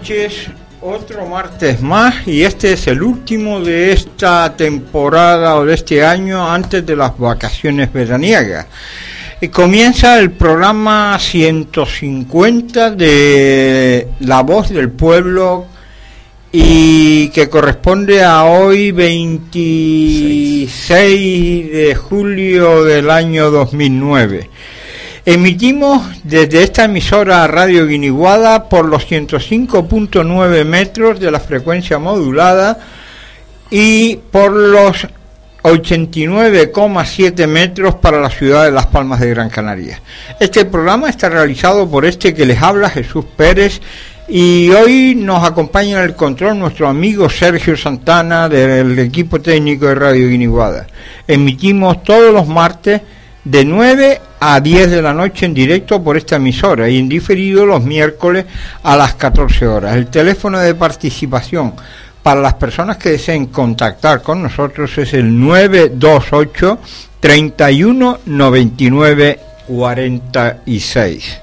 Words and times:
noches, 0.00 0.48
otro 0.80 1.26
martes 1.26 1.82
más 1.82 2.26
y 2.26 2.42
este 2.42 2.72
es 2.72 2.86
el 2.86 3.02
último 3.02 3.60
de 3.60 3.92
esta 3.92 4.56
temporada 4.56 5.56
o 5.56 5.66
de 5.66 5.74
este 5.74 6.02
año 6.02 6.50
antes 6.50 6.86
de 6.86 6.96
las 6.96 7.18
vacaciones 7.18 7.92
veraniegas. 7.92 8.64
Comienza 9.52 10.18
el 10.18 10.30
programa 10.30 11.18
150 11.18 12.92
de 12.92 14.08
La 14.20 14.42
Voz 14.42 14.70
del 14.70 14.88
Pueblo 14.88 15.66
y 16.50 17.28
que 17.28 17.50
corresponde 17.50 18.24
a 18.24 18.44
hoy 18.44 18.92
26 18.92 21.72
de 21.72 21.94
julio 21.94 22.84
del 22.84 23.10
año 23.10 23.50
2009. 23.50 24.48
Emitimos 25.26 26.02
desde 26.24 26.62
esta 26.62 26.84
emisora 26.84 27.46
Radio 27.46 27.86
Guiniguada 27.86 28.70
por 28.70 28.86
los 28.86 29.06
105.9 29.06 30.64
metros 30.64 31.20
de 31.20 31.30
la 31.30 31.38
frecuencia 31.38 31.98
modulada 31.98 32.78
y 33.70 34.16
por 34.16 34.50
los 34.52 35.06
89,7 35.62 37.46
metros 37.46 37.96
para 37.96 38.18
la 38.18 38.30
ciudad 38.30 38.64
de 38.64 38.70
Las 38.70 38.86
Palmas 38.86 39.20
de 39.20 39.28
Gran 39.28 39.50
Canaria. 39.50 40.00
Este 40.40 40.64
programa 40.64 41.10
está 41.10 41.28
realizado 41.28 41.86
por 41.86 42.06
este 42.06 42.32
que 42.32 42.46
les 42.46 42.62
habla 42.62 42.88
Jesús 42.88 43.26
Pérez 43.36 43.82
y 44.26 44.70
hoy 44.70 45.14
nos 45.14 45.44
acompaña 45.44 45.98
en 45.98 46.04
el 46.04 46.14
control 46.16 46.58
nuestro 46.58 46.88
amigo 46.88 47.28
Sergio 47.28 47.76
Santana 47.76 48.48
del 48.48 48.98
equipo 48.98 49.38
técnico 49.38 49.84
de 49.84 49.96
Radio 49.96 50.28
Guiniguada. 50.28 50.86
Emitimos 51.28 52.02
todos 52.04 52.32
los 52.32 52.48
martes 52.48 53.02
de 53.44 53.64
9 53.64 54.20
a 54.40 54.60
10 54.60 54.90
de 54.90 55.02
la 55.02 55.12
noche 55.12 55.46
en 55.46 55.54
directo 55.54 56.02
por 56.02 56.16
esta 56.16 56.36
emisora 56.36 56.88
y 56.88 56.98
en 56.98 57.08
diferido 57.08 57.66
los 57.66 57.82
miércoles 57.82 58.46
a 58.82 58.96
las 58.96 59.14
14 59.14 59.66
horas. 59.66 59.96
El 59.96 60.06
teléfono 60.06 60.58
de 60.58 60.74
participación 60.74 61.74
para 62.22 62.40
las 62.40 62.54
personas 62.54 62.96
que 62.98 63.10
deseen 63.10 63.46
contactar 63.46 64.22
con 64.22 64.42
nosotros 64.42 64.96
es 64.98 65.14
el 65.14 65.38
928 65.40 66.78
31 67.20 68.20
99 68.26 69.40
46. 69.66 71.40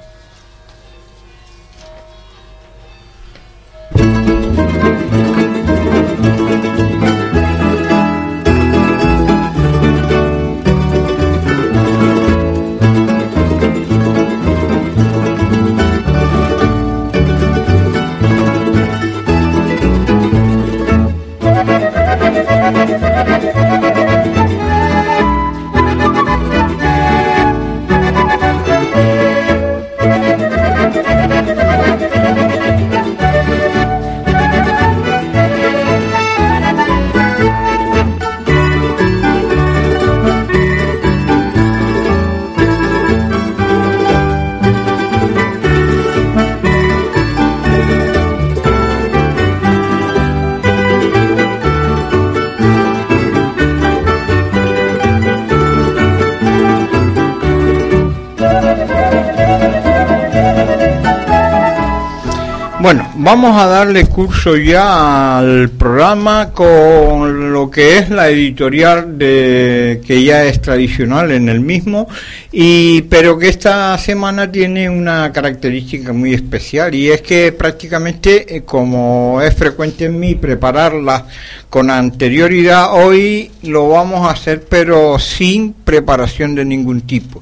Bueno, 62.79 63.11
vamos 63.15 63.59
a 63.59 63.65
darle 63.65 64.05
curso 64.05 64.55
ya 64.55 65.39
al 65.39 65.71
programa 65.71 66.51
con 66.51 67.51
lo 67.51 67.71
que 67.71 67.97
es 67.97 68.11
la 68.11 68.29
editorial 68.29 69.17
de 69.17 69.99
que 70.05 70.23
ya 70.23 70.45
es 70.45 70.61
tradicional 70.61 71.31
en 71.31 71.49
el 71.49 71.59
mismo 71.59 72.07
y 72.51 73.01
pero 73.03 73.39
que 73.39 73.49
esta 73.49 73.97
semana 73.97 74.51
tiene 74.51 74.91
una 74.91 75.31
característica 75.31 76.13
muy 76.13 76.35
especial 76.35 76.93
y 76.93 77.09
es 77.09 77.23
que 77.23 77.51
prácticamente 77.51 78.57
eh, 78.57 78.61
como 78.61 79.41
es 79.41 79.55
frecuente 79.55 80.05
en 80.05 80.19
mí 80.19 80.35
prepararla 80.35 81.25
con 81.71 81.89
anterioridad 81.89 82.93
hoy 82.93 83.49
lo 83.63 83.89
vamos 83.89 84.27
a 84.27 84.33
hacer 84.33 84.63
pero 84.69 85.17
sin 85.17 85.73
preparación 85.73 86.53
de 86.53 86.63
ningún 86.63 87.01
tipo. 87.01 87.41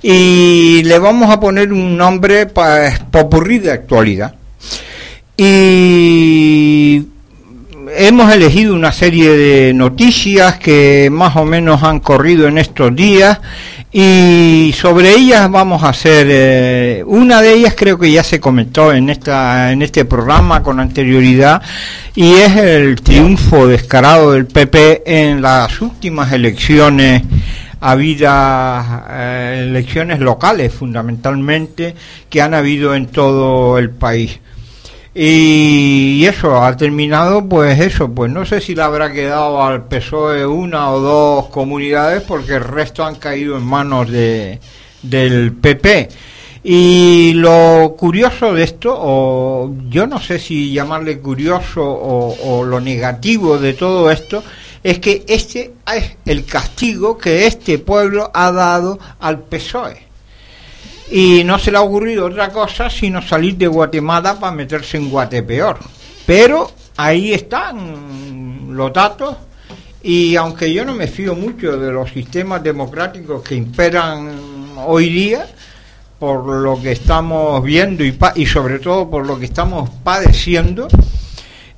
Y 0.00 0.82
le 0.84 0.98
vamos 0.98 1.30
a 1.30 1.38
poner 1.38 1.70
un 1.70 1.98
nombre 1.98 2.46
para 2.46 2.98
popurrí 3.10 3.58
de 3.58 3.72
actualidad 3.72 4.39
y 5.42 7.02
hemos 7.96 8.30
elegido 8.30 8.74
una 8.74 8.92
serie 8.92 9.30
de 9.30 9.72
noticias 9.72 10.58
que 10.58 11.08
más 11.10 11.34
o 11.34 11.46
menos 11.46 11.82
han 11.82 12.00
corrido 12.00 12.46
en 12.46 12.58
estos 12.58 12.94
días 12.94 13.40
y 13.90 14.74
sobre 14.76 15.14
ellas 15.14 15.50
vamos 15.50 15.82
a 15.82 15.88
hacer 15.88 16.26
eh, 16.28 17.02
una 17.06 17.40
de 17.40 17.54
ellas 17.54 17.72
creo 17.74 17.98
que 17.98 18.12
ya 18.12 18.22
se 18.22 18.38
comentó 18.38 18.92
en 18.92 19.08
esta 19.08 19.72
en 19.72 19.80
este 19.80 20.04
programa 20.04 20.62
con 20.62 20.78
anterioridad 20.78 21.62
y 22.14 22.34
es 22.34 22.54
el 22.56 23.00
triunfo 23.00 23.66
descarado 23.66 24.32
del 24.32 24.44
PP 24.44 25.04
en 25.06 25.40
las 25.40 25.80
últimas 25.80 26.30
elecciones 26.34 27.22
habidas 27.80 29.04
eh, 29.08 29.64
elecciones 29.70 30.20
locales 30.20 30.70
fundamentalmente 30.70 31.94
que 32.28 32.42
han 32.42 32.52
habido 32.52 32.94
en 32.94 33.06
todo 33.06 33.78
el 33.78 33.88
país 33.88 34.38
y 35.14 36.24
eso 36.24 36.62
ha 36.62 36.76
terminado 36.76 37.48
pues 37.48 37.80
eso 37.80 38.10
pues 38.12 38.30
no 38.30 38.44
sé 38.46 38.60
si 38.60 38.74
le 38.74 38.82
habrá 38.82 39.12
quedado 39.12 39.62
al 39.62 39.86
PSOE 39.86 40.46
una 40.46 40.90
o 40.90 41.00
dos 41.00 41.46
comunidades 41.46 42.22
porque 42.22 42.54
el 42.54 42.64
resto 42.64 43.04
han 43.04 43.16
caído 43.16 43.56
en 43.56 43.64
manos 43.64 44.08
de 44.08 44.60
del 45.02 45.52
PP 45.54 46.08
y 46.62 47.32
lo 47.34 47.96
curioso 47.98 48.54
de 48.54 48.62
esto 48.62 48.94
o 48.96 49.74
yo 49.88 50.06
no 50.06 50.20
sé 50.20 50.38
si 50.38 50.72
llamarle 50.72 51.18
curioso 51.18 51.82
o, 51.82 52.36
o 52.44 52.64
lo 52.64 52.80
negativo 52.80 53.58
de 53.58 53.72
todo 53.72 54.10
esto 54.10 54.44
es 54.82 54.98
que 54.98 55.24
este 55.26 55.72
es 55.92 56.16
el 56.24 56.44
castigo 56.44 57.18
que 57.18 57.46
este 57.46 57.78
pueblo 57.78 58.30
ha 58.32 58.50
dado 58.50 58.98
al 59.18 59.40
PSOE. 59.40 60.09
Y 61.10 61.42
no 61.44 61.58
se 61.58 61.72
le 61.72 61.78
ha 61.78 61.82
ocurrido 61.82 62.26
otra 62.26 62.50
cosa 62.50 62.88
sino 62.88 63.20
salir 63.20 63.56
de 63.56 63.66
Guatemala 63.66 64.38
para 64.38 64.54
meterse 64.54 64.96
en 64.96 65.10
Guatepeor. 65.10 65.78
Pero 66.26 66.70
ahí 66.96 67.32
están 67.32 68.68
los 68.76 68.92
datos 68.92 69.36
y 70.02 70.36
aunque 70.36 70.72
yo 70.72 70.84
no 70.84 70.94
me 70.94 71.06
fío 71.06 71.34
mucho 71.34 71.76
de 71.76 71.92
los 71.92 72.10
sistemas 72.10 72.62
democráticos 72.62 73.42
que 73.42 73.54
imperan 73.54 74.30
hoy 74.86 75.10
día, 75.10 75.46
por 76.18 76.46
lo 76.46 76.80
que 76.80 76.92
estamos 76.92 77.62
viendo 77.62 78.04
y, 78.04 78.16
y 78.36 78.46
sobre 78.46 78.78
todo 78.78 79.10
por 79.10 79.26
lo 79.26 79.38
que 79.38 79.46
estamos 79.46 79.90
padeciendo, 80.02 80.88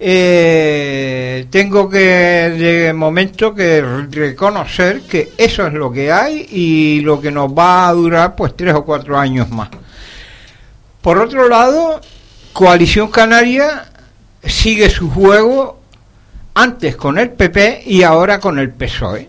eh, 0.04 1.46
tengo 1.49 1.88
que 1.88 1.99
de 1.99 2.93
momento 2.93 3.54
que 3.54 3.81
reconocer 4.10 5.02
que 5.02 5.31
eso 5.38 5.64
es 5.64 5.72
lo 5.72 5.93
que 5.93 6.10
hay 6.10 6.49
y 6.50 7.00
lo 7.02 7.20
que 7.20 7.31
nos 7.31 7.52
va 7.52 7.87
a 7.87 7.93
durar 7.93 8.34
pues 8.34 8.56
tres 8.56 8.75
o 8.75 8.84
cuatro 8.84 9.16
años 9.16 9.49
más. 9.50 9.69
Por 11.00 11.19
otro 11.19 11.49
lado, 11.49 12.00
Coalición 12.52 13.12
Canaria 13.12 13.93
sigue 14.43 14.90
su 14.90 15.08
juego 15.08 15.81
antes 16.54 16.96
con 16.96 17.16
el 17.16 17.31
PP 17.31 17.84
y 17.87 18.02
ahora 18.02 18.40
con 18.40 18.58
el 18.58 18.70
PSOE. 18.70 19.28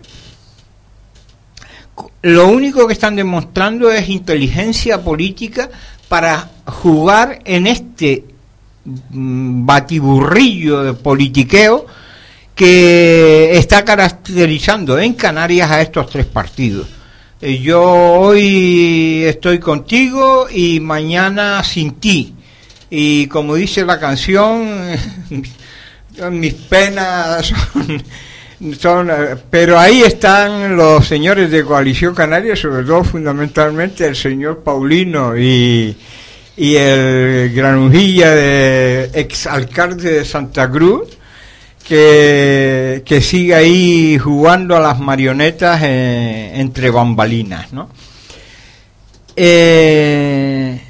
Lo 2.24 2.48
único 2.48 2.88
que 2.88 2.94
están 2.94 3.16
demostrando 3.16 3.92
es 3.92 4.10
inteligencia 4.10 5.04
política 5.04 5.70
para 6.08 6.50
jugar 6.66 7.40
en 7.46 7.68
este 7.68 8.33
batiburrillo 8.86 10.84
de 10.84 10.94
politiqueo 10.94 11.86
que 12.56 13.58
está 13.58 13.84
caracterizando 13.84 15.00
en 15.00 15.14
Canarias 15.14 15.72
a 15.72 15.82
estos 15.82 16.10
tres 16.10 16.26
partidos. 16.26 16.88
Eh, 17.42 17.60
yo 17.60 17.82
hoy 17.84 19.24
estoy 19.26 19.60
contigo 19.60 20.48
y 20.50 20.80
mañana 20.80 21.64
sin 21.64 21.94
ti. 21.94 22.36
Y 22.90 23.28
como 23.28 23.56
dice 23.56 23.86
la 23.86 24.00
canción, 24.00 24.70
mis 26.32 26.54
penas 26.54 27.52
son, 28.80 29.10
eh, 29.10 29.36
pero 29.50 29.80
ahí 29.80 30.04
están 30.04 30.78
los 30.78 31.08
señores 31.08 31.50
de 31.50 31.64
Coalición 31.64 32.14
Canaria, 32.14 32.56
sobre 32.56 32.84
todo 32.84 33.04
fundamentalmente 33.04 34.06
el 34.06 34.16
señor 34.16 34.64
Paulino 34.64 35.36
y, 35.36 35.98
y 36.56 36.76
el 36.76 37.52
granujilla 37.54 38.32
de 38.32 39.12
exalcalde 39.14 40.12
de 40.12 40.26
Santa 40.26 40.70
Cruz, 40.70 41.18
que, 41.88 43.04
que, 43.06 43.22
sigue 43.22 43.56
ahí 43.56 44.18
jugando 44.18 44.78
a 44.78 44.80
las 44.80 45.00
marionetas 45.00 45.82
eh, 45.84 46.54
entre 46.56 46.90
bambalinas, 46.90 47.74
¿no? 47.74 47.90
Eh, 49.36 50.82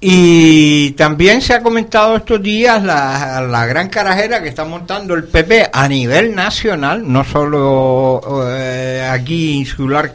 y 0.00 0.92
también 0.92 1.42
se 1.42 1.54
ha 1.54 1.62
comentado 1.62 2.16
estos 2.16 2.40
días 2.42 2.82
la, 2.82 3.46
la, 3.48 3.66
gran 3.66 3.88
carajera 3.88 4.42
que 4.42 4.48
está 4.48 4.64
montando 4.64 5.14
el 5.14 5.24
PP 5.24 5.70
a 5.72 5.88
nivel 5.88 6.34
nacional, 6.34 7.02
no 7.10 7.24
solo 7.24 8.20
eh, 8.48 9.08
aquí 9.10 9.52
insular 9.58 10.14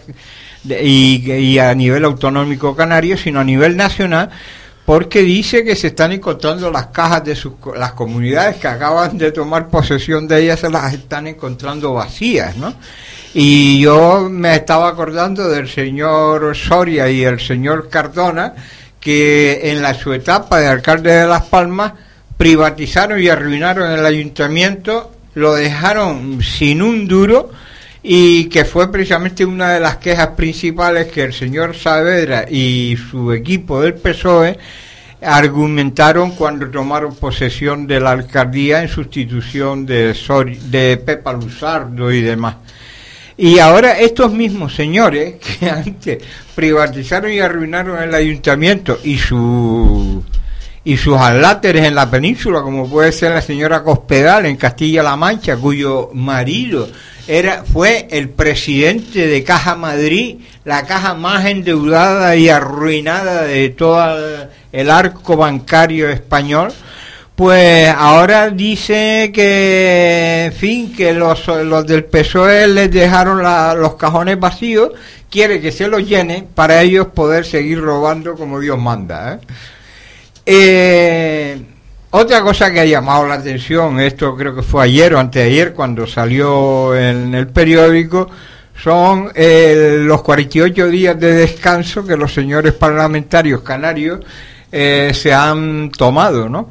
y, 0.65 1.57
a 1.59 1.73
nivel 1.75 2.05
autonómico 2.05 2.75
canario, 2.75 3.17
sino 3.17 3.41
a 3.41 3.43
nivel 3.43 3.75
nacional, 3.75 4.29
porque 4.85 5.21
dice 5.21 5.63
que 5.63 5.75
se 5.75 5.87
están 5.87 6.11
encontrando 6.11 6.69
las 6.69 6.87
cajas 6.87 7.23
de 7.23 7.35
sus, 7.35 7.53
las 7.75 7.93
comunidades 7.93 8.57
que 8.57 8.67
acaban 8.67 9.17
de 9.17 9.31
tomar 9.31 9.69
posesión 9.69 10.27
de 10.27 10.43
ellas 10.43 10.59
se 10.59 10.69
las 10.69 10.93
están 10.93 11.27
encontrando 11.27 11.93
vacías, 11.93 12.57
¿no? 12.57 12.73
Y 13.33 13.79
yo 13.79 14.27
me 14.29 14.55
estaba 14.55 14.89
acordando 14.89 15.47
del 15.47 15.69
señor 15.69 16.55
Soria 16.55 17.09
y 17.09 17.23
el 17.23 17.39
señor 17.39 17.89
Cardona 17.89 18.53
que 18.99 19.71
en 19.71 19.81
la 19.81 19.93
su 19.93 20.13
etapa 20.13 20.59
de 20.59 20.67
alcalde 20.67 21.11
de 21.11 21.27
Las 21.27 21.43
Palmas 21.43 21.93
privatizaron 22.37 23.21
y 23.21 23.29
arruinaron 23.29 23.91
el 23.91 24.05
ayuntamiento, 24.05 25.11
lo 25.33 25.53
dejaron 25.53 26.41
sin 26.41 26.81
un 26.81 27.07
duro 27.07 27.51
y 28.03 28.45
que 28.49 28.65
fue 28.65 28.91
precisamente 28.91 29.45
una 29.45 29.71
de 29.71 29.79
las 29.79 29.97
quejas 29.97 30.29
principales 30.29 31.07
que 31.07 31.23
el 31.23 31.33
señor 31.33 31.73
Saavedra 31.73 32.45
y 32.49 32.97
su 33.09 33.31
equipo 33.31 33.81
del 33.81 33.93
PSOE 33.93 34.59
argumentaron 35.21 36.31
cuando 36.31 36.69
tomaron 36.69 37.15
posesión 37.15 37.87
de 37.87 38.01
la 38.01 38.11
alcaldía 38.11 38.81
en 38.81 38.89
sustitución 38.89 39.85
de, 39.85 41.01
Pepa 41.05 41.31
Luzardo 41.31 42.11
y 42.11 42.21
demás. 42.21 42.57
Y 43.37 43.59
ahora 43.59 43.97
estos 43.97 44.33
mismos 44.33 44.75
señores 44.75 45.35
que 45.35 45.69
antes 45.69 46.21
privatizaron 46.53 47.31
y 47.31 47.39
arruinaron 47.39 48.03
el 48.03 48.13
ayuntamiento 48.13 48.99
y 49.01 49.17
su 49.17 50.23
y 50.85 50.97
sus 50.97 51.17
aláteres 51.17 51.85
en 51.85 51.95
la 51.95 52.09
península, 52.09 52.61
como 52.61 52.89
puede 52.89 53.11
ser 53.11 53.31
la 53.31 53.41
señora 53.41 53.83
Cospedal 53.83 54.45
en 54.45 54.57
Castilla-La 54.57 55.15
Mancha, 55.15 55.55
cuyo 55.55 56.09
marido 56.13 56.89
era, 57.27 57.63
fue 57.63 58.07
el 58.11 58.29
presidente 58.29 59.27
de 59.27 59.43
Caja 59.43 59.75
Madrid, 59.75 60.39
la 60.65 60.85
caja 60.85 61.13
más 61.13 61.45
endeudada 61.45 62.35
y 62.35 62.49
arruinada 62.49 63.43
de 63.43 63.69
todo 63.69 64.49
el 64.73 64.89
arco 64.89 65.37
bancario 65.37 66.09
español, 66.09 66.73
pues 67.35 67.89
ahora 67.89 68.49
dice 68.49 69.31
que, 69.33 70.45
en 70.45 70.53
fin, 70.53 70.93
que 70.93 71.13
los, 71.13 71.47
los 71.47 71.87
del 71.87 72.03
PSOE 72.03 72.67
les 72.67 72.91
dejaron 72.91 73.41
los 73.79 73.95
cajones 73.95 74.37
vacíos, 74.39 74.91
quiere 75.29 75.59
que 75.61 75.71
se 75.71 75.87
los 75.87 76.07
llene 76.07 76.45
para 76.53 76.81
ellos 76.81 77.07
poder 77.07 77.45
seguir 77.45 77.79
robando 77.79 78.35
como 78.35 78.59
Dios 78.59 78.77
manda. 78.77 79.33
¿eh? 79.33 79.39
Eh, 80.45 81.61
otra 82.11 82.41
cosa 82.41 82.71
que 82.71 82.79
ha 82.79 82.85
llamado 82.85 83.27
la 83.27 83.35
atención, 83.35 83.99
esto 83.99 84.35
creo 84.35 84.53
que 84.53 84.61
fue 84.61 84.83
ayer 84.83 85.13
o 85.13 85.19
anteayer 85.19 85.73
cuando 85.73 86.05
salió 86.05 86.95
en 86.95 87.33
el 87.33 87.47
periódico, 87.47 88.29
son 88.75 89.31
eh, 89.33 89.97
los 89.99 90.21
48 90.21 90.87
días 90.89 91.19
de 91.19 91.33
descanso 91.33 92.05
que 92.05 92.17
los 92.17 92.33
señores 92.33 92.73
parlamentarios 92.73 93.61
canarios 93.61 94.19
eh, 94.71 95.11
se 95.13 95.33
han 95.33 95.91
tomado, 95.91 96.49
¿no? 96.49 96.69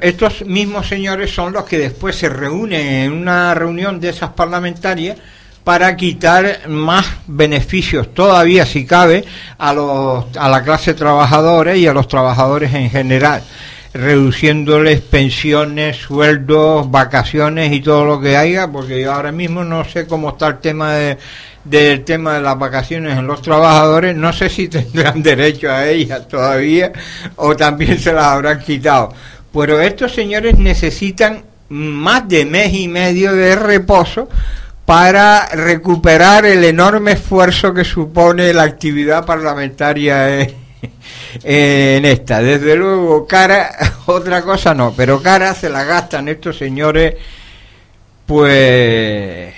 Estos 0.00 0.44
mismos 0.46 0.88
señores 0.88 1.30
son 1.30 1.52
los 1.52 1.64
que 1.64 1.78
después 1.78 2.16
se 2.16 2.30
reúnen 2.30 2.86
en 2.86 3.12
una 3.12 3.52
reunión 3.54 4.00
de 4.00 4.08
esas 4.08 4.30
parlamentarias 4.30 5.18
para 5.66 5.96
quitar 5.96 6.68
más 6.68 7.04
beneficios 7.26 8.14
todavía, 8.14 8.64
si 8.64 8.86
cabe, 8.86 9.24
a, 9.58 9.72
los, 9.72 10.26
a 10.36 10.48
la 10.48 10.62
clase 10.62 10.94
trabajadora 10.94 11.74
y 11.74 11.88
a 11.88 11.92
los 11.92 12.06
trabajadores 12.06 12.72
en 12.72 12.88
general 12.88 13.42
reduciéndoles 13.92 15.00
pensiones, 15.00 15.96
sueldos, 15.96 16.88
vacaciones 16.88 17.72
y 17.72 17.80
todo 17.80 18.04
lo 18.04 18.20
que 18.20 18.36
haya, 18.36 18.70
porque 18.70 19.00
yo 19.00 19.12
ahora 19.12 19.32
mismo 19.32 19.64
no 19.64 19.84
sé 19.84 20.06
cómo 20.06 20.28
está 20.28 20.46
el 20.46 20.58
tema 20.60 20.92
de, 20.92 21.18
del 21.64 22.04
tema 22.04 22.34
de 22.34 22.42
las 22.42 22.56
vacaciones 22.56 23.18
en 23.18 23.26
los 23.26 23.42
trabajadores, 23.42 24.14
no 24.14 24.32
sé 24.32 24.48
si 24.48 24.68
tendrán 24.68 25.20
derecho 25.20 25.68
a 25.68 25.88
ellas 25.88 26.28
todavía 26.28 26.92
o 27.34 27.56
también 27.56 27.98
se 27.98 28.12
las 28.12 28.26
habrán 28.26 28.60
quitado. 28.60 29.12
Pero 29.52 29.80
estos 29.80 30.14
señores 30.14 30.56
necesitan 30.60 31.42
más 31.70 32.28
de 32.28 32.46
mes 32.46 32.72
y 32.72 32.86
medio 32.86 33.34
de 33.34 33.56
reposo 33.56 34.28
para 34.86 35.48
recuperar 35.48 36.46
el 36.46 36.64
enorme 36.64 37.12
esfuerzo 37.12 37.74
que 37.74 37.84
supone 37.84 38.54
la 38.54 38.62
actividad 38.62 39.26
parlamentaria 39.26 40.48
en 41.42 42.04
esta. 42.04 42.40
Desde 42.40 42.76
luego, 42.76 43.26
cara, 43.26 43.70
otra 44.06 44.42
cosa 44.42 44.74
no, 44.74 44.94
pero 44.96 45.20
cara 45.20 45.54
se 45.54 45.68
la 45.68 45.84
gastan 45.84 46.28
estos 46.28 46.56
señores, 46.56 47.14
pues, 48.24 49.52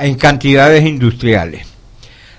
en 0.00 0.14
cantidades 0.16 0.84
industriales. 0.84 1.66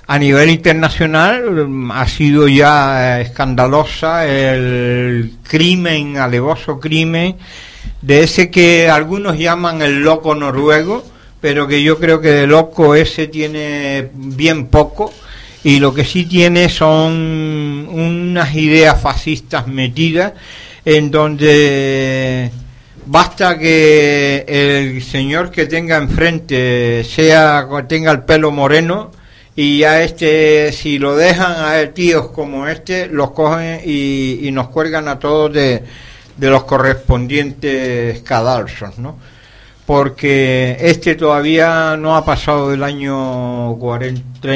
A 0.06 0.20
nivel 0.20 0.52
internacional 0.52 1.68
mm, 1.68 1.92
ha 1.92 2.08
sido 2.08 2.48
ya 2.48 3.22
escandalosa 3.22 4.28
el 4.28 5.38
crimen, 5.42 6.18
alevoso 6.18 6.80
crimen, 6.80 7.38
de 8.02 8.24
ese 8.24 8.52
que 8.52 8.90
algunos 8.90 9.38
llaman 9.38 9.82
el 9.82 10.02
loco 10.02 10.36
noruego, 10.36 11.04
pero 11.41 11.67
que 11.67 11.81
yo 11.81 11.98
creo 11.98 12.21
que 12.21 12.29
de 12.29 12.48
loco 12.48 12.95
ese 12.95 13.27
tiene 13.27 14.10
bien 14.13 14.67
poco 14.67 15.12
y 15.63 15.79
lo 15.79 15.93
que 15.93 16.05
sí 16.05 16.25
tiene 16.25 16.69
son 16.69 17.88
unas 17.91 18.55
ideas 18.55 19.01
fascistas 19.01 19.67
metidas 19.67 20.33
en 20.86 21.12
donde 21.12 22.51
basta 23.05 23.57
que 23.57 24.45
el 24.48 25.03
señor 25.03 25.51
que 25.51 25.65
tenga 25.65 25.98
enfrente 25.98 27.03
sea 27.03 27.67
tenga 27.88 28.12
el 28.12 28.24
pelo 28.24 28.51
moreno 28.51 29.12
y 29.55 29.83
a 29.83 30.03
este 30.03 30.71
si 30.71 31.00
lo 31.00 31.15
dejan 31.15 31.53
a 31.53 31.93
tíos 31.93 32.29
como 32.29 32.67
este 32.67 33.07
los 33.07 33.31
cogen 33.31 33.81
y, 33.83 34.50
nos 34.51 34.69
cuelgan 34.69 35.07
a 35.07 35.19
todos 35.19 35.53
de, 35.53 35.83
de 36.38 36.50
los 36.50 36.63
correspondientes 36.63 38.21
cadalsos, 38.21 38.98
¿no? 38.98 39.17
Porque 39.86 40.78
este 40.80 41.16
todavía 41.16 41.98
no 41.98 42.16
ha 42.16 42.24
pasado 42.24 42.70
del 42.70 42.84
año 42.84 43.76
40, 43.76 44.56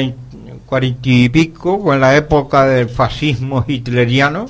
y 1.02 1.28
pico, 1.28 1.82
con 1.82 2.00
la 2.00 2.16
época 2.16 2.66
del 2.66 2.88
fascismo 2.88 3.64
hitleriano, 3.66 4.46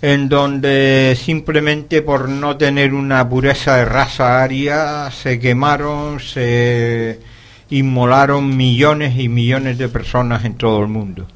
en 0.00 0.28
donde 0.28 1.18
simplemente 1.20 2.02
por 2.02 2.28
no 2.28 2.56
tener 2.56 2.94
una 2.94 3.28
pureza 3.28 3.76
de 3.76 3.84
raza 3.84 4.42
aria 4.42 5.10
se 5.10 5.38
quemaron, 5.38 6.20
se 6.20 7.20
inmolaron 7.70 8.56
millones 8.56 9.18
y 9.18 9.28
millones 9.28 9.76
de 9.76 9.88
personas 9.88 10.44
en 10.44 10.54
todo 10.54 10.80
el 10.80 10.88
mundo. 10.88 11.26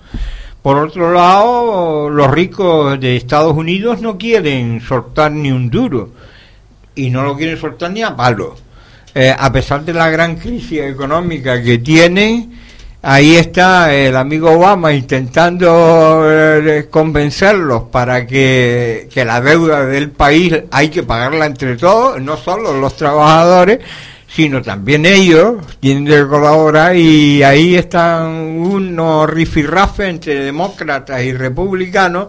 Por 0.63 0.79
otro 0.79 1.13
lado, 1.13 2.09
los 2.09 2.31
ricos 2.31 2.99
de 3.01 3.17
Estados 3.17 3.57
Unidos 3.57 4.01
no 4.01 4.17
quieren 4.17 4.81
soltar 4.81 5.33
ni 5.33 5.51
un 5.51 5.69
duro 5.69 6.11
y 6.95 7.11
no 7.11 7.23
lo 7.23 7.37
quieren 7.37 7.59
soltar 7.59 7.91
ni 7.91 8.03
a 8.03 8.15
palo. 8.15 8.57
Eh, 9.15 9.35
a 9.37 9.53
pesar 9.53 9.85
de 9.85 9.93
la 9.93 10.09
gran 10.09 10.37
crisis 10.37 10.81
económica 10.81 11.63
que 11.63 11.79
tienen, 11.79 12.59
ahí 13.03 13.37
está 13.37 13.93
el 13.93 14.17
amigo 14.17 14.51
Obama 14.51 14.93
intentando 14.93 16.23
eh, 16.25 16.89
convencerlos 16.91 17.85
para 17.85 18.27
que, 18.27 19.09
que 19.13 19.25
la 19.25 19.41
deuda 19.41 19.85
del 19.85 20.11
país 20.11 20.55
hay 20.71 20.89
que 20.89 21.03
pagarla 21.03 21.47
entre 21.47 21.77
todos, 21.77 22.23
no 22.23 22.37
solo 22.39 22.73
los 22.81 22.97
trabajadores, 22.97 23.81
sino 24.35 24.63
también 24.63 25.05
ellos 25.05 25.57
tienen 25.79 26.07
que 26.07 26.27
colaborar 26.27 26.97
y 26.97 27.43
ahí 27.43 27.75
están 27.75 28.31
unos 28.31 29.29
rifirrafes 29.29 30.09
entre 30.09 30.41
demócratas 30.45 31.23
y 31.23 31.35
republicanos 31.35 32.29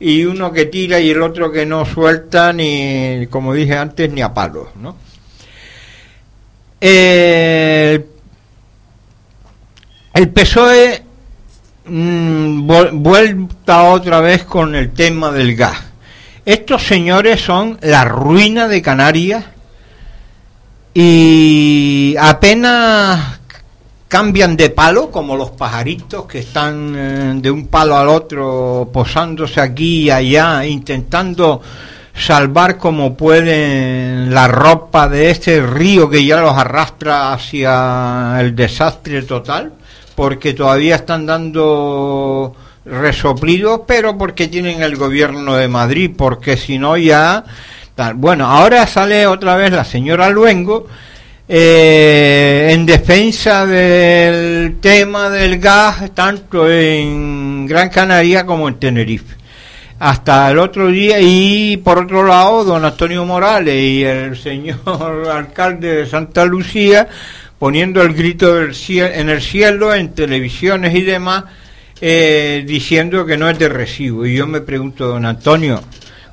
y 0.00 0.24
uno 0.24 0.50
que 0.50 0.64
tira 0.64 0.98
y 0.98 1.10
el 1.10 1.20
otro 1.20 1.52
que 1.52 1.66
no 1.66 1.84
suelta 1.84 2.52
ni, 2.54 3.26
como 3.28 3.52
dije 3.52 3.76
antes, 3.76 4.10
ni 4.10 4.22
a 4.22 4.32
palos, 4.32 4.68
¿no? 4.76 4.96
el 6.82 8.02
PSOE 10.32 11.02
mm, 11.84 12.66
vuelta 13.02 13.82
otra 13.82 14.20
vez 14.20 14.44
con 14.44 14.74
el 14.74 14.90
tema 14.92 15.30
del 15.30 15.54
gas. 15.56 15.76
Estos 16.46 16.82
señores 16.82 17.42
son 17.42 17.78
la 17.82 18.06
ruina 18.06 18.66
de 18.66 18.80
Canarias 18.80 19.44
y 20.94 22.16
apenas 22.18 23.39
cambian 24.10 24.56
de 24.56 24.70
palo, 24.70 25.08
como 25.08 25.36
los 25.36 25.52
pajaritos 25.52 26.26
que 26.26 26.40
están 26.40 26.94
eh, 26.96 27.32
de 27.36 27.48
un 27.48 27.68
palo 27.68 27.96
al 27.96 28.08
otro, 28.08 28.90
posándose 28.92 29.60
aquí 29.60 30.02
y 30.02 30.10
allá, 30.10 30.66
intentando 30.66 31.62
salvar 32.12 32.76
como 32.76 33.14
pueden 33.14 34.34
la 34.34 34.48
ropa 34.48 35.08
de 35.08 35.30
este 35.30 35.64
río 35.64 36.10
que 36.10 36.24
ya 36.24 36.40
los 36.40 36.56
arrastra 36.56 37.32
hacia 37.32 38.36
el 38.40 38.56
desastre 38.56 39.22
total, 39.22 39.74
porque 40.16 40.54
todavía 40.54 40.96
están 40.96 41.24
dando 41.24 42.56
resoplidos, 42.84 43.82
pero 43.86 44.18
porque 44.18 44.48
tienen 44.48 44.82
el 44.82 44.96
gobierno 44.96 45.54
de 45.54 45.68
Madrid, 45.68 46.10
porque 46.16 46.56
si 46.56 46.80
no 46.80 46.96
ya 46.96 47.44
bueno, 48.14 48.46
ahora 48.46 48.86
sale 48.86 49.26
otra 49.26 49.56
vez 49.56 49.72
la 49.72 49.84
señora 49.84 50.30
Luengo 50.30 50.86
eh, 51.52 52.68
en 52.70 52.86
defensa 52.86 53.66
del 53.66 54.78
tema 54.80 55.28
del 55.28 55.58
gas, 55.58 56.14
tanto 56.14 56.70
en 56.70 57.66
Gran 57.66 57.88
Canaria 57.88 58.46
como 58.46 58.68
en 58.68 58.76
Tenerife. 58.76 59.34
Hasta 59.98 60.48
el 60.52 60.58
otro 60.58 60.86
día, 60.86 61.18
y 61.20 61.76
por 61.78 61.98
otro 61.98 62.24
lado, 62.24 62.62
don 62.62 62.84
Antonio 62.84 63.24
Morales 63.24 63.74
y 63.74 64.04
el 64.04 64.36
señor 64.40 65.28
alcalde 65.28 65.96
de 65.96 66.06
Santa 66.06 66.44
Lucía 66.44 67.08
poniendo 67.58 68.00
el 68.00 68.14
grito 68.14 68.54
del 68.54 68.72
en 68.88 69.28
el 69.28 69.42
cielo, 69.42 69.92
en 69.92 70.14
televisiones 70.14 70.94
y 70.94 71.02
demás, 71.02 71.44
eh, 72.00 72.62
diciendo 72.64 73.26
que 73.26 73.36
no 73.36 73.50
es 73.50 73.58
de 73.58 73.68
recibo. 73.68 74.24
Y 74.24 74.36
yo 74.36 74.46
me 74.46 74.60
pregunto, 74.60 75.08
don 75.08 75.26
Antonio, 75.26 75.82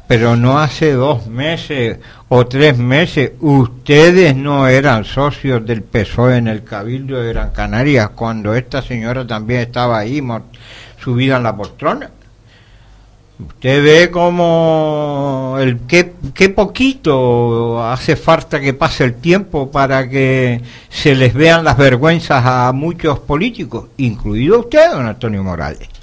pero 0.08 0.38
no 0.38 0.58
hace 0.58 0.94
dos 0.94 1.28
meses 1.28 2.00
o 2.30 2.48
tres 2.48 2.78
meses 2.78 3.32
ustedes 3.42 4.36
no 4.36 4.68
eran 4.68 5.04
socios 5.04 5.66
del 5.66 5.84
PSOE 5.84 6.38
en 6.38 6.48
el 6.48 6.64
Cabildo 6.64 7.22
de 7.22 7.34
Gran 7.34 7.52
Canaria 7.52 8.10
cuando 8.10 8.56
esta 8.56 8.82
señora 8.82 9.28
también 9.28 9.62
estaba 9.62 10.00
ahí 10.00 10.24
subida 10.98 11.38
en 11.38 11.44
la 11.44 11.56
poltrona. 11.56 12.12
Usted 13.40 13.84
ve 13.84 14.10
como 14.10 15.58
el 15.60 15.82
qué, 15.88 16.14
qué 16.34 16.50
poquito 16.50 17.84
hace 17.84 18.16
falta 18.16 18.60
que 18.60 18.74
pase 18.74 19.04
el 19.04 19.16
tiempo 19.16 19.70
para 19.70 20.10
que 20.10 20.62
se 20.90 21.14
les 21.16 21.36
vean 21.36 21.64
las 21.64 21.78
vergüenzas 21.78 22.44
a 22.44 22.72
muchos 22.74 23.20
políticos, 23.20 23.90
incluido 23.98 24.62
usted, 24.62 24.92
don 24.92 25.06
Antonio 25.06 25.44
Morales. 25.44 25.97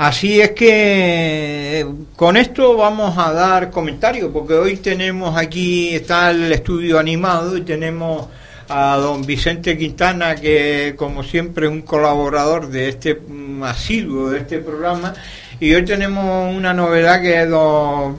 Así 0.00 0.40
es 0.40 0.52
que 0.52 1.86
con 2.16 2.38
esto 2.38 2.74
vamos 2.74 3.18
a 3.18 3.34
dar 3.34 3.70
comentarios, 3.70 4.30
porque 4.32 4.54
hoy 4.54 4.76
tenemos 4.76 5.36
aquí, 5.36 5.94
está 5.94 6.30
el 6.30 6.50
estudio 6.52 6.98
animado 6.98 7.54
y 7.54 7.60
tenemos 7.60 8.26
a 8.70 8.96
don 8.96 9.26
Vicente 9.26 9.76
Quintana, 9.76 10.36
que 10.36 10.94
como 10.96 11.22
siempre 11.22 11.66
es 11.66 11.72
un 11.72 11.82
colaborador 11.82 12.68
de 12.68 12.88
este 12.88 13.20
asiduo 13.62 14.30
de 14.30 14.38
este 14.38 14.60
programa, 14.60 15.12
y 15.60 15.74
hoy 15.74 15.84
tenemos 15.84 16.56
una 16.56 16.72
novedad 16.72 17.20
que 17.20 17.42
es 17.42 17.50
don, 17.50 18.16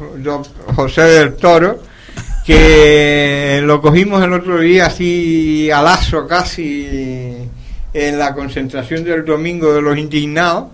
José 0.75 1.01
del 1.01 1.33
Toro, 1.33 1.79
que 2.45 3.59
lo 3.63 3.81
cogimos 3.81 4.23
el 4.23 4.33
otro 4.33 4.59
día 4.59 4.85
así 4.85 5.71
a 5.71 5.81
lazo 5.81 6.27
casi 6.27 7.39
en 7.91 8.19
la 8.19 8.35
concentración 8.35 9.03
del 9.03 9.25
domingo 9.25 9.73
de 9.73 9.81
los 9.81 9.97
indignados 9.97 10.65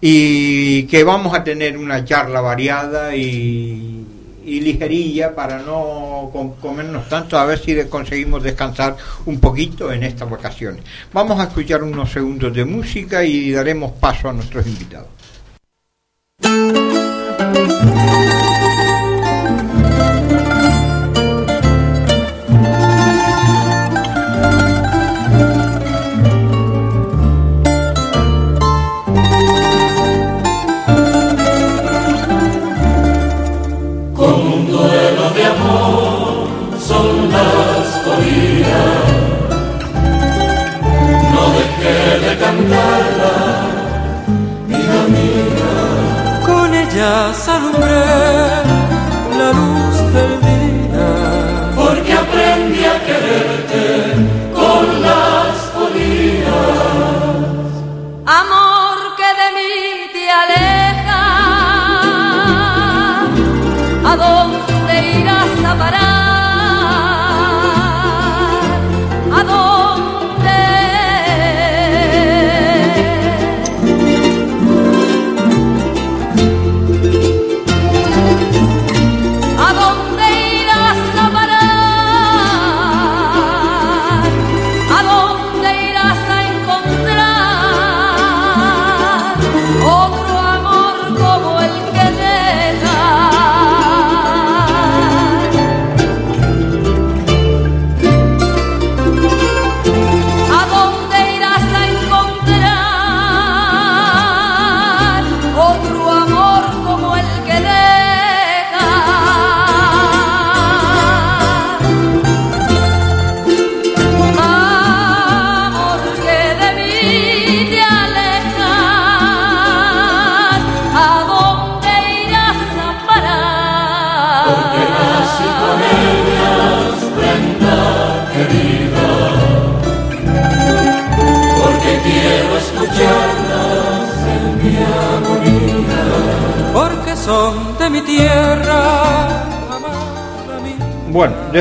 y 0.00 0.84
que 0.84 1.04
vamos 1.04 1.34
a 1.34 1.42
tener 1.42 1.76
una 1.76 2.04
charla 2.04 2.40
variada 2.40 3.14
y, 3.14 4.04
ligerilla 4.44 5.34
para 5.34 5.58
no 5.58 6.30
comernos 6.60 7.06
tanto, 7.08 7.38
a 7.38 7.44
ver 7.44 7.58
si 7.58 7.76
conseguimos 7.84 8.42
descansar 8.42 8.96
un 9.26 9.38
poquito 9.40 9.92
en 9.92 10.02
estas 10.02 10.28
vacaciones. 10.28 10.82
Vamos 11.12 11.38
a 11.38 11.44
escuchar 11.44 11.82
unos 11.82 12.10
segundos 12.10 12.54
de 12.54 12.64
música 12.64 13.22
y 13.24 13.50
daremos 13.52 13.92
paso 13.92 14.30
a 14.30 14.32
nuestros 14.32 14.66
invitados. 14.66 15.08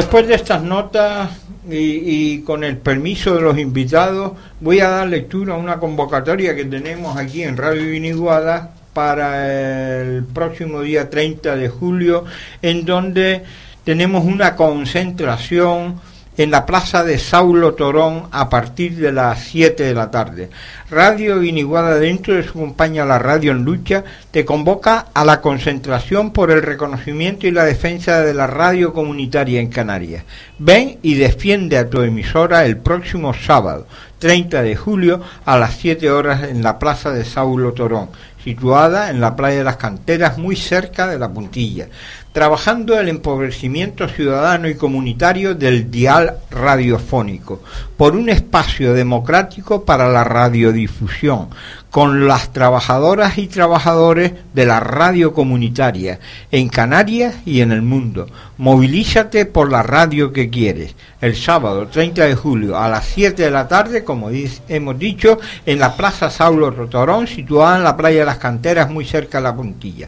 Después 0.07 0.25
de 0.25 0.35
estas 0.35 0.63
notas 0.63 1.31
y, 1.69 2.39
con 2.43 2.63
el 2.63 2.77
permiso 2.77 3.35
de 3.35 3.41
los 3.41 3.57
invitados, 3.57 4.31
voy 4.61 4.79
a 4.79 4.87
dar 4.87 5.07
lectura 5.09 5.55
a 5.55 5.57
una 5.57 5.79
convocatoria 5.79 6.55
que 6.55 6.63
tenemos 6.63 7.17
aquí 7.17 7.43
en 7.43 7.57
Radio 7.57 7.91
Viniguada 7.91 8.73
para 8.93 10.01
el 10.01 10.23
próximo 10.23 10.79
día 10.79 11.09
30 11.09 11.57
de 11.57 11.67
julio, 11.67 12.23
en 12.61 12.85
donde 12.85 13.43
tenemos 13.83 14.23
una 14.23 14.55
concentración 14.55 15.99
en 16.37 16.51
la 16.51 16.65
plaza 16.65 17.03
de 17.03 17.17
Saulo 17.17 17.73
Torón 17.73 18.27
a 18.31 18.47
partir 18.47 18.95
de 18.95 19.11
las 19.11 19.43
7 19.45 19.83
de 19.83 19.93
la 19.93 20.11
tarde. 20.11 20.49
Radio 20.91 21.39
Viniguada, 21.39 21.95
dentro 21.95 22.35
de 22.35 22.43
su 22.43 22.53
compañía 22.53 23.05
La 23.05 23.17
Radio 23.17 23.51
en 23.51 23.63
Lucha, 23.63 24.03
te 24.29 24.45
convoca 24.45 25.07
a 25.13 25.25
la 25.25 25.41
concentración 25.41 26.31
por 26.31 26.51
el 26.51 26.61
reconocimiento 26.61 27.47
y 27.47 27.51
la 27.51 27.65
defensa 27.65 28.21
de 28.21 28.35
la 28.35 28.45
radio 28.45 28.93
comunitaria 28.93 29.59
en 29.59 29.69
Canarias. 29.69 30.23
Ven 30.59 30.99
y 31.01 31.15
defiende 31.15 31.77
a 31.77 31.89
tu 31.89 32.01
emisora 32.01 32.65
el 32.65 32.77
próximo 32.77 33.33
sábado, 33.33 33.87
30 34.19 34.61
de 34.61 34.75
julio, 34.75 35.21
a 35.43 35.57
las 35.57 35.75
7 35.77 36.11
horas 36.11 36.43
en 36.43 36.61
la 36.61 36.77
plaza 36.77 37.11
de 37.11 37.25
Saulo 37.25 37.73
Torón 37.73 38.09
situada 38.47 39.09
en 39.09 39.19
la 39.19 39.35
playa 39.35 39.57
de 39.57 39.63
las 39.65 39.75
Canteras, 39.75 40.37
muy 40.37 40.55
cerca 40.55 41.05
de 41.05 41.19
la 41.19 41.27
puntilla 41.27 41.89
trabajando 42.31 42.99
el 42.99 43.09
empobrecimiento 43.09 44.07
ciudadano 44.07 44.67
y 44.67 44.75
comunitario 44.75 45.55
del 45.55 45.89
dial 45.89 46.37
radiofónico, 46.51 47.61
por 47.97 48.15
un 48.15 48.29
espacio 48.29 48.93
democrático 48.93 49.85
para 49.85 50.09
la 50.09 50.23
radiodifusión, 50.23 51.49
con 51.89 52.27
las 52.27 52.53
trabajadoras 52.53 53.37
y 53.37 53.47
trabajadores 53.47 54.33
de 54.53 54.65
la 54.65 54.79
radio 54.79 55.33
comunitaria, 55.33 56.19
en 56.51 56.69
Canarias 56.69 57.35
y 57.45 57.61
en 57.61 57.71
el 57.71 57.81
mundo. 57.81 58.27
Movilízate 58.57 59.45
por 59.45 59.71
la 59.71 59.81
radio 59.81 60.31
que 60.31 60.49
quieres. 60.49 60.95
El 61.21 61.35
sábado 61.35 61.87
30 61.87 62.25
de 62.25 62.35
julio 62.35 62.77
a 62.77 62.87
las 62.87 63.05
7 63.05 63.41
de 63.41 63.51
la 63.51 63.67
tarde, 63.67 64.03
como 64.03 64.29
hemos 64.67 64.99
dicho, 64.99 65.39
en 65.65 65.79
la 65.79 65.95
Plaza 65.95 66.29
Saulo 66.29 66.69
Rotorón, 66.69 67.25
situada 67.25 67.77
en 67.77 67.83
la 67.83 67.97
playa 67.97 68.19
de 68.19 68.25
las 68.25 68.37
Canteras, 68.37 68.91
muy 68.91 69.05
cerca 69.05 69.39
de 69.39 69.45
la 69.45 69.55
puntilla 69.55 70.07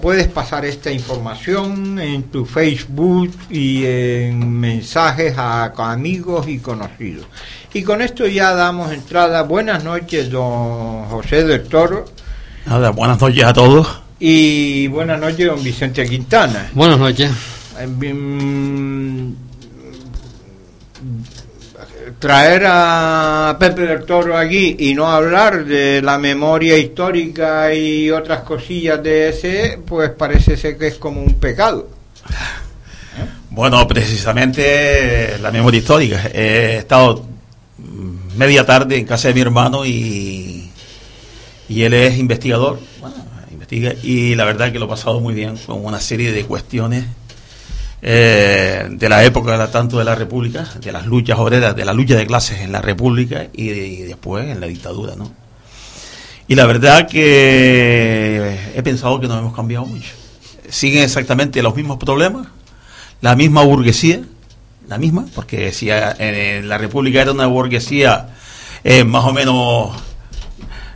puedes 0.00 0.28
pasar 0.28 0.64
esta 0.64 0.90
información 0.90 1.98
en 1.98 2.24
tu 2.24 2.44
Facebook 2.44 3.32
y 3.50 3.84
en 3.84 4.50
mensajes 4.52 5.36
a, 5.38 5.72
amigos 5.92 6.46
y 6.48 6.58
conocidos. 6.58 7.26
Y 7.72 7.82
con 7.82 8.02
esto 8.02 8.26
ya 8.26 8.54
damos 8.54 8.92
entrada. 8.92 9.42
Buenas 9.42 9.84
noches, 9.84 10.30
don 10.30 11.04
José 11.06 11.44
del 11.44 11.64
Toro. 11.64 12.04
Nada, 12.66 12.90
buenas 12.90 13.20
noches 13.20 13.44
a 13.44 13.52
todos. 13.52 14.00
Y 14.18 14.88
buenas 14.88 15.20
noches, 15.20 15.46
don 15.46 15.62
Vicente 15.62 16.06
Quintana. 16.06 16.70
Buenas 16.74 16.98
noches. 16.98 17.30
Eh, 17.78 19.34
traer 22.18 22.64
a 22.66 23.56
Pepe 23.58 23.82
del 23.82 24.04
Toro 24.04 24.36
aquí 24.36 24.76
y 24.78 24.94
no 24.94 25.06
hablar 25.06 25.64
de 25.64 26.00
la 26.02 26.18
memoria 26.18 26.76
histórica 26.78 27.72
y 27.74 28.10
otras 28.10 28.40
cosillas 28.40 29.02
de 29.02 29.28
ese, 29.28 29.78
pues 29.86 30.10
parece 30.10 30.56
ser 30.56 30.78
que 30.78 30.88
es 30.88 30.96
como 30.96 31.22
un 31.22 31.34
pecado. 31.34 31.88
Bueno, 33.50 33.86
precisamente 33.86 35.38
la 35.40 35.50
memoria 35.50 35.78
histórica. 35.78 36.30
He 36.32 36.78
estado 36.78 37.24
media 38.36 38.66
tarde 38.66 38.98
en 38.98 39.06
casa 39.06 39.28
de 39.28 39.34
mi 39.34 39.40
hermano 39.40 39.86
y, 39.86 40.70
y 41.68 41.82
él 41.82 41.94
es 41.94 42.18
investigador. 42.18 42.78
Bueno, 43.00 43.16
investiga 43.50 43.94
y 44.02 44.34
la 44.34 44.44
verdad 44.44 44.72
que 44.72 44.78
lo 44.78 44.86
he 44.86 44.88
pasado 44.88 45.20
muy 45.20 45.34
bien 45.34 45.56
con 45.56 45.84
una 45.84 46.00
serie 46.00 46.32
de 46.32 46.44
cuestiones 46.44 47.04
eh, 48.02 48.86
de 48.90 49.08
la 49.08 49.24
época 49.24 49.70
tanto 49.70 49.98
de 49.98 50.04
la 50.04 50.14
República, 50.14 50.64
de 50.80 50.92
las 50.92 51.06
luchas 51.06 51.38
obreras, 51.38 51.74
de 51.74 51.84
la 51.84 51.94
lucha 51.94 52.14
de 52.16 52.26
clases 52.26 52.60
en 52.60 52.72
la 52.72 52.82
República 52.82 53.48
y, 53.52 53.68
después 54.02 54.48
en 54.48 54.60
la 54.60 54.66
dictadura, 54.66 55.16
¿no? 55.16 55.32
Y 56.48 56.54
la 56.54 56.66
verdad 56.66 57.08
que 57.08 58.56
he 58.74 58.82
pensado 58.82 59.18
que 59.18 59.26
no 59.26 59.38
hemos 59.38 59.54
cambiado 59.54 59.86
mucho. 59.86 60.12
Siguen 60.68 61.02
exactamente 61.02 61.62
los 61.62 61.74
mismos 61.74 61.98
problemas, 61.98 62.46
la 63.20 63.34
misma 63.34 63.62
burguesía, 63.62 64.20
la 64.86 64.98
misma, 64.98 65.26
porque 65.34 65.72
si 65.72 65.88
en 65.90 66.68
la 66.68 66.78
República 66.78 67.22
era 67.22 67.32
una 67.32 67.46
burguesía 67.46 68.28
eh, 68.84 69.02
más 69.02 69.24
o 69.24 69.32
menos 69.32 69.96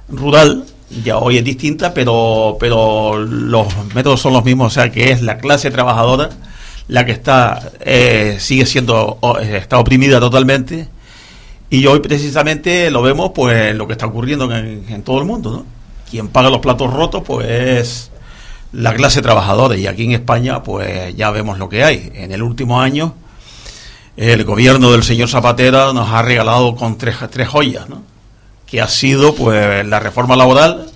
rural, 0.08 0.64
ya 1.02 1.18
hoy 1.18 1.38
es 1.38 1.44
distinta, 1.44 1.92
pero, 1.92 2.56
pero 2.60 3.18
los 3.18 3.66
métodos 3.94 4.20
son 4.20 4.34
los 4.34 4.44
mismos, 4.44 4.68
o 4.68 4.74
sea 4.74 4.92
que 4.92 5.10
es 5.10 5.22
la 5.22 5.38
clase 5.38 5.72
trabajadora 5.72 6.30
la 6.90 7.06
que 7.06 7.12
está 7.12 7.70
eh, 7.80 8.36
sigue 8.40 8.66
siendo 8.66 9.18
eh, 9.40 9.58
está 9.58 9.78
oprimida 9.78 10.18
totalmente 10.18 10.88
y 11.70 11.86
hoy 11.86 12.00
precisamente 12.00 12.90
lo 12.90 13.00
vemos 13.00 13.30
pues 13.32 13.76
lo 13.76 13.86
que 13.86 13.92
está 13.92 14.06
ocurriendo 14.06 14.52
en, 14.52 15.02
todo 15.04 15.20
el 15.20 15.24
mundo 15.24 15.50
¿no? 15.52 15.66
quien 16.10 16.26
paga 16.28 16.50
los 16.50 16.58
platos 16.58 16.92
rotos 16.92 17.22
pues 17.24 17.48
es 17.48 18.10
la 18.72 18.92
clase 18.94 19.22
trabajadora 19.22 19.76
y 19.76 19.86
aquí 19.86 20.04
en 20.04 20.12
España 20.12 20.64
pues 20.64 21.14
ya 21.14 21.30
vemos 21.30 21.58
lo 21.58 21.68
que 21.68 21.84
hay 21.84 22.10
en 22.12 22.32
el 22.32 22.42
último 22.42 22.80
año 22.80 23.14
el 24.16 24.42
gobierno 24.42 24.90
del 24.90 25.04
señor 25.04 25.28
Zapatero 25.28 25.92
nos 25.92 26.10
ha 26.10 26.22
regalado 26.22 26.74
con 26.74 26.98
tres, 26.98 27.14
tres 27.30 27.46
joyas 27.46 27.88
¿no? 27.88 28.02
que 28.66 28.80
ha 28.80 28.88
sido 28.88 29.36
pues 29.36 29.86
la 29.86 30.00
reforma 30.00 30.34
laboral 30.34 30.90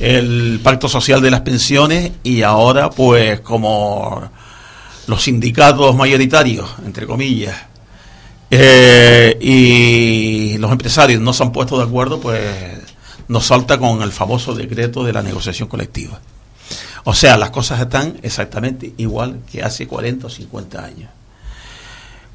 el 0.00 0.58
pacto 0.62 0.88
social 0.88 1.20
de 1.20 1.30
las 1.30 1.42
pensiones 1.42 2.12
y 2.22 2.40
ahora 2.40 2.88
pues 2.88 3.40
como 3.40 4.30
los 5.06 5.22
sindicatos 5.22 5.94
mayoritarios, 5.94 6.68
entre 6.84 7.06
comillas, 7.06 7.56
eh, 8.50 9.36
y 9.40 10.58
los 10.58 10.70
empresarios 10.70 11.20
no 11.20 11.32
se 11.32 11.42
han 11.42 11.52
puesto 11.52 11.78
de 11.78 11.84
acuerdo, 11.84 12.20
pues 12.20 12.40
nos 13.28 13.46
salta 13.46 13.78
con 13.78 14.02
el 14.02 14.12
famoso 14.12 14.54
decreto 14.54 15.04
de 15.04 15.12
la 15.12 15.22
negociación 15.22 15.68
colectiva. 15.68 16.20
O 17.04 17.14
sea, 17.14 17.36
las 17.36 17.50
cosas 17.50 17.80
están 17.80 18.18
exactamente 18.22 18.92
igual 18.96 19.40
que 19.50 19.62
hace 19.62 19.86
40 19.86 20.26
o 20.26 20.30
50 20.30 20.84
años. 20.84 21.10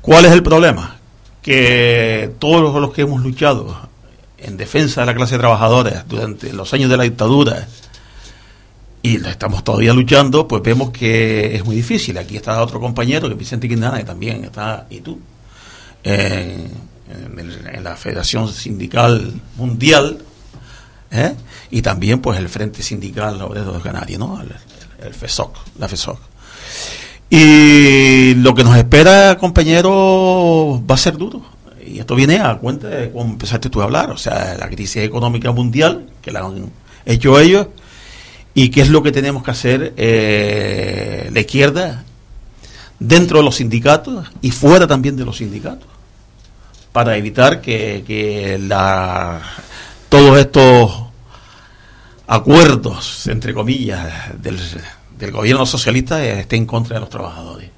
¿Cuál 0.02 0.26
es 0.26 0.32
el 0.32 0.44
problema? 0.44 0.98
Que 1.42 2.32
todos 2.40 2.80
los 2.80 2.94
que 2.94 3.02
hemos 3.02 3.22
luchado 3.22 3.90
en 4.38 4.58
defensa 4.58 5.02
de 5.02 5.08
la 5.08 5.16
clase 5.16 5.38
trabajadora 5.38 6.06
durante 6.08 6.54
los 6.54 6.74
años 6.74 6.90
de 6.90 6.98
la 6.98 7.04
dictadura, 7.04 7.68
y 9.04 9.16
estamos 9.26 9.64
todavía 9.64 9.94
luchando, 9.94 10.48
pues 10.48 10.62
vemos 10.62 10.92
que 10.92 11.56
es 11.56 11.66
muy 11.66 11.76
difícil. 11.76 12.18
Aquí 12.18 12.36
está 12.38 12.62
otro 12.62 12.80
compañero, 12.80 13.28
que 13.28 13.36
Vicente 13.36 13.68
Quintana, 13.68 13.98
que 13.98 14.04
también 14.04 14.44
está, 14.44 14.86
y 14.90 15.00
tú, 15.00 15.20
en, 16.04 16.92
la 17.84 17.96
Federación 17.98 18.48
Sindical 18.48 19.34
Mundial, 19.58 20.20
¿eh? 21.12 21.36
y 21.70 21.82
también 21.82 22.22
pues 22.22 22.40
el 22.40 22.48
Frente 22.48 22.84
Sindical 22.84 23.38
de 23.40 23.82
Canarias, 23.82 24.20
¿no? 24.20 24.40
El, 24.42 25.14
FESOC, 25.14 25.58
la 25.80 25.88
FESOC. 25.88 26.20
Y 27.30 28.36
lo 28.36 28.54
que 28.54 28.64
nos 28.64 28.78
espera, 28.78 29.36
compañero, 29.38 30.82
va 30.90 30.96
a 30.96 30.98
ser 30.98 31.18
duro. 31.18 31.42
Y 31.86 32.00
esto 32.00 32.16
viene 32.16 32.40
a 32.40 32.56
cuenta 32.58 32.88
de 32.88 33.12
cómo 33.12 33.32
empezaste 33.32 33.70
tú 33.70 33.82
a 33.82 33.86
hablar, 33.86 34.12
o 34.12 34.18
sea, 34.18 34.56
la 34.60 34.68
crisis 34.68 34.98
económica 34.98 35.52
mundial, 35.52 36.08
que 36.22 36.32
la 36.32 36.42
han 36.42 36.72
hecho 37.06 37.40
ellos, 37.40 37.68
y 38.54 38.70
qué 38.70 38.82
es 38.82 38.90
lo 38.90 39.02
que 39.04 39.12
tenemos 39.12 39.44
que 39.44 39.52
hacer 39.52 39.94
eh, 39.98 41.30
la 41.34 41.40
izquierda 41.40 42.04
dentro 43.00 43.40
de 43.40 43.46
los 43.46 43.56
sindicatos 43.56 44.28
y 44.42 44.52
fuera 44.52 44.88
también 44.88 45.16
de 45.16 45.26
los 45.26 45.38
sindicatos. 45.38 45.88
Para 46.92 47.16
evitar 47.16 47.62
que, 47.62 48.60
la, 48.62 49.42
todos 50.10 50.38
estos 50.38 50.92
acuerdos, 52.28 53.28
entre 53.28 53.54
comillas, 53.54 54.42
del, 54.42 54.60
del 55.18 55.32
gobierno 55.32 55.66
socialista 55.66 56.24
estén 56.26 56.64
en 56.64 56.66
contra 56.66 56.96
de 56.96 57.00
los 57.00 57.10
trabajadores. 57.10 57.70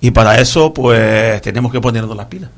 Y 0.00 0.10
para 0.10 0.40
eso, 0.40 0.72
pues, 0.72 1.42
tenemos 1.42 1.70
que 1.70 1.80
ponernos 1.80 2.16
las 2.16 2.26
pilas 2.26 2.50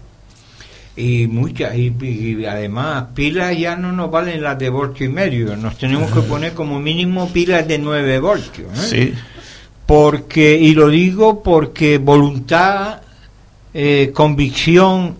y 0.99 1.29
muchas 1.29 1.77
y, 1.77 2.45
además 2.45 3.07
pilas 3.15 3.57
ya 3.57 3.77
no 3.77 3.93
nos 3.93 4.11
valen 4.11 4.43
las 4.43 4.59
de 4.59 4.69
voltio 4.69 5.07
y 5.07 5.09
medio 5.09 5.57
nos 5.57 5.79
tenemos 5.79 6.11
que 6.11 6.21
poner 6.23 6.55
como 6.55 6.81
mínimo 6.81 7.29
pilas 7.29 7.69
de 7.69 7.79
9 7.79 8.19
voltios 8.19 8.93
¿eh? 8.93 9.13
sí. 9.13 9.15
porque 9.87 10.57
y 10.57 10.75
lo 10.75 10.89
digo 10.89 11.43
porque 11.45 11.99
voluntad 11.99 13.03
eh, 13.73 14.11
convicción 14.13 15.17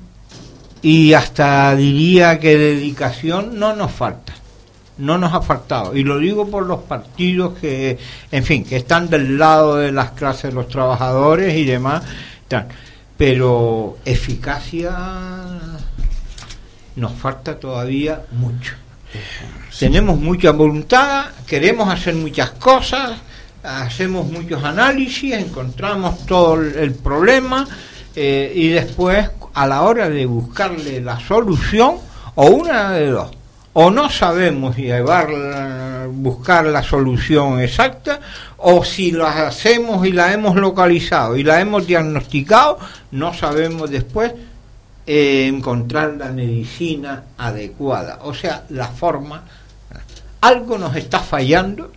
y 0.83 1.12
hasta 1.12 1.77
diría 1.77 2.41
que 2.41 2.59
dedicación 2.59 3.57
no 3.61 3.77
nos 3.77 3.93
falta 3.93 4.35
no 4.99 5.17
nos 5.17 5.33
ha 5.33 5.43
faltado 5.43 5.95
y 5.95 6.03
lo 6.03 6.19
digo 6.19 6.49
por 6.49 6.67
los 6.67 6.81
partidos 6.81 7.57
que 7.61 7.99
en 8.33 8.43
fin 8.43 8.64
que 8.64 8.77
están 8.77 9.09
del 9.09 9.38
lado 9.38 9.77
de 9.77 9.93
las 9.93 10.11
clases 10.11 10.51
de 10.51 10.53
los 10.53 10.67
trabajadores 10.67 11.55
y 11.57 11.64
demás 11.64 12.03
pero 13.18 13.98
eficacia 14.04 14.96
nos 16.96 17.12
falta 17.12 17.59
todavía 17.59 18.22
mucho. 18.33 18.74
Tenemos 19.78 20.18
mucha 20.18 20.52
voluntad, 20.52 21.26
queremos 21.46 21.92
hacer 21.92 22.14
muchas 22.14 22.50
cosas, 22.50 23.18
hacemos 23.62 24.26
muchos 24.31 24.62
análisis, 24.62 25.35
encontramos 25.35 26.24
todo 26.26 26.62
el 26.62 26.94
problema 26.94 27.66
eh, 28.14 28.52
y 28.54 28.68
después 28.68 29.31
a 29.54 29.66
la 29.66 29.83
hora 29.83 30.09
de 30.09 30.24
buscarle 30.26 31.00
la 31.00 31.18
solución, 31.18 31.96
o 32.37 32.46
una 32.46 32.92
de 32.92 33.07
dos, 33.09 33.31
o 33.72 33.90
no 33.90 34.09
sabemos 34.11 34.76
llevar, 34.76 35.28
buscar 36.18 36.66
la 36.66 36.83
solución 36.83 37.61
exacta, 37.61 38.20
o 38.59 38.85
si 38.85 39.12
la 39.12 39.46
hacemos 39.46 40.07
y 40.07 40.12
la 40.12 40.33
hemos 40.33 40.57
localizado 40.57 41.37
y 41.37 41.44
la 41.44 41.61
hemos 41.61 41.87
diagnosticado, 41.87 42.78
no 43.12 43.33
sabemos 43.35 43.90
después 43.90 44.33
eh, 45.07 45.46
encontrar 45.46 46.14
la 46.18 46.31
medicina 46.31 47.24
adecuada, 47.38 48.18
o 48.22 48.35
sea, 48.35 48.64
la 48.68 48.88
forma. 48.88 49.42
Algo 50.40 50.78
nos 50.78 50.94
está 50.96 51.20
fallando 51.20 51.90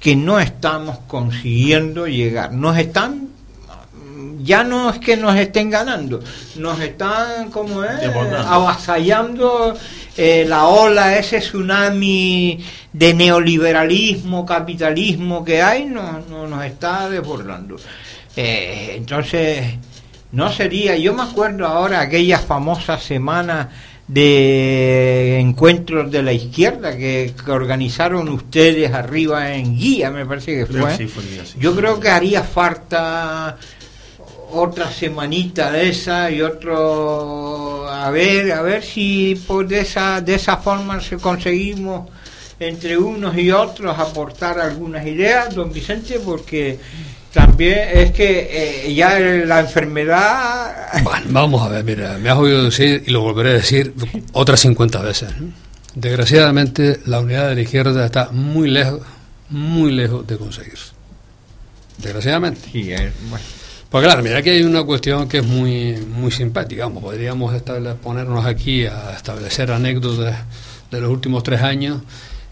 que 0.00 0.16
no 0.16 0.40
estamos 0.40 0.98
consiguiendo 1.06 2.06
llegar. 2.06 2.52
Nos 2.52 2.78
están 2.78 3.25
ya 4.46 4.64
no 4.64 4.88
es 4.90 4.98
que 4.98 5.16
nos 5.16 5.36
estén 5.36 5.68
ganando, 5.68 6.20
nos 6.56 6.80
están 6.80 7.50
como 7.50 7.84
es, 7.84 8.00
avasallando 8.46 9.76
eh, 10.16 10.46
la 10.48 10.66
ola, 10.66 11.18
ese 11.18 11.40
tsunami 11.40 12.64
de 12.92 13.12
neoliberalismo, 13.12 14.46
capitalismo 14.46 15.44
que 15.44 15.60
hay, 15.60 15.84
no, 15.84 16.20
nos 16.46 16.64
está 16.64 17.10
desbordando. 17.10 17.76
Eh, 18.36 18.94
entonces, 18.96 19.74
no 20.32 20.50
sería, 20.52 20.96
yo 20.96 21.12
me 21.12 21.22
acuerdo 21.22 21.66
ahora 21.66 22.00
aquella 22.00 22.38
famosa 22.38 22.98
semana 22.98 23.68
de 24.08 25.40
encuentros 25.40 26.10
de 26.10 26.22
la 26.22 26.32
izquierda 26.32 26.96
que, 26.96 27.34
organizaron 27.48 28.28
ustedes 28.28 28.92
arriba 28.92 29.52
en 29.52 29.76
Guía, 29.76 30.10
me 30.10 30.24
parece 30.24 30.58
que 30.58 30.66
fue. 30.66 31.08
Yo 31.58 31.74
creo 31.74 31.98
que 31.98 32.08
haría 32.08 32.42
falta 32.42 33.58
otra 34.56 34.90
semanita 34.90 35.70
de 35.70 35.90
esa 35.90 36.30
y 36.30 36.42
otro 36.42 37.88
a 37.88 38.10
ver 38.10 38.52
a 38.52 38.62
ver 38.62 38.82
si 38.82 39.40
por 39.46 39.66
de 39.66 39.80
esa 39.80 40.20
de 40.20 40.34
esa 40.34 40.56
forma 40.58 41.00
se 41.00 41.16
conseguimos 41.16 42.08
entre 42.58 42.96
unos 42.96 43.36
y 43.36 43.50
otros 43.50 43.98
aportar 43.98 44.58
algunas 44.58 45.06
ideas 45.06 45.54
don 45.54 45.72
Vicente 45.72 46.20
porque 46.24 46.78
también 47.32 47.88
es 47.92 48.12
que 48.12 48.86
eh, 48.86 48.94
ya 48.94 49.18
la 49.18 49.60
enfermedad 49.60 51.02
bueno, 51.02 51.26
vamos 51.28 51.62
a 51.62 51.68
ver 51.68 51.84
mira 51.84 52.18
me 52.18 52.30
has 52.30 52.38
oído 52.38 52.64
decir 52.64 53.04
y 53.06 53.10
lo 53.10 53.20
volveré 53.20 53.50
a 53.50 53.54
decir 53.54 53.94
otras 54.32 54.60
50 54.60 55.02
veces 55.02 55.28
desgraciadamente 55.94 57.00
la 57.06 57.20
unidad 57.20 57.48
de 57.48 57.54
la 57.56 57.60
izquierda 57.60 58.04
está 58.04 58.30
muy 58.32 58.70
lejos 58.70 59.00
muy 59.48 59.92
lejos 59.92 60.26
de 60.26 60.36
conseguirse. 60.38 60.92
Desgraciadamente. 61.98 62.60
Sí, 62.70 62.92
bueno 63.30 63.44
pues 63.96 64.08
claro, 64.08 64.22
mira 64.22 64.42
que 64.42 64.50
hay 64.50 64.62
una 64.62 64.82
cuestión 64.82 65.26
que 65.26 65.38
es 65.38 65.46
muy, 65.46 65.96
muy 65.96 66.30
simpática. 66.30 66.86
podríamos 66.90 67.54
ponernos 68.02 68.44
aquí 68.44 68.84
a 68.84 69.12
establecer 69.16 69.72
anécdotas 69.72 70.36
de 70.90 71.00
los 71.00 71.10
últimos 71.10 71.42
tres 71.42 71.62
años 71.62 72.02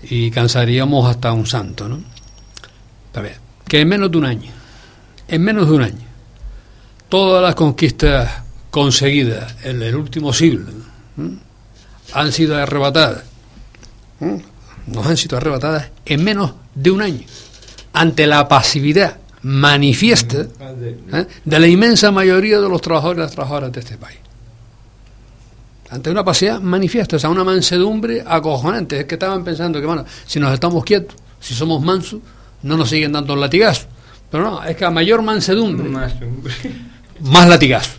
y 0.05 0.31
cansaríamos 0.31 1.07
hasta 1.07 1.35
un 1.35 1.47
santo, 1.47 1.87
¿no? 1.87 2.03
ver, 3.13 3.37
que 3.69 3.81
en 3.83 3.89
menos 3.91 4.11
de 4.11 4.17
un 4.17 4.25
año, 4.25 4.51
en 5.29 5.43
menos 5.43 5.69
de 5.69 5.75
un 5.75 5.83
año, 5.83 6.07
todas 7.11 7.43
las 7.43 7.55
conquistas 7.55 8.43
conseguidas 8.71 9.55
en 9.65 9.83
el 9.83 9.97
último 9.97 10.33
siglo 10.33 10.73
han 12.15 12.33
sido 12.33 12.57
arrebatadas, 12.57 13.25
nos 14.87 15.07
han 15.07 15.19
sido 15.19 15.37
arrebatadas 15.37 15.91
en 16.07 16.25
menos 16.25 16.55
de 16.75 16.91
un 16.91 17.03
año, 17.03 17.27
ante 17.93 18.27
la 18.27 18.49
pasividad 18.49 19.19
manifiesta 19.45 20.47
¿eh? 21.13 21.27
de 21.45 21.59
la 21.61 21.67
inmensa 21.67 22.11
mayoría 22.11 22.61
de 22.61 22.69
los 22.69 22.81
trabajadores 22.81 23.19
y 23.19 23.23
las 23.23 23.33
trabajadoras 23.33 23.73
de 23.73 23.81
este 23.81 23.99
país. 23.99 24.19
Ante 25.91 26.11
una 26.11 26.25
pasividad 26.25 26.61
manifiesta, 26.61 27.17
o 27.17 27.19
sea, 27.19 27.31
una 27.31 27.45
mansedumbre 27.45 28.25
acojonante. 28.27 29.01
Es 29.01 29.05
que 29.05 29.15
estaban 29.15 29.45
pensando 29.45 29.81
que, 29.81 29.87
bueno, 29.87 30.05
si 30.27 30.41
nos 30.41 30.53
estamos 30.53 30.83
quietos, 30.83 31.17
si 31.39 31.55
somos 31.55 31.83
mansos, 31.83 32.21
no 32.63 32.77
nos 32.77 32.89
siguen 32.89 33.13
dando 33.13 33.37
latigazo. 33.37 33.87
Pero 34.31 34.51
no, 34.51 34.65
es 34.65 34.77
que 34.77 34.85
a 34.85 34.91
mayor 34.91 35.21
mansedumbre, 35.23 35.89
más 37.21 37.49
latigazo. 37.49 37.91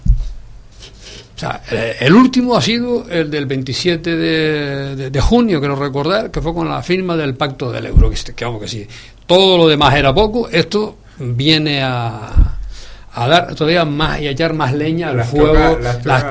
O 1.36 1.40
sea, 1.40 1.62
el, 2.00 2.14
último 2.14 2.56
ha 2.56 2.62
sido 2.62 3.08
el 3.10 3.30
del 3.30 3.46
27 3.46 4.16
de, 4.16 5.10
de, 5.10 5.22
junio, 5.22 5.60
quiero 5.60 5.76
recordar, 5.76 6.32
que 6.32 6.42
fue 6.42 6.54
con 6.54 6.68
la 6.68 6.82
firma 6.82 7.16
del 7.16 7.36
pacto 7.36 7.72
del 7.72 7.86
euro. 7.86 8.10
Que, 8.10 8.16
que, 8.34 8.60
que 8.60 8.68
si 8.68 8.88
todo 9.28 9.58
lo 9.58 9.68
demás 9.68 9.94
era 9.96 10.14
poco, 10.14 10.50
esto 10.50 10.98
viene 11.20 11.82
a, 11.84 12.30
a 13.14 13.28
dar 13.28 13.56
todavía 13.56 13.86
más 13.86 14.20
y 14.22 14.28
echar 14.28 14.54
más 14.54 14.74
leña 14.74 15.10
al 15.10 15.24
fuego. 15.24 15.80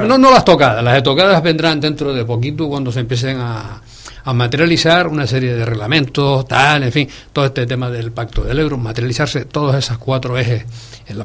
no, 0.07 0.19
no 0.19 0.31
las 0.31 0.45
tocadas, 0.45 0.85
las 0.85 1.03
tocadas 1.03 1.43
vendrán 1.43 1.81
dentro 1.81 2.13
de 2.13 2.25
poquito 2.25 2.69
cuando 2.69 2.93
se 2.93 3.01
empiecen 3.01 3.39
a, 3.41 3.81
a 4.25 4.33
materializar 4.33 5.07
una 5.07 5.27
serie 5.27 5.55
de 5.55 5.65
reglamentos, 5.65 6.47
tal, 6.47 6.83
en 6.83 6.93
fin, 6.93 7.09
todo 7.33 7.47
este 7.47 7.67
tema 7.67 7.91
del 7.91 8.13
pacto 8.13 8.43
del 8.43 8.59
euro, 8.59 8.79
materializarse 8.79 9.45
todos 9.45 9.75
esos 9.75 9.99
cuatro 9.99 10.39
ejes 10.39 10.65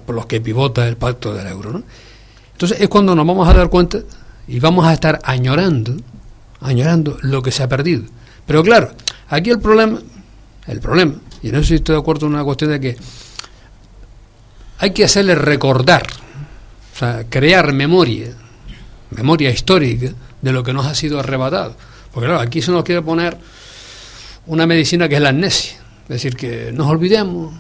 por 0.05 0.15
los 0.15 0.25
que 0.25 0.41
pivota 0.41 0.87
el 0.87 0.97
pacto 0.97 1.33
del 1.33 1.47
euro. 1.47 1.71
¿no? 1.71 1.83
Entonces 2.53 2.81
es 2.81 2.89
cuando 2.89 3.15
nos 3.15 3.25
vamos 3.25 3.47
a 3.47 3.53
dar 3.53 3.69
cuenta 3.69 3.99
y 4.47 4.59
vamos 4.59 4.85
a 4.85 4.93
estar 4.93 5.19
añorando, 5.23 5.95
añorando 6.59 7.17
lo 7.21 7.41
que 7.41 7.51
se 7.51 7.63
ha 7.63 7.69
perdido. 7.69 8.03
Pero 8.45 8.63
claro, 8.63 8.91
aquí 9.29 9.49
el 9.49 9.59
problema, 9.59 9.99
el 10.67 10.79
problema, 10.81 11.15
y 11.41 11.51
no 11.51 11.59
sé 11.59 11.65
si 11.65 11.75
estoy 11.75 11.95
de 11.95 11.99
acuerdo 12.01 12.27
en 12.27 12.33
una 12.33 12.43
cuestión 12.43 12.71
de 12.71 12.79
que 12.81 12.97
hay 14.79 14.91
que 14.91 15.03
hacerle 15.03 15.35
recordar, 15.35 16.07
o 16.93 16.97
sea, 16.97 17.25
crear 17.29 17.73
memoria, 17.73 18.33
memoria 19.11 19.49
histórica 19.49 20.11
de 20.41 20.51
lo 20.53 20.63
que 20.63 20.73
nos 20.73 20.85
ha 20.85 20.95
sido 20.95 21.19
arrebatado. 21.19 21.75
Porque 22.13 22.27
claro, 22.27 22.41
aquí 22.41 22.61
se 22.61 22.71
nos 22.71 22.83
quiere 22.83 23.01
poner 23.01 23.37
una 24.47 24.65
medicina 24.65 25.07
que 25.09 25.15
es 25.15 25.21
la 25.21 25.29
amnesia, 25.29 25.77
es 26.03 26.09
decir, 26.09 26.35
que 26.35 26.71
nos 26.71 26.87
olvidemos, 26.87 27.53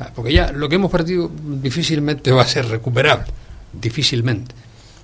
ah, 0.00 0.10
porque 0.14 0.32
ya 0.32 0.52
lo 0.52 0.68
que 0.68 0.74
hemos 0.74 0.90
perdido 0.90 1.30
difícilmente 1.44 2.32
va 2.32 2.42
a 2.42 2.48
ser 2.48 2.66
recuperable, 2.66 3.26
difícilmente. 3.72 4.54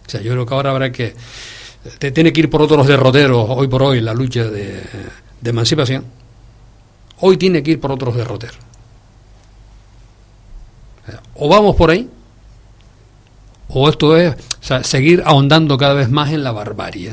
O 0.06 0.10
sea, 0.10 0.20
yo 0.20 0.32
creo 0.32 0.44
que 0.44 0.54
ahora 0.54 0.70
habrá 0.70 0.90
que, 0.90 1.14
te 1.98 2.10
tiene 2.10 2.32
que 2.32 2.40
ir 2.40 2.50
por 2.50 2.60
otros 2.60 2.86
derroteros 2.86 3.46
hoy 3.48 3.68
por 3.68 3.82
hoy 3.82 4.00
la 4.00 4.14
lucha 4.14 4.44
de, 4.44 4.82
de 5.40 5.50
emancipación, 5.50 6.04
hoy 7.20 7.36
tiene 7.36 7.62
que 7.62 7.70
ir 7.70 7.80
por 7.80 7.92
otros 7.92 8.16
derroteros. 8.16 8.73
O 11.34 11.48
vamos 11.48 11.76
por 11.76 11.90
ahí, 11.90 12.08
o 13.68 13.88
esto 13.88 14.16
es 14.16 14.34
seguir 14.82 15.22
ahondando 15.24 15.76
cada 15.76 15.94
vez 15.94 16.10
más 16.10 16.32
en 16.32 16.44
la 16.44 16.52
barbarie. 16.52 17.12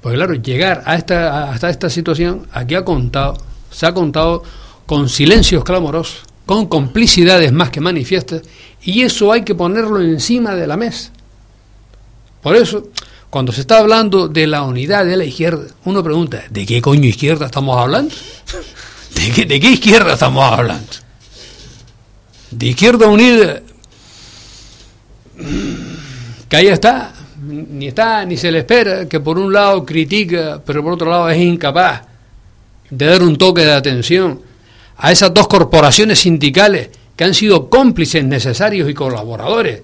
Pues 0.00 0.14
claro, 0.14 0.34
llegar 0.34 0.82
a 0.84 0.96
esta, 0.96 1.50
hasta 1.50 1.70
esta 1.70 1.88
situación, 1.88 2.46
aquí 2.52 2.74
ha 2.74 2.84
contado, 2.84 3.38
se 3.70 3.86
ha 3.86 3.94
contado 3.94 4.42
con 4.84 5.08
silencios 5.08 5.64
clamorosos, 5.64 6.22
con 6.44 6.66
complicidades 6.66 7.52
más 7.52 7.70
que 7.70 7.80
manifiestas, 7.80 8.42
y 8.82 9.02
eso 9.02 9.32
hay 9.32 9.42
que 9.42 9.54
ponerlo 9.54 10.00
encima 10.00 10.54
de 10.54 10.66
la 10.66 10.76
mesa. 10.76 11.10
Por 12.42 12.56
eso, 12.56 12.88
cuando 13.30 13.52
se 13.52 13.60
está 13.60 13.78
hablando 13.78 14.28
de 14.28 14.48
la 14.48 14.62
unidad 14.62 15.06
de 15.06 15.16
la 15.16 15.24
izquierda, 15.24 15.66
uno 15.84 16.02
pregunta, 16.02 16.42
¿de 16.50 16.66
qué 16.66 16.82
coño 16.82 17.08
izquierda 17.08 17.46
estamos 17.46 17.78
hablando? 17.78 18.14
¿De 19.14 19.44
de 19.44 19.60
qué 19.60 19.70
izquierda 19.70 20.14
estamos 20.14 20.44
hablando? 20.44 21.01
De 22.52 22.66
Izquierda 22.66 23.08
Unida, 23.08 23.62
que 26.48 26.56
ahí 26.56 26.68
está, 26.68 27.12
ni 27.42 27.88
está 27.88 28.24
ni 28.24 28.36
se 28.36 28.52
le 28.52 28.58
espera, 28.58 29.08
que 29.08 29.20
por 29.20 29.38
un 29.38 29.52
lado 29.52 29.84
critica, 29.84 30.62
pero 30.64 30.82
por 30.82 30.92
otro 30.92 31.10
lado 31.10 31.28
es 31.30 31.38
incapaz 31.38 32.02
de 32.90 33.06
dar 33.06 33.22
un 33.22 33.36
toque 33.36 33.62
de 33.62 33.72
atención 33.72 34.40
a 34.98 35.10
esas 35.10 35.32
dos 35.32 35.48
corporaciones 35.48 36.20
sindicales 36.20 36.90
que 37.16 37.24
han 37.24 37.34
sido 37.34 37.70
cómplices 37.70 38.22
necesarios 38.22 38.88
y 38.88 38.94
colaboradores 38.94 39.82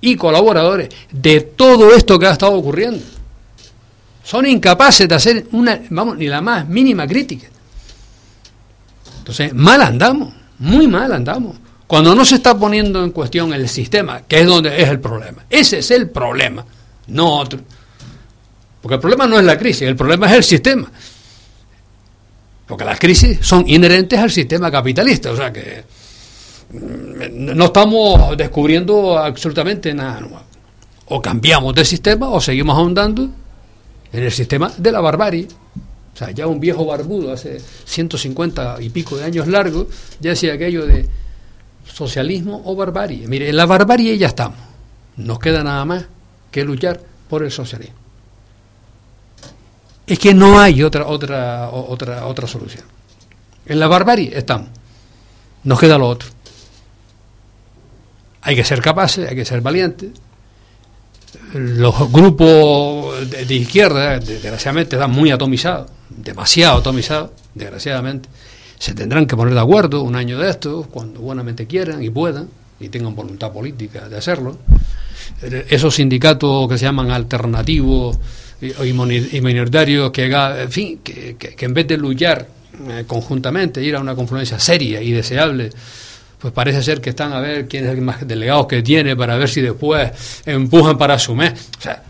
y 0.00 0.14
colaboradores 0.14 0.90
de 1.10 1.40
todo 1.40 1.94
esto 1.94 2.18
que 2.18 2.26
ha 2.26 2.32
estado 2.32 2.52
ocurriendo. 2.52 3.04
Son 4.22 4.46
incapaces 4.46 5.08
de 5.08 5.14
hacer 5.14 5.46
una, 5.52 5.80
vamos, 5.88 6.18
ni 6.18 6.26
la 6.26 6.42
más 6.42 6.68
mínima 6.68 7.06
crítica. 7.06 7.48
Entonces, 9.18 9.54
mal 9.54 9.80
andamos, 9.80 10.34
muy 10.58 10.86
mal 10.86 11.12
andamos. 11.12 11.56
Cuando 11.88 12.14
no 12.14 12.22
se 12.22 12.34
está 12.34 12.56
poniendo 12.56 13.02
en 13.02 13.12
cuestión 13.12 13.54
el 13.54 13.66
sistema, 13.66 14.20
que 14.28 14.40
es 14.40 14.46
donde 14.46 14.80
es 14.80 14.88
el 14.90 15.00
problema. 15.00 15.46
Ese 15.48 15.78
es 15.78 15.90
el 15.90 16.10
problema, 16.10 16.62
no 17.06 17.38
otro. 17.38 17.60
Porque 18.82 18.96
el 18.96 19.00
problema 19.00 19.26
no 19.26 19.38
es 19.38 19.44
la 19.44 19.56
crisis, 19.56 19.88
el 19.88 19.96
problema 19.96 20.26
es 20.26 20.32
el 20.34 20.44
sistema. 20.44 20.92
Porque 22.66 22.84
las 22.84 22.98
crisis 22.98 23.38
son 23.40 23.66
inherentes 23.66 24.18
al 24.18 24.30
sistema 24.30 24.70
capitalista, 24.70 25.30
o 25.32 25.36
sea 25.36 25.50
que 25.50 25.82
mm, 26.72 27.56
no 27.56 27.64
estamos 27.64 28.36
descubriendo 28.36 29.18
absolutamente 29.18 29.94
nada 29.94 30.20
nuevo. 30.20 30.42
O 31.06 31.22
cambiamos 31.22 31.74
de 31.74 31.86
sistema 31.86 32.28
o 32.28 32.38
seguimos 32.38 32.76
ahondando 32.76 33.30
en 34.12 34.22
el 34.22 34.30
sistema 34.30 34.70
de 34.76 34.92
la 34.92 35.00
barbarie. 35.00 35.48
O 36.14 36.18
sea, 36.18 36.32
ya 36.32 36.46
un 36.46 36.60
viejo 36.60 36.84
barbudo 36.84 37.32
hace 37.32 37.58
150 37.86 38.76
y 38.80 38.90
pico 38.90 39.16
de 39.16 39.24
años 39.24 39.48
largos, 39.48 39.86
ya 40.20 40.30
decía 40.30 40.52
aquello 40.52 40.84
de 40.84 41.08
socialismo 41.98 42.62
o 42.64 42.76
barbarie. 42.76 43.26
Mire, 43.26 43.48
en 43.48 43.56
la 43.56 43.66
barbarie 43.66 44.16
ya 44.16 44.28
estamos. 44.28 44.58
Nos 45.16 45.40
queda 45.40 45.64
nada 45.64 45.84
más 45.84 46.04
que 46.50 46.64
luchar 46.64 47.00
por 47.28 47.42
el 47.42 47.50
socialismo. 47.50 47.96
Es 50.06 50.18
que 50.18 50.32
no 50.32 50.60
hay 50.60 50.82
otra, 50.82 51.06
otra, 51.06 51.70
otra, 51.70 52.26
otra 52.26 52.46
solución. 52.46 52.84
En 53.66 53.80
la 53.80 53.88
barbarie 53.88 54.30
estamos. 54.32 54.68
Nos 55.64 55.80
queda 55.80 55.98
lo 55.98 56.08
otro. 56.08 56.28
Hay 58.42 58.54
que 58.54 58.64
ser 58.64 58.80
capaces, 58.80 59.28
hay 59.28 59.34
que 59.34 59.44
ser 59.44 59.60
valientes. 59.60 60.10
Los 61.52 62.10
grupos 62.10 63.28
de, 63.28 63.54
izquierda, 63.54 64.18
desgraciadamente, 64.18 64.96
están 64.96 65.10
muy 65.10 65.30
atomizados, 65.30 65.90
demasiado 66.08 66.78
atomizados, 66.78 67.32
desgraciadamente. 67.54 68.28
Se 68.78 68.94
tendrán 68.94 69.26
que 69.26 69.36
poner 69.36 69.54
de 69.54 69.60
acuerdo 69.60 70.02
un 70.02 70.14
año 70.14 70.38
de 70.38 70.50
estos, 70.50 70.86
cuando 70.86 71.20
buenamente 71.20 71.66
quieran 71.66 72.02
y 72.02 72.10
puedan, 72.10 72.48
y 72.80 72.88
tengan 72.88 73.14
voluntad 73.14 73.52
política 73.52 74.08
de 74.08 74.16
hacerlo. 74.16 74.56
Esos 75.68 75.94
sindicatos 75.94 76.68
que 76.68 76.78
se 76.78 76.84
llaman 76.84 77.10
alternativos 77.10 78.18
y, 78.60 79.40
minoritarios, 79.40 80.10
que, 80.10 80.24
en 81.58 81.74
vez 81.74 81.88
de 81.88 81.96
luchar 81.96 82.46
eh, 82.88 83.04
conjuntamente, 83.06 83.82
ir 83.82 83.96
a 83.96 84.00
una 84.00 84.14
confluencia 84.14 84.58
seria 84.58 85.02
y 85.02 85.10
deseable, 85.10 85.70
pues 86.38 86.52
parece 86.52 86.82
ser 86.82 87.00
que 87.00 87.10
están 87.10 87.32
a 87.32 87.40
ver 87.40 87.66
quién 87.66 87.84
es 87.84 87.90
el 87.90 88.00
más 88.00 88.26
delegados 88.26 88.68
que 88.68 88.82
tiene 88.82 89.16
para 89.16 89.36
ver 89.36 89.48
si 89.48 89.60
después 89.60 90.10
empujan 90.46 90.96
para 90.96 91.18
su 91.18 91.34
mes. 91.34 91.52
O 91.78 91.82
sea, 91.82 92.02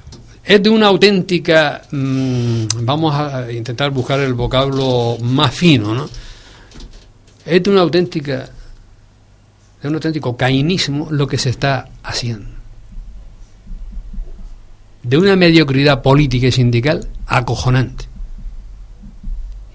es 0.44 0.62
de 0.62 0.68
una 0.68 0.86
auténtica, 0.88 1.82
mm, 1.90 2.64
vamos 2.80 3.14
a 3.14 3.50
intentar 3.50 3.90
buscar 3.90 4.20
el 4.20 4.34
vocablo 4.34 5.16
más 5.22 5.54
fino, 5.54 5.94
¿no? 5.94 6.08
Es 7.48 7.62
de 7.62 7.70
una 7.70 7.80
auténtica, 7.80 8.50
un 9.82 9.94
auténtico 9.94 10.36
cainismo 10.36 11.08
lo 11.10 11.26
que 11.26 11.38
se 11.38 11.48
está 11.48 11.88
haciendo. 12.02 12.46
De 15.02 15.16
una 15.16 15.34
mediocridad 15.34 16.02
política 16.02 16.48
y 16.48 16.52
sindical 16.52 17.08
acojonante. 17.26 18.04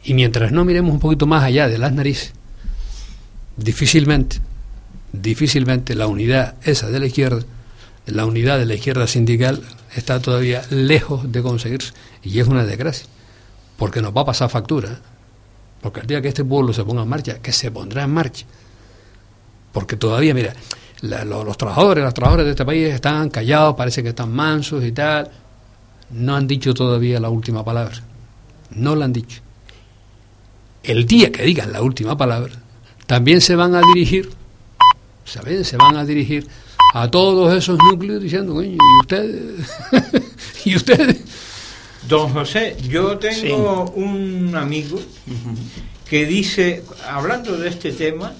Y 0.04 0.14
mientras 0.14 0.52
no 0.52 0.66
miremos 0.66 0.94
un 0.94 1.00
poquito 1.00 1.26
más 1.26 1.44
allá 1.44 1.68
de 1.68 1.80
las 1.80 1.92
narices, 1.94 2.34
difícilmente, 3.58 4.38
difícilmente 5.12 5.96
la 5.96 6.06
unidad 6.06 6.54
esa 6.64 6.92
de 6.92 7.00
la 7.00 7.08
izquierda, 7.08 7.42
la 8.06 8.28
unidad 8.28 8.60
de 8.60 8.68
la 8.68 8.76
izquierda 8.76 9.08
sindical 9.08 9.64
está 9.96 10.20
todavía 10.20 10.62
lejos 10.70 11.32
de 11.32 11.42
conseguirse. 11.42 11.94
Y 12.22 12.40
es 12.40 12.48
una 12.48 12.66
desgracia, 12.66 13.08
porque 13.78 14.04
nos 14.04 14.16
va 14.16 14.22
a 14.22 14.26
pasar 14.26 14.52
factura. 14.52 15.00
Porque 15.84 16.00
el 16.00 16.08
día 16.08 16.22
que 16.22 16.30
este 16.30 16.44
pueblo 16.44 16.74
se 16.74 16.84
ponga 16.84 17.04
en 17.04 17.10
marcha, 17.10 17.40
que 17.40 17.52
se 17.52 17.70
pondrá 17.70 18.04
en 18.04 18.12
marcha. 18.12 18.46
Porque 19.72 19.96
todavía, 19.98 20.34
mira, 20.34 20.56
los, 21.02 21.58
trabajadores, 21.58 22.04
las 22.04 22.16
trabajadoras 22.16 22.46
de 22.46 22.52
este 22.52 22.66
país 22.66 22.88
están 22.88 23.30
callados, 23.30 23.76
parece 23.76 24.02
que 24.02 24.10
están 24.10 24.34
mansos 24.34 24.84
y 24.84 24.92
tal. 24.92 25.30
No 26.10 26.36
han 26.36 26.48
dicho 26.48 26.74
todavía 26.74 27.20
la 27.20 27.30
última 27.30 27.64
palabra. 27.64 28.02
No 28.72 28.96
la 28.96 29.06
han 29.06 29.14
dicho 29.14 29.44
el 30.84 31.06
día 31.06 31.32
que 31.32 31.44
digan 31.44 31.72
la 31.72 31.82
última 31.82 32.16
palabra, 32.18 32.54
también 33.08 33.42
se 33.42 33.56
van 33.56 33.74
a 33.76 33.82
dirigir, 33.82 34.30
¿saben? 35.26 35.64
Se 35.64 35.78
van 35.78 35.96
a 35.96 36.06
dirigir 36.06 36.48
a 36.94 37.10
todos 37.10 37.54
esos 37.54 37.80
núcleos 37.80 38.22
diciendo, 38.22 38.62
¿y 38.62 38.78
ustedes? 39.00 39.72
¿Y 40.66 40.76
ustedes? 40.76 41.24
Don 42.08 42.30
José, 42.30 42.76
yo 42.90 43.18
tengo 43.18 43.92
un 43.96 44.56
amigo 44.56 45.00
que 46.08 46.26
dice, 46.26 46.84
hablando 47.10 47.58
de 47.58 47.70
este 47.70 47.92
tema, 47.94 48.34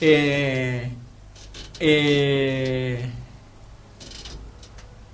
eh, 0.00 0.90
eh, 1.78 3.08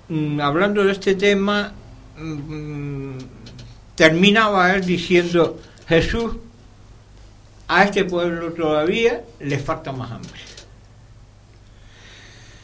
mm, 0.09 0.39
hablando 0.41 0.83
de 0.83 0.91
este 0.91 1.15
tema, 1.15 1.73
mm, 2.17 3.17
terminaba 3.95 4.73
él 4.73 4.85
diciendo, 4.85 5.59
Jesús 5.87 6.33
a 7.67 7.83
este 7.83 8.03
pueblo 8.03 8.51
todavía 8.51 9.23
le 9.39 9.57
falta 9.59 9.91
más 9.91 10.11
hambre. 10.11 10.50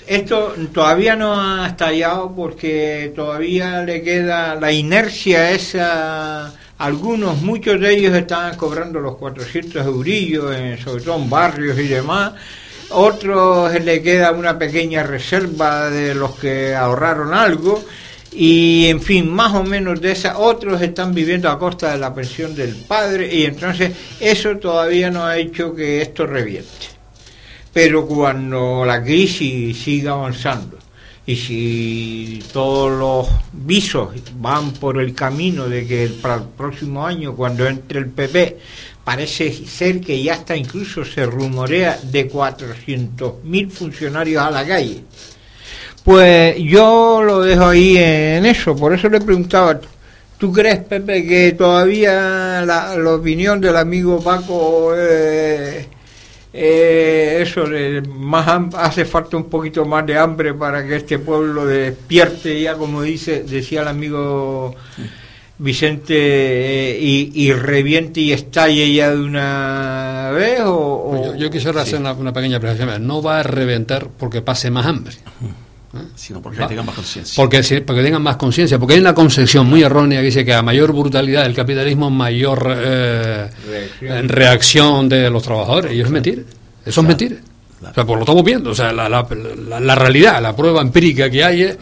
Esto 0.08 0.56
todavía 0.74 1.18
no 1.18 1.40
ha 1.40 1.68
estallado 1.68 2.34
porque 2.34 3.12
todavía 3.14 3.84
le 3.84 4.02
queda 4.02 4.56
la 4.56 4.72
inercia 4.72 5.52
esa. 5.52 6.54
Algunos, 6.78 7.42
muchos 7.42 7.80
de 7.82 7.94
ellos 7.94 8.16
están 8.16 8.56
cobrando 8.56 9.02
los 9.02 9.18
400 9.18 9.86
eurillos, 9.86 10.56
sobre 10.82 11.04
todo 11.04 11.18
en 11.18 11.30
barrios 11.30 11.78
y 11.78 11.88
demás. 11.88 12.34
Otros 12.92 13.74
le 13.84 14.02
queda 14.02 14.32
una 14.32 14.58
pequeña 14.58 15.04
reserva 15.04 15.90
de 15.90 16.16
los 16.16 16.40
que 16.40 16.74
ahorraron 16.74 17.34
algo 17.34 17.84
y 18.32 18.86
en 18.88 19.02
fin, 19.02 19.30
más 19.30 19.54
o 19.56 19.64
menos 19.64 20.00
de 20.00 20.12
esas, 20.12 20.36
otros 20.38 20.82
están 20.82 21.14
viviendo 21.14 21.50
a 21.50 21.60
costa 21.60 21.92
de 21.92 21.98
la 21.98 22.14
pensión 22.14 22.56
del 22.56 22.76
padre 22.76 23.34
y 23.34 23.44
entonces 23.44 23.92
eso 24.22 24.56
todavía 24.58 25.12
no 25.12 25.26
ha 25.26 25.38
hecho 25.38 25.76
que 25.76 26.02
esto 26.02 26.26
reviente. 26.26 26.97
Pero 27.74 28.06
cuando 28.06 28.84
la 28.86 29.04
crisis 29.04 29.78
siga 29.78 30.12
avanzando 30.12 30.78
y 31.28 31.36
si 31.36 32.44
todos 32.54 32.98
los 32.98 33.28
visos 33.52 34.10
van 34.40 34.72
por 34.72 35.00
el 35.02 35.14
camino 35.14 35.68
de 35.68 35.86
que 35.86 36.10
para 36.22 36.36
el 36.36 36.44
próximo 36.44 37.06
año, 37.06 37.36
cuando 37.36 37.68
entre 37.68 38.00
el 38.00 38.08
PP, 38.08 38.58
parece 39.04 39.52
ser 39.52 40.00
que 40.00 40.24
ya 40.24 40.36
está 40.36 40.56
incluso 40.56 41.04
se 41.04 41.26
rumorea 41.26 42.00
de 42.02 42.32
400.000 42.32 43.70
funcionarios 43.70 44.42
a 44.42 44.52
la 44.52 44.66
calle. 44.66 45.04
Pues 46.06 46.56
yo 46.60 47.22
lo 47.22 47.42
dejo 47.42 47.66
ahí 47.66 47.98
en 47.98 48.46
eso, 48.46 48.74
por 48.74 48.94
eso 48.94 49.10
le 49.10 49.20
preguntaba, 49.20 49.82
¿tú 50.38 50.54
crees, 50.54 50.80
Pepe, 50.80 51.28
que 51.28 51.52
todavía 51.58 52.62
la, 52.66 52.96
opinión 53.14 53.60
del 53.60 53.76
amigo 53.76 54.24
Paco, 54.24 54.94
eh, 54.96 55.90
eh, 56.54 57.40
eso, 57.42 57.66
más 58.10 58.74
hace 58.76 59.06
falta 59.06 59.38
un 59.38 59.50
poquito 59.50 59.86
más 59.86 60.06
de 60.06 60.18
hambre 60.18 60.54
para 60.54 60.86
que 60.86 60.96
este 60.96 61.20
pueblo 61.20 61.66
despierte 61.66 62.62
ya, 62.62 62.76
como 62.76 63.02
dice, 63.02 63.44
decía 63.44 63.82
el 63.82 63.88
amigo... 63.88 64.76
Vicente 65.60 66.14
eh, 66.16 67.00
y, 67.34 67.52
reviente 67.52 68.22
y 68.22 68.32
estalle 68.32 68.94
ya 68.94 69.10
de 69.10 69.18
una 69.20 70.30
vez 70.32 70.60
o, 70.64 71.34
yo, 71.36 71.50
quisiera 71.50 71.82
hacer 71.82 72.00
una, 72.00 72.14
una, 72.14 72.32
pequeña 72.32 72.60
precisión 72.60 73.08
no 73.08 73.24
va 73.24 73.40
a 73.40 73.44
reventar 73.44 74.08
porque 74.20 74.44
pase 74.44 74.70
más 74.70 74.86
hambre 74.86 75.16
sino 76.16 76.42
porque 76.42 76.64
tengan 76.66 76.86
más 76.86 76.96
conciencia. 76.96 77.36
Porque, 77.36 77.82
porque 77.82 78.04
tengan 78.04 78.22
más 78.22 78.36
conciencia, 78.38 78.78
porque 78.78 78.96
hay 78.96 79.00
una 79.00 79.14
concepción 79.14 79.68
muy 79.68 79.84
errónea 79.84 80.20
que 80.20 80.26
dice 80.26 80.46
que 80.46 80.54
a 80.54 80.62
mayor 80.62 80.94
brutalidad 80.94 81.44
del 81.44 81.54
capitalismo, 81.54 82.10
mayor 82.10 82.68
eh, 84.02 84.22
reacción. 84.24 85.10
de 85.10 85.30
los 85.30 85.44
trabajadores. 85.44 85.94
Y 85.94 85.98
eso 85.98 86.06
es 86.06 86.12
mentira. 86.12 86.42
Eso 86.86 87.02
es 87.02 87.08
mentira. 87.08 87.36
O 87.82 87.94
sea, 87.94 88.06
pues 88.06 88.16
lo 88.16 88.20
estamos 88.22 88.44
viendo. 88.44 88.72
O 88.72 88.76
sea, 88.76 88.92
la, 88.92 89.08
la, 89.10 89.96
realidad, 89.96 90.42
la 90.42 90.56
prueba 90.56 90.82
empírica 90.82 91.30
que 91.30 91.44
hay 91.44 91.64
es 91.64 91.78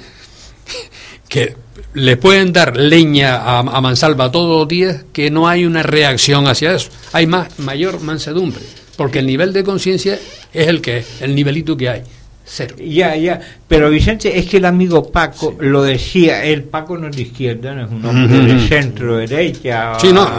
que 1.29 1.55
le 1.93 2.17
pueden 2.17 2.51
dar 2.51 2.75
leña 2.75 3.38
a, 3.38 3.60
a, 3.60 3.81
mansalva 3.81 4.31
todos 4.31 4.60
los 4.60 4.67
días 4.67 5.05
que 5.13 5.31
no 5.31 5.47
hay 5.47 5.65
una 5.65 5.84
reacción 5.84 6.47
hacia 6.47 6.73
eso. 6.75 6.89
Hay 7.13 7.27
más, 7.27 7.60
mayor 7.60 8.01
mansedumbre, 8.01 8.63
porque 8.97 9.19
el 9.19 9.27
nivel 9.27 9.53
de 9.53 9.63
conciencia 9.63 10.19
es 10.53 10.67
el 10.67 10.81
que 10.81 10.97
es, 10.99 11.21
el 11.21 11.34
nivelito 11.34 11.77
que 11.77 11.89
hay. 11.89 12.03
Cero. 12.47 12.75
Ya, 12.79 13.15
ya. 13.15 13.41
Pero 13.67 13.89
Vicente, 13.89 14.38
es 14.38 14.45
que 14.45 14.58
el 14.58 14.65
amigo 14.65 15.12
Paco 15.12 15.58
lo 15.60 15.81
decía, 15.81 16.45
el 16.45 16.63
Paco 16.63 16.95
no 16.95 17.08
es 17.08 17.15
de 17.15 17.23
izquierda, 17.23 17.73
no 17.73 17.86
es 17.86 17.91
un 17.91 18.05
hombre 18.05 18.53
de 18.53 18.67
centro 18.67 19.17
derecha. 19.17 19.97
Sí, 19.99 20.13
no. 20.13 20.29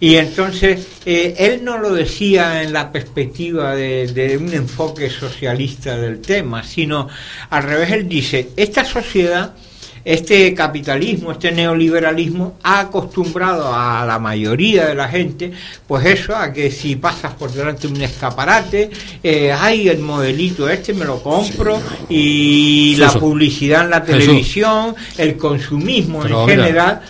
Y 0.00 0.16
entonces, 0.16 0.88
eh, 1.04 1.34
él 1.38 1.62
no 1.62 1.76
lo 1.76 1.92
decía 1.92 2.62
en 2.62 2.72
la 2.72 2.90
perspectiva 2.90 3.76
de, 3.76 4.06
de 4.08 4.38
un 4.38 4.52
enfoque 4.54 5.10
socialista 5.10 5.96
del 5.98 6.20
tema, 6.20 6.62
sino 6.62 7.08
al 7.50 7.62
revés, 7.62 7.92
él 7.92 8.08
dice, 8.08 8.48
esta 8.56 8.86
sociedad 8.86 9.54
este 10.04 10.52
capitalismo, 10.54 11.32
este 11.32 11.52
neoliberalismo 11.52 12.58
ha 12.62 12.80
acostumbrado 12.80 13.72
a 13.72 14.04
la 14.04 14.18
mayoría 14.18 14.86
de 14.86 14.94
la 14.94 15.08
gente, 15.08 15.52
pues 15.86 16.04
eso, 16.06 16.34
a 16.34 16.52
que 16.52 16.70
si 16.70 16.96
pasas 16.96 17.34
por 17.34 17.52
delante 17.52 17.86
de 17.86 17.94
un 17.94 18.02
escaparate, 18.02 18.90
eh, 19.22 19.52
hay 19.52 19.88
el 19.88 19.98
modelito 19.98 20.68
este, 20.68 20.92
me 20.92 21.04
lo 21.04 21.22
compro, 21.22 21.80
y 22.08 22.96
la 22.96 23.12
publicidad 23.12 23.84
en 23.84 23.90
la 23.90 24.02
televisión, 24.04 24.94
el 25.18 25.36
consumismo 25.36 26.24
en 26.26 26.46
general. 26.46 27.00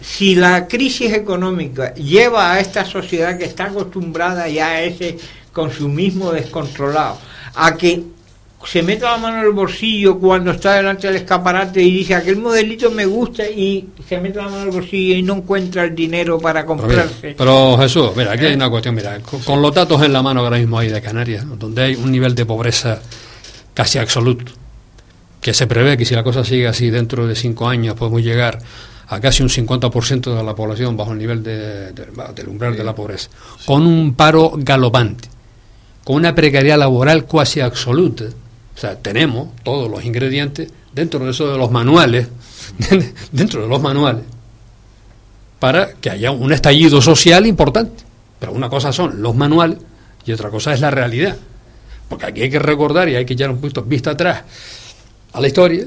Si 0.00 0.34
la 0.34 0.66
crisis 0.66 1.12
económica 1.12 1.94
lleva 1.94 2.52
a 2.52 2.60
esta 2.60 2.84
sociedad 2.84 3.38
que 3.38 3.44
está 3.44 3.66
acostumbrada 3.66 4.48
ya 4.48 4.70
a 4.70 4.82
ese 4.82 5.16
consumismo 5.52 6.32
descontrolado, 6.32 7.18
a 7.54 7.76
que 7.76 8.02
se 8.64 8.82
mete 8.82 9.04
la 9.04 9.16
mano 9.16 9.38
en 9.38 9.44
el 9.44 9.52
bolsillo 9.52 10.18
cuando 10.18 10.50
está 10.50 10.74
delante 10.74 11.06
del 11.06 11.16
escaparate 11.16 11.80
y 11.80 11.98
dice 11.98 12.14
aquel 12.14 12.38
modelito 12.38 12.90
me 12.90 13.06
gusta 13.06 13.48
y 13.48 13.88
se 14.06 14.18
mete 14.18 14.38
la 14.38 14.44
mano 14.44 14.62
en 14.62 14.68
el 14.68 14.74
bolsillo 14.74 15.14
y 15.14 15.22
no 15.22 15.36
encuentra 15.36 15.84
el 15.84 15.94
dinero 15.94 16.38
para 16.38 16.66
comprarse. 16.66 17.34
Pero, 17.38 17.78
Jesús, 17.78 18.10
mira, 18.16 18.32
aquí 18.32 18.46
hay 18.46 18.54
una 18.54 18.68
cuestión, 18.68 18.94
mira, 18.96 19.20
con, 19.20 19.62
los 19.62 19.74
datos 19.74 20.02
en 20.02 20.12
la 20.12 20.22
mano 20.22 20.40
que 20.40 20.46
ahora 20.46 20.58
mismo 20.58 20.78
hay 20.78 20.88
de 20.88 21.00
Canarias, 21.00 21.46
donde 21.58 21.82
hay 21.82 21.94
un 21.94 22.10
nivel 22.10 22.34
de 22.34 22.44
pobreza 22.44 23.00
casi 23.74 23.98
absoluto, 23.98 24.52
que 25.40 25.54
se 25.54 25.66
prevé 25.68 25.96
que 25.96 26.04
si 26.04 26.14
la 26.14 26.24
cosa 26.24 26.44
sigue 26.44 26.66
así 26.66 26.90
dentro 26.90 27.26
de 27.26 27.36
cinco 27.36 27.68
años 27.68 27.94
podemos 27.94 28.22
llegar 28.22 28.58
a 29.06 29.20
casi 29.20 29.42
un 29.42 29.48
50% 29.48 30.36
de 30.36 30.42
la 30.42 30.54
población 30.54 30.96
bajo 30.96 31.12
el 31.12 31.18
nivel 31.18 31.42
de, 31.42 31.92
del 31.92 32.48
umbral 32.48 32.76
de 32.76 32.84
la 32.84 32.94
pobreza, 32.94 33.30
con 33.64 33.86
un 33.86 34.14
paro 34.14 34.52
galopante, 34.56 35.28
con 36.02 36.16
una 36.16 36.34
precariedad 36.34 36.76
laboral 36.76 37.24
casi 37.24 37.60
absoluta 37.60 38.24
o 38.78 38.80
sea, 38.80 38.94
tenemos 38.94 39.48
todos 39.64 39.90
los 39.90 40.04
ingredientes 40.04 40.70
dentro 40.92 41.24
de 41.24 41.32
eso 41.32 41.50
de 41.50 41.58
los 41.58 41.68
manuales, 41.68 42.28
dentro 43.32 43.62
de 43.62 43.66
los 43.66 43.82
manuales, 43.82 44.22
para 45.58 45.94
que 45.94 46.10
haya 46.10 46.30
un 46.30 46.52
estallido 46.52 47.02
social 47.02 47.44
importante. 47.44 48.04
Pero 48.38 48.52
una 48.52 48.68
cosa 48.68 48.92
son 48.92 49.20
los 49.20 49.34
manuales 49.34 49.78
y 50.24 50.30
otra 50.30 50.48
cosa 50.50 50.72
es 50.72 50.80
la 50.80 50.92
realidad. 50.92 51.36
Porque 52.08 52.26
aquí 52.26 52.42
hay 52.42 52.50
que 52.50 52.60
recordar 52.60 53.08
y 53.08 53.16
hay 53.16 53.26
que 53.26 53.32
echar 53.32 53.50
un 53.50 53.60
poquito 53.60 53.82
vista 53.82 54.12
atrás 54.12 54.44
a 55.32 55.40
la 55.40 55.48
historia 55.48 55.84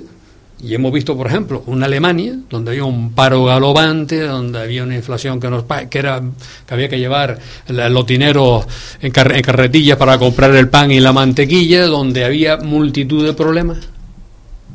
y 0.64 0.76
hemos 0.76 0.94
visto, 0.94 1.18
por 1.18 1.28
ejemplo, 1.28 1.64
una 1.66 1.88
Alemania 1.88 2.36
donde 2.50 2.72
había 2.72 2.84
un 2.84 3.14
paro 3.14 3.46
galopante, 3.46 4.22
donde 4.22 4.60
había 4.60 4.84
una 4.84 4.96
inflación 4.96 5.40
que, 5.40 5.50
nos, 5.50 5.64
que, 5.90 5.98
era, 5.98 6.22
que 6.68 6.74
había 6.74 6.88
que 6.88 7.00
llevar 7.00 7.40
los 7.68 8.06
dineros 8.06 8.66
en, 9.02 9.12
carretillas 9.12 9.98
para 9.98 10.20
comprar 10.20 10.54
el 10.56 10.70
pan 10.70 10.92
y 10.92 11.00
la 11.00 11.14
mantequilla, 11.14 11.88
donde 11.88 12.26
había 12.26 12.58
multitud 12.58 13.26
de 13.26 13.34
problemas. 13.34 13.80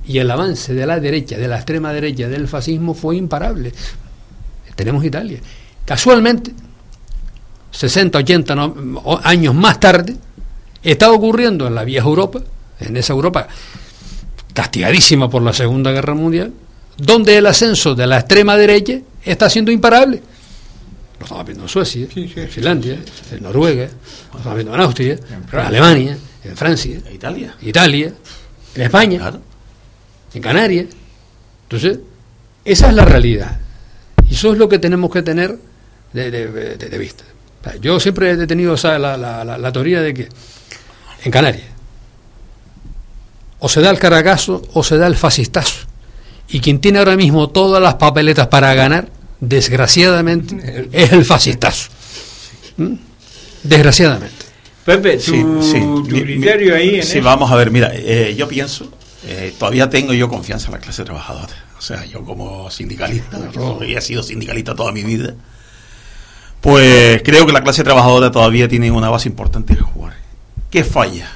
Y 0.09 0.19
el 0.19 0.31
avance 0.31 0.75
de 0.75 0.87
la 0.87 0.99
derecha, 0.99 1.37
de 1.37 1.47
la 1.47 1.57
extrema 1.57 1.93
derecha, 1.93 2.29
del 2.29 2.49
fascismo 2.49 2.95
fue 2.95 3.17
imparable. 3.17 3.73
Tenemos 4.75 5.05
Italia. 5.05 5.39
Casualmente, 5.85 6.53
60, 7.71 8.19
80 8.19 8.73
años 9.23 9.55
más 9.55 9.79
tarde, 9.79 10.17
está 10.83 11.13
ocurriendo 11.13 11.67
en 11.67 11.75
la 11.77 11.85
vieja 11.85 12.07
Europa, 12.07 12.41
en 12.81 12.97
esa 12.97 13.13
Europa 13.13 13.49
castigadísima 14.57 15.29
por 15.29 15.43
la 15.43 15.53
Segunda 15.53 15.93
Guerra 15.93 16.15
Mundial, 16.15 16.51
donde 16.97 17.37
el 17.37 17.45
ascenso 17.45 17.95
de 17.95 18.07
la 18.07 18.21
extrema 18.21 18.57
derecha 18.57 18.99
está 19.23 19.51
siendo 19.51 19.71
imparable. 19.71 20.23
Lo 21.19 21.25
estamos 21.27 21.45
viendo 21.45 21.65
en 21.65 21.69
Suecia, 21.69 22.09
en 22.17 22.49
Finlandia, 22.49 22.99
en 23.33 23.43
Noruega, 23.43 23.87
lo 24.33 24.39
estamos 24.39 24.55
viendo 24.57 24.75
en 24.75 24.81
Austria, 24.81 25.19
en, 25.53 25.59
Alemania, 25.59 26.17
en 26.43 26.57
Francia, 26.57 26.99
en 27.05 27.15
Italia, 27.15 27.55
Italia, 27.61 28.15
en 28.75 28.83
España, 28.83 29.31
en 30.33 30.43
Canarias. 30.43 30.87
Entonces, 31.65 31.99
esa 32.65 32.89
es 32.89 32.95
la 32.95 33.05
realidad. 33.05 33.61
Y 34.27 34.33
eso 34.33 34.53
es 34.53 34.59
lo 34.59 34.71
que 34.71 34.79
tenemos 34.79 35.11
que 35.11 35.21
tener 35.21 35.55
de, 36.15 36.97
vista. 36.99 37.25
Yo 37.83 38.01
siempre 38.01 38.31
he 38.31 38.47
tenido 38.47 38.75
la, 38.83 39.45
la 39.45 39.73
teoría 39.73 40.01
de 40.01 40.15
que 40.15 40.29
en 41.25 41.31
Canarias 41.31 41.76
o 43.59 43.69
se 43.69 43.81
da 43.81 43.91
el 43.91 43.99
caragazo 43.99 44.63
o 44.73 44.83
se 44.83 44.99
da 44.99 45.07
el 45.07 45.17
fascistazo. 45.17 45.87
Y 46.49 46.61
quien 46.61 46.81
tiene 46.81 46.99
ahora 46.99 47.17
mismo 47.17 47.49
todas 47.49 47.83
las 47.83 47.95
papeletas 47.95 48.47
para 48.49 48.75
ganar, 48.75 49.09
desgraciadamente, 49.41 50.89
es 50.93 51.13
el 51.13 51.25
fascistazo. 51.25 51.91
¿Mm? 52.77 52.95
Desgraciadamente. 53.63 54.47
Pepe, 54.85 55.19
tu, 55.19 56.05
criterio 56.05 56.77
ahí 56.77 57.03
Sí, 57.03 57.19
vamos 57.19 57.51
a 57.51 57.57
ver, 57.57 57.73
mira, 57.73 57.91
eh, 57.93 58.37
yo 58.39 58.47
pienso, 58.47 58.89
eh, 59.27 59.53
todavía 59.59 59.91
tengo 59.91 60.13
yo 60.13 60.29
confianza 60.29 60.69
en 60.69 60.75
la 60.75 60.79
clase 60.79 61.03
trabajadora. 61.03 61.53
O 61.77 61.83
sea, 61.83 62.05
yo 62.05 62.25
como 62.25 62.71
sindicalista, 62.71 63.51
yo 63.53 63.81
he 63.83 64.01
sido 64.01 64.23
sindicalista 64.23 64.77
toda 64.77 64.93
mi 64.93 65.03
vida, 65.03 65.35
pues 66.61 67.21
creo 67.25 67.47
que 67.47 67.53
la 67.53 67.63
clase 67.63 67.83
trabajadora 67.83 68.31
todavía 68.31 68.69
tiene 68.69 68.93
una 68.93 69.11
base 69.11 69.29
importante 69.29 69.75
que 69.75 69.83
jugar. 69.83 70.15
¿Qué 70.71 70.85
falla? 70.85 71.31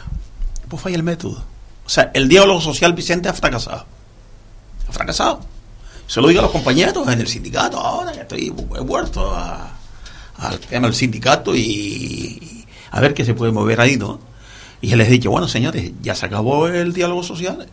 Pues 0.68 0.80
falla 0.80 0.96
el 0.96 1.02
método. 1.02 1.44
O 1.90 1.92
sea, 1.92 2.12
el 2.14 2.28
diálogo 2.28 2.60
social 2.60 2.92
Vicente 2.92 3.28
ha 3.28 3.32
fracasado. 3.34 3.84
Ha 4.88 4.92
fracasado. 4.92 5.40
Se 6.06 6.20
lo 6.20 6.28
digo 6.28 6.38
a 6.38 6.44
los 6.44 6.52
compañeros 6.52 7.08
en 7.08 7.20
el 7.20 7.26
sindicato, 7.26 7.80
ahora 7.80 8.12
que 8.12 8.20
estoy 8.20 8.48
vuelto 8.50 9.34
al 9.34 10.60
tema 10.68 10.86
del 10.86 10.94
sindicato 10.94 11.52
y, 11.56 12.64
a 12.92 13.00
ver 13.00 13.12
qué 13.12 13.24
se 13.24 13.34
puede 13.34 13.50
mover 13.50 13.80
ahí, 13.80 13.96
¿no? 13.96 14.20
Y 14.80 14.94
les 14.94 15.08
he 15.08 15.10
dicho, 15.10 15.32
bueno, 15.32 15.48
señores, 15.48 15.90
ya 16.00 16.14
se 16.14 16.26
acabó 16.26 16.68
el 16.68 16.92
diálogo 16.92 17.24
social. 17.24 17.66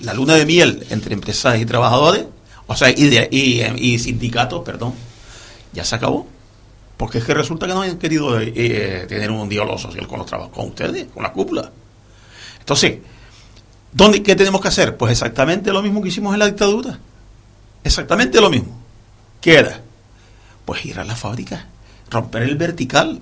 La 0.00 0.14
luna 0.14 0.34
de 0.34 0.46
miel 0.46 0.84
entre 0.90 1.14
empresarios 1.14 1.62
y 1.62 1.66
trabajadores, 1.66 2.24
o 2.66 2.74
sea, 2.74 2.90
y, 2.90 3.98
sindicatos, 4.00 4.64
perdón, 4.64 4.94
ya 5.72 5.84
se 5.84 5.94
acabó. 5.94 6.26
Porque 6.96 7.18
es 7.18 7.24
que 7.24 7.34
resulta 7.34 7.68
que 7.68 7.74
no 7.74 7.82
han 7.82 7.98
querido 7.98 8.40
eh, 8.40 9.06
tener 9.08 9.30
un 9.30 9.48
diálogo 9.48 9.78
social 9.78 10.08
con 10.08 10.18
los 10.18 10.26
trabajadores, 10.26 10.58
con 10.58 10.70
ustedes, 10.70 11.06
con 11.14 11.22
la 11.22 11.32
cúpula. 11.32 11.70
Entonces, 12.58 12.98
¿Dónde, 13.92 14.22
¿Qué 14.22 14.36
tenemos 14.36 14.60
que 14.60 14.68
hacer? 14.68 14.96
Pues 14.96 15.12
exactamente 15.12 15.72
lo 15.72 15.82
mismo 15.82 16.00
que 16.02 16.08
hicimos 16.08 16.32
en 16.32 16.38
la 16.38 16.46
dictadura. 16.46 16.98
Exactamente 17.82 18.40
lo 18.40 18.50
mismo. 18.50 18.80
¿Qué 19.40 19.54
era? 19.54 19.80
Pues 20.64 20.84
ir 20.84 20.98
a 21.00 21.04
la 21.04 21.16
fábrica, 21.16 21.66
romper 22.10 22.42
el 22.42 22.56
vertical. 22.56 23.20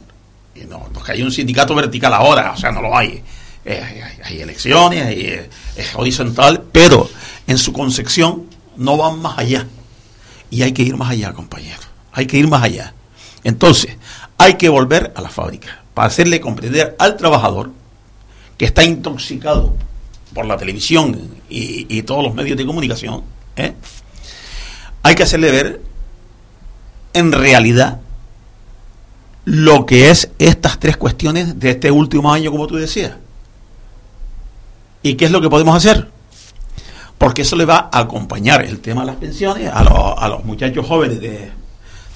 Y 0.55 0.65
no, 0.65 0.89
no 0.93 1.03
que 1.03 1.13
hay 1.13 1.23
un 1.23 1.33
sindicato 1.33 1.75
vertical 1.75 2.13
ahora, 2.13 2.53
o 2.53 2.57
sea, 2.57 2.71
no 2.71 2.83
lo 2.83 2.97
hay. 2.97 3.23
Eh, 3.65 4.03
hay, 4.25 4.41
elecciones, 4.41 5.05
eh, 5.09 5.51
es 5.77 5.95
horizontal, 5.95 6.65
pero 6.73 7.09
en 7.47 7.59
su 7.59 7.73
concepción 7.73 8.45
no 8.77 8.97
van 8.97 9.21
más 9.21 9.39
allá. 9.39 9.67
Y 10.51 10.63
hay 10.63 10.73
que 10.73 10.83
ir 10.83 10.97
más 10.97 11.11
allá, 11.11 11.33
compañeros. 11.33 11.87
Hay 12.13 12.27
que 12.27 12.39
ir 12.39 12.49
más 12.49 12.63
allá. 12.63 12.95
Entonces, 13.45 13.97
hay 14.37 14.55
que 14.55 14.69
volver 14.69 15.13
a 15.15 15.21
la 15.21 15.29
fábrica 15.29 15.83
para 15.95 16.09
hacerle 16.09 16.41
comprender 16.41 16.97
al 16.99 17.17
trabajador 17.17 17.71
que 18.57 18.65
está 18.65 18.85
intoxicado 18.85 19.75
por 20.35 20.47
la 20.47 20.57
televisión 20.57 21.29
y, 21.49 22.03
todos 22.03 22.23
los 22.23 22.35
medios 22.35 22.57
de 22.57 22.67
comunicación, 22.67 23.23
¿eh? 23.57 23.75
hay 25.03 25.14
que 25.14 25.23
hacerle 25.23 25.51
ver 25.51 25.83
en 27.12 27.33
realidad 27.33 28.01
lo 29.45 29.87
que 29.87 30.11
es 30.11 30.31
estas 30.38 30.79
tres 30.79 30.97
cuestiones 30.97 31.59
de 31.59 31.71
este 31.71 31.91
último 31.91 32.33
año, 32.33 32.51
como 32.51 32.67
tú 32.67 32.77
decías. 32.77 33.17
¿Y 35.03 35.14
qué 35.14 35.25
es 35.25 35.31
lo 35.31 35.41
que 35.41 35.49
podemos 35.49 35.75
hacer? 35.75 36.11
Porque 37.17 37.43
eso 37.43 37.57
le 37.57 37.64
va 37.64 37.88
a 37.91 38.01
acompañar 38.01 38.62
el 38.62 38.81
tema 38.81 39.01
de 39.03 39.07
las 39.09 39.17
pensiones 39.17 39.71
a 39.73 39.83
los, 39.83 40.14
a 40.19 40.29
los 40.29 40.45
muchachos 40.45 40.87
jóvenes 40.87 41.21
de, 41.21 41.51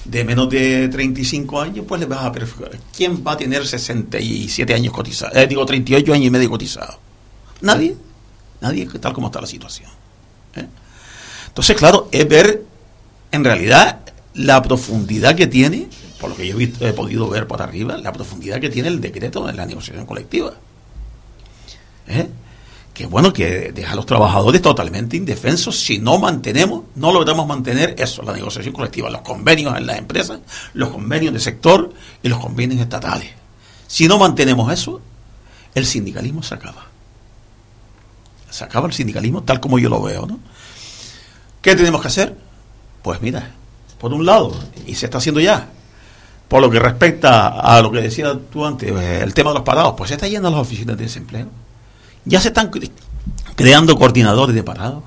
de 0.05 0.23
menos 0.23 0.49
de 0.49 0.89
35 0.89 1.61
años, 1.61 1.85
pues 1.87 2.01
les 2.01 2.11
va 2.11 2.25
a 2.25 2.31
¿Quién 2.95 3.23
va 3.25 3.33
a 3.33 3.37
tener 3.37 3.65
67 3.65 4.73
años 4.73 4.93
cotizados? 4.93 5.35
Eh, 5.35 5.47
digo, 5.47 5.65
38 5.65 6.13
años 6.13 6.25
y 6.27 6.29
medio 6.29 6.49
cotizados. 6.49 6.97
Nadie. 7.63 7.95
Nadie, 8.59 8.85
tal 8.99 9.13
como 9.13 9.27
está 9.27 9.41
la 9.41 9.47
situación. 9.47 9.89
¿eh? 10.55 10.67
Entonces, 11.47 11.75
claro, 11.77 12.09
es 12.11 12.27
ver 12.27 12.63
en 13.31 13.43
realidad 13.43 13.99
la 14.33 14.61
profundidad 14.61 15.35
que 15.35 15.47
tiene, 15.47 15.87
por 16.19 16.31
lo 16.31 16.35
que 16.35 16.45
yo 16.47 16.59
he, 16.59 16.93
podido 16.93 17.29
ver 17.29 17.47
por 17.47 17.61
arriba, 17.61 17.97
la 17.97 18.11
profundidad 18.11 18.59
que 18.59 18.69
tiene 18.69 18.89
el 18.89 18.99
decreto 18.99 19.45
de 19.47 19.53
la 19.53 19.65
negociación 19.65 20.05
colectiva. 20.05 20.53
¿Eh? 22.07 22.27
Que 22.93 23.05
bueno, 23.05 23.31
que 23.31 23.71
deja 23.71 23.93
a 23.93 23.95
los 23.95 24.05
trabajadores 24.05 24.61
totalmente 24.61 25.15
indefensos 25.15 25.79
si 25.79 25.99
no 25.99 26.19
mantenemos, 26.19 26.83
no 26.95 27.13
logramos 27.13 27.47
mantener 27.47 27.95
eso, 27.97 28.23
la 28.23 28.33
negociación 28.33 28.73
colectiva, 28.73 29.09
los 29.09 29.21
convenios 29.21 29.77
en 29.77 29.85
las 29.85 29.97
empresas, 29.97 30.39
los 30.73 30.89
convenios 30.89 31.33
de 31.33 31.39
sector 31.39 31.93
y 32.21 32.27
los 32.27 32.39
convenios 32.39 32.81
estatales. 32.81 33.29
Si 33.87 34.07
no 34.07 34.17
mantenemos 34.17 34.71
eso, 34.71 34.99
el 35.73 35.85
sindicalismo 35.85 36.43
se 36.43 36.55
acaba 36.55 36.92
se 38.53 38.63
acaba 38.63 38.85
el 38.85 38.93
sindicalismo 38.93 39.41
tal 39.41 39.59
como 39.59 39.79
yo 39.79 39.89
lo 39.89 39.99
veo, 39.99 40.27
¿no? 40.27 40.39
¿Qué 41.59 41.75
tenemos 41.75 42.01
que 42.01 42.07
hacer? 42.07 42.35
Pues 43.01 43.19
mira, 43.19 43.49
por 43.97 44.13
un 44.13 44.27
lado, 44.27 44.55
y 44.85 44.93
se 44.93 45.07
está 45.07 45.17
haciendo 45.17 45.41
ya, 45.41 45.69
por 46.47 46.61
lo 46.61 46.69
que 46.69 46.77
respecta 46.77 47.47
a 47.47 47.81
lo 47.81 47.91
que 47.91 48.01
decías 48.01 48.37
tú 48.51 48.63
antes, 48.63 48.91
el 48.91 49.33
tema 49.33 49.49
de 49.49 49.55
los 49.55 49.63
parados, 49.63 49.95
pues 49.97 50.09
se 50.09 50.13
está 50.13 50.27
yendo 50.27 50.49
a 50.49 50.51
las 50.51 50.59
oficinas 50.59 50.95
de 50.97 51.05
desempleo. 51.05 51.47
Ya 52.25 52.39
se 52.39 52.49
están 52.49 52.69
creando 53.55 53.97
coordinadores 53.97 54.55
de 54.55 54.61
parados. 54.61 55.03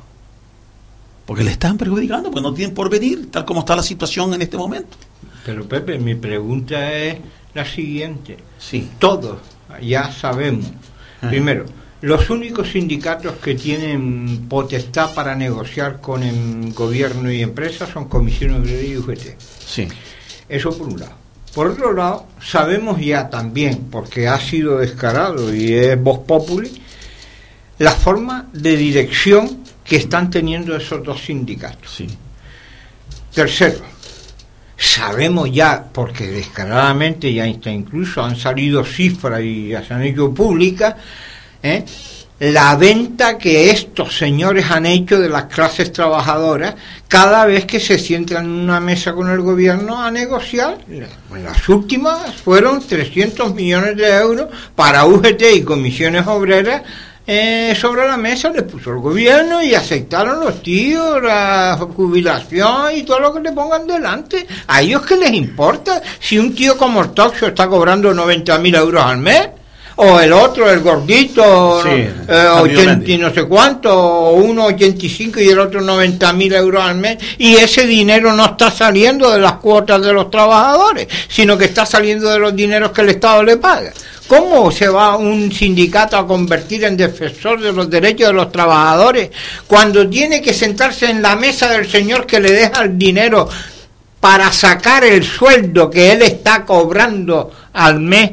Porque 1.24 1.44
le 1.44 1.50
están 1.52 1.76
perjudicando, 1.76 2.30
porque 2.30 2.42
no 2.42 2.54
tienen 2.54 2.74
por 2.74 2.90
venir, 2.90 3.30
tal 3.30 3.44
como 3.44 3.60
está 3.60 3.76
la 3.76 3.82
situación 3.82 4.34
en 4.34 4.42
este 4.42 4.56
momento. 4.56 4.96
Pero 5.44 5.68
Pepe, 5.68 5.98
mi 5.98 6.14
pregunta 6.16 6.92
es 6.92 7.18
la 7.54 7.64
siguiente. 7.64 8.38
Sí. 8.58 8.90
Todos 8.98 9.38
ya 9.82 10.12
sabemos. 10.12 10.66
Primero, 11.20 11.66
los 12.02 12.30
únicos 12.30 12.70
sindicatos 12.72 13.36
que 13.36 13.54
tienen 13.54 14.46
potestad 14.48 15.14
para 15.14 15.34
negociar 15.34 16.00
con 16.00 16.22
el 16.22 16.72
gobierno 16.72 17.30
y 17.30 17.42
empresas 17.42 17.88
son 17.90 18.08
Comisión 18.08 18.54
Obrera 18.54 18.82
y 18.82 18.96
UGT. 18.96 19.40
Sí. 19.64 19.88
Eso 20.48 20.76
por 20.76 20.88
un 20.88 21.00
lado. 21.00 21.14
Por 21.54 21.68
otro 21.68 21.92
lado, 21.94 22.26
sabemos 22.38 23.00
ya 23.00 23.30
también, 23.30 23.88
porque 23.90 24.28
ha 24.28 24.38
sido 24.38 24.78
descarado 24.78 25.54
y 25.54 25.72
es 25.72 26.00
voz 26.00 26.18
populi, 26.20 26.70
la 27.78 27.92
forma 27.92 28.48
de 28.52 28.76
dirección 28.76 29.64
que 29.82 29.96
están 29.96 30.30
teniendo 30.30 30.76
esos 30.76 31.02
dos 31.02 31.22
sindicatos. 31.24 31.94
Sí. 31.94 32.06
Tercero, 33.32 33.80
sabemos 34.76 35.50
ya, 35.50 35.82
porque 35.92 36.26
descaradamente 36.26 37.32
ya 37.32 37.46
está 37.46 37.70
incluso 37.70 38.22
han 38.22 38.36
salido 38.36 38.84
cifras 38.84 39.40
y 39.42 39.68
ya 39.68 39.82
se 39.82 39.94
han 39.94 40.02
hecho 40.02 40.32
públicas, 40.32 40.94
¿eh? 41.66 41.84
la 42.38 42.76
venta 42.76 43.38
que 43.38 43.70
estos 43.70 44.16
señores 44.18 44.70
han 44.70 44.84
hecho 44.84 45.18
de 45.18 45.28
las 45.28 45.44
clases 45.44 45.90
trabajadoras 45.92 46.74
cada 47.08 47.46
vez 47.46 47.64
que 47.64 47.80
se 47.80 47.98
sientan 47.98 48.44
en 48.44 48.50
una 48.50 48.78
mesa 48.78 49.14
con 49.14 49.30
el 49.30 49.40
gobierno 49.40 50.02
a 50.02 50.10
negociar. 50.10 50.78
Las 50.88 51.68
últimas 51.68 52.34
fueron 52.34 52.86
300 52.86 53.54
millones 53.54 53.96
de 53.96 54.08
euros 54.16 54.48
para 54.74 55.06
UGT 55.06 55.42
y 55.54 55.62
comisiones 55.62 56.26
obreras 56.26 56.82
eh, 57.28 57.74
sobre 57.76 58.06
la 58.06 58.16
mesa 58.16 58.50
le 58.50 58.62
puso 58.62 58.92
el 58.92 58.98
gobierno 58.98 59.60
y 59.60 59.74
aceptaron 59.74 60.38
los 60.38 60.62
tíos 60.62 61.20
la 61.20 61.76
jubilación 61.76 62.94
y 62.94 63.02
todo 63.02 63.18
lo 63.18 63.34
que 63.34 63.40
le 63.40 63.50
pongan 63.50 63.84
delante. 63.84 64.46
¿A 64.68 64.80
ellos 64.82 65.02
qué 65.04 65.16
les 65.16 65.32
importa 65.32 66.00
si 66.20 66.38
un 66.38 66.54
tío 66.54 66.76
como 66.76 67.02
el 67.02 67.10
Toxo 67.10 67.48
está 67.48 67.66
cobrando 67.66 68.14
90 68.14 68.58
mil 68.58 68.76
euros 68.76 69.02
al 69.02 69.18
mes? 69.18 69.48
O 69.98 70.20
el 70.20 70.30
otro, 70.32 70.70
el 70.70 70.80
gordito, 70.80 71.82
Sí, 71.82 71.88
eh, 71.88 72.12
Camilo 72.26 72.62
80 72.62 72.84
Mendy. 72.84 73.12
y 73.14 73.18
no 73.18 73.32
sé 73.32 73.44
cuánto, 73.44 73.98
o 73.98 74.32
uno 74.34 74.66
85 74.66 75.40
y 75.40 75.48
el 75.48 75.58
otro 75.58 75.80
90 75.80 76.32
mil 76.34 76.52
euros 76.54 76.82
al 76.84 76.96
mes, 76.96 77.16
y 77.38 77.56
ese 77.56 77.86
dinero 77.86 78.34
no 78.34 78.44
está 78.44 78.70
saliendo 78.70 79.30
de 79.30 79.40
las 79.40 79.54
cuotas 79.54 80.02
de 80.02 80.12
los 80.12 80.30
trabajadores, 80.30 81.08
sino 81.28 81.56
que 81.56 81.64
está 81.64 81.86
saliendo 81.86 82.30
de 82.30 82.38
los 82.38 82.54
dineros 82.54 82.92
que 82.92 83.00
el 83.00 83.08
Estado 83.08 83.42
le 83.42 83.56
paga. 83.56 83.90
¿Cómo 84.26 84.70
se 84.70 84.88
va 84.88 85.16
un 85.16 85.50
sindicato 85.52 86.16
a 86.18 86.26
convertir 86.26 86.84
en 86.84 86.96
defensor 86.96 87.60
de 87.60 87.72
los 87.72 87.88
derechos 87.88 88.28
de 88.28 88.34
los 88.34 88.50
trabajadores 88.52 89.30
cuando 89.66 90.06
tiene 90.08 90.42
que 90.42 90.52
sentarse 90.52 91.08
en 91.08 91.22
la 91.22 91.36
mesa 91.36 91.70
del 91.70 91.88
señor 91.88 92.26
que 92.26 92.40
le 92.40 92.52
deja 92.52 92.82
el 92.82 92.98
dinero 92.98 93.48
para 94.20 94.52
sacar 94.52 95.04
el 95.04 95.24
sueldo 95.24 95.88
que 95.88 96.12
él 96.12 96.22
está 96.22 96.64
cobrando 96.64 97.52
al 97.72 98.00
mes? 98.00 98.32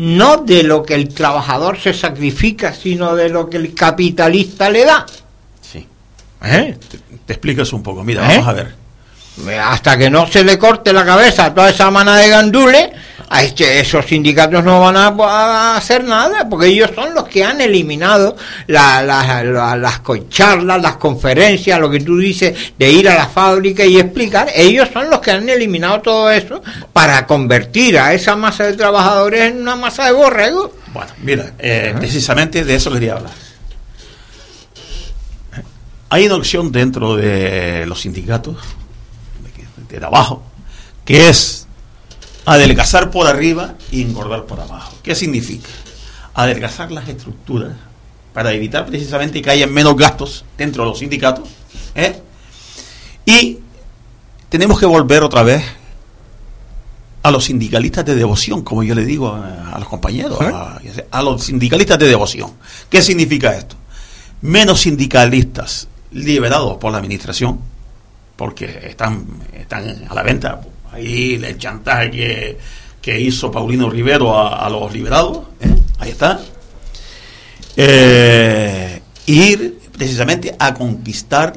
No 0.00 0.38
de 0.38 0.62
lo 0.62 0.82
que 0.82 0.94
el 0.94 1.12
trabajador 1.12 1.78
se 1.78 1.92
sacrifica, 1.92 2.72
sino 2.72 3.14
de 3.14 3.28
lo 3.28 3.50
que 3.50 3.58
el 3.58 3.74
capitalista 3.74 4.70
le 4.70 4.86
da. 4.86 5.04
Sí. 5.60 5.86
¿Eh? 6.42 6.78
Te, 6.90 6.98
te 7.26 7.32
explicas 7.34 7.70
un 7.74 7.82
poco. 7.82 8.02
Mira, 8.02 8.22
¿Eh? 8.24 8.38
vamos 8.38 8.48
a 8.48 8.52
ver. 8.54 8.74
Hasta 9.62 9.98
que 9.98 10.08
no 10.08 10.26
se 10.26 10.42
le 10.42 10.58
corte 10.58 10.92
la 10.92 11.04
cabeza 11.04 11.46
a 11.46 11.54
toda 11.54 11.70
esa 11.70 11.90
manada 11.90 12.18
de 12.18 12.28
gandules, 12.28 12.90
a 13.32 13.44
este- 13.44 13.78
esos 13.78 14.04
sindicatos 14.06 14.64
no 14.64 14.80
van 14.80 14.96
a, 14.96 15.06
a 15.06 15.76
hacer 15.76 16.02
nada, 16.02 16.48
porque 16.48 16.66
ellos 16.66 16.90
son 16.94 17.14
los 17.14 17.28
que 17.28 17.44
han 17.44 17.60
eliminado 17.60 18.36
la- 18.66 19.02
la- 19.02 19.44
la- 19.44 19.76
las 19.76 20.02
charlas, 20.28 20.82
las 20.82 20.96
conferencias, 20.96 21.78
lo 21.78 21.88
que 21.88 22.00
tú 22.00 22.18
dices 22.18 22.56
de 22.76 22.90
ir 22.90 23.08
a 23.08 23.14
la 23.14 23.28
fábrica 23.28 23.84
y 23.84 24.00
explicar. 24.00 24.48
Ellos 24.54 24.88
son 24.92 25.08
los 25.10 25.20
que 25.20 25.30
han 25.30 25.48
eliminado 25.48 26.00
todo 26.00 26.28
eso 26.30 26.60
para 26.92 27.24
convertir 27.26 27.98
a 27.98 28.12
esa 28.14 28.34
masa 28.34 28.64
de 28.66 28.74
trabajadores 28.76 29.42
en 29.52 29.62
una 29.62 29.76
masa 29.76 30.06
de 30.06 30.12
borregos. 30.12 30.70
Bueno, 30.92 31.12
mira, 31.22 31.52
eh, 31.60 31.94
precisamente 31.96 32.64
de 32.64 32.74
eso 32.74 32.90
quería 32.90 33.12
hablar. 33.14 33.32
Hay 36.08 36.26
una 36.26 36.34
opción 36.34 36.72
dentro 36.72 37.14
de 37.14 37.84
los 37.86 38.00
sindicatos 38.00 38.56
de, 39.88 40.00
de 40.00 40.04
abajo, 40.04 40.42
que 41.04 41.28
es 41.28 41.68
adelgazar 42.50 43.12
por 43.12 43.28
arriba 43.28 43.74
y 43.92 44.02
engordar 44.02 44.44
por 44.44 44.58
abajo. 44.58 44.96
¿Qué 45.04 45.14
significa? 45.14 45.68
Adelgazar 46.34 46.90
las 46.90 47.08
estructuras 47.08 47.76
para 48.32 48.52
evitar 48.52 48.86
precisamente 48.86 49.40
que 49.40 49.50
haya 49.50 49.68
menos 49.68 49.96
gastos 49.96 50.44
dentro 50.58 50.82
de 50.82 50.90
los 50.90 50.98
sindicatos. 50.98 51.48
¿eh? 51.94 52.20
Y 53.24 53.58
tenemos 54.48 54.80
que 54.80 54.86
volver 54.86 55.22
otra 55.22 55.44
vez 55.44 55.62
a 57.22 57.30
los 57.30 57.44
sindicalistas 57.44 58.04
de 58.04 58.16
devoción, 58.16 58.62
como 58.62 58.82
yo 58.82 58.96
le 58.96 59.04
digo 59.04 59.28
a, 59.28 59.70
a 59.70 59.78
los 59.78 59.88
compañeros, 59.88 60.40
a, 60.40 60.80
a 61.10 61.22
los 61.22 61.44
sindicalistas 61.44 62.00
de 62.00 62.08
devoción. 62.08 62.50
¿Qué 62.88 63.00
significa 63.00 63.56
esto? 63.56 63.76
Menos 64.40 64.80
sindicalistas 64.80 65.86
liberados 66.10 66.78
por 66.78 66.90
la 66.90 66.98
administración, 66.98 67.60
porque 68.34 68.88
están, 68.88 69.24
están 69.52 70.06
a 70.08 70.14
la 70.14 70.22
venta. 70.24 70.60
Ahí 70.92 71.34
el 71.34 71.58
chantaje 71.58 72.10
que, 72.10 72.58
que 73.00 73.20
hizo 73.20 73.50
Paulino 73.50 73.88
Rivero 73.88 74.36
a, 74.38 74.68
los 74.68 74.92
liberados, 74.92 75.38
¿eh? 75.60 75.74
ahí 75.98 76.10
está. 76.10 76.40
Eh, 77.76 79.02
ir 79.26 79.80
precisamente 79.96 80.54
a 80.58 80.74
conquistar 80.74 81.54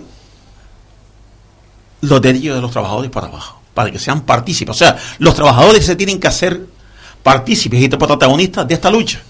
los 2.02 2.22
derechos 2.22 2.56
de 2.56 2.62
los 2.62 2.72
trabajadores 2.72 3.10
para 3.10 3.28
abajo, 3.28 3.62
para 3.74 3.92
que 3.92 4.00
sean 4.00 4.22
partícipes. 4.22 4.76
O 4.76 4.78
sea, 4.78 4.98
los 5.20 5.34
trabajadores 5.34 5.86
se 5.86 5.96
tienen 5.96 6.20
que 6.20 6.28
hacer 6.28 6.66
partícipes 7.24 7.82
y 7.82 7.90
protagonistas 7.90 8.68
de 8.68 8.74
esta 8.74 8.92
lucha. 8.92 9.22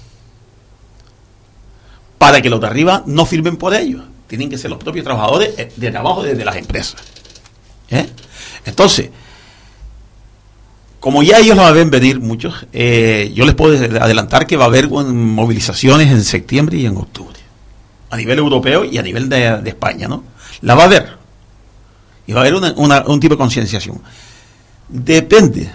Para 2.17 2.41
que 2.41 2.49
los 2.49 2.59
de 2.59 2.67
arriba 2.67 3.03
no 3.05 3.25
firmen 3.25 3.57
por 3.57 3.73
ellos. 3.73 4.03
Tienen 4.27 4.49
que 4.49 4.57
ser 4.57 4.71
los 4.71 4.79
propios 4.79 5.03
trabajadores 5.03 5.53
eh, 5.57 5.71
de 5.75 5.97
abajo 5.97 6.23
desde 6.23 6.43
las 6.43 6.55
empresas. 6.55 7.01
Entonces, 8.65 9.09
como 11.03 11.21
ya 11.21 11.39
ellos 11.39 11.57
lo 11.57 11.73
ven 11.73 11.89
venir 11.89 12.21
muchos, 12.21 12.65
eh, 12.71 13.29
yo 13.35 13.45
les 13.45 13.55
puedo 13.55 13.75
adelantar 14.01 14.47
que 14.47 14.55
va 14.55 14.63
a 14.63 14.67
haber 14.67 14.87
movilizaciones 14.89 16.09
en 16.09 16.23
septiembre 16.23 16.77
y 16.77 16.85
en 16.85 16.95
octubre. 16.95 17.35
A 18.09 18.15
nivel 18.15 18.39
europeo 18.39 18.85
y 18.85 18.97
a 18.97 19.01
nivel 19.01 19.27
de, 19.27 19.63
España, 19.65 20.07
¿no? 20.07 20.23
La 20.61 20.75
va 20.75 20.83
a 20.83 20.85
haber. 20.85 21.17
Y 22.25 22.31
va 22.31 22.39
a 22.39 22.47
haber 22.47 22.55
un 22.55 23.19
tipo 23.19 23.33
de 23.33 23.37
concienciación. 23.37 24.01
Depende 24.87 25.69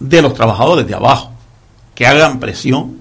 de 0.00 0.22
los 0.22 0.32
trabajadores 0.32 0.86
de 0.86 0.94
abajo 0.94 1.30
que 1.94 2.06
hagan 2.06 2.40
presión 2.40 3.00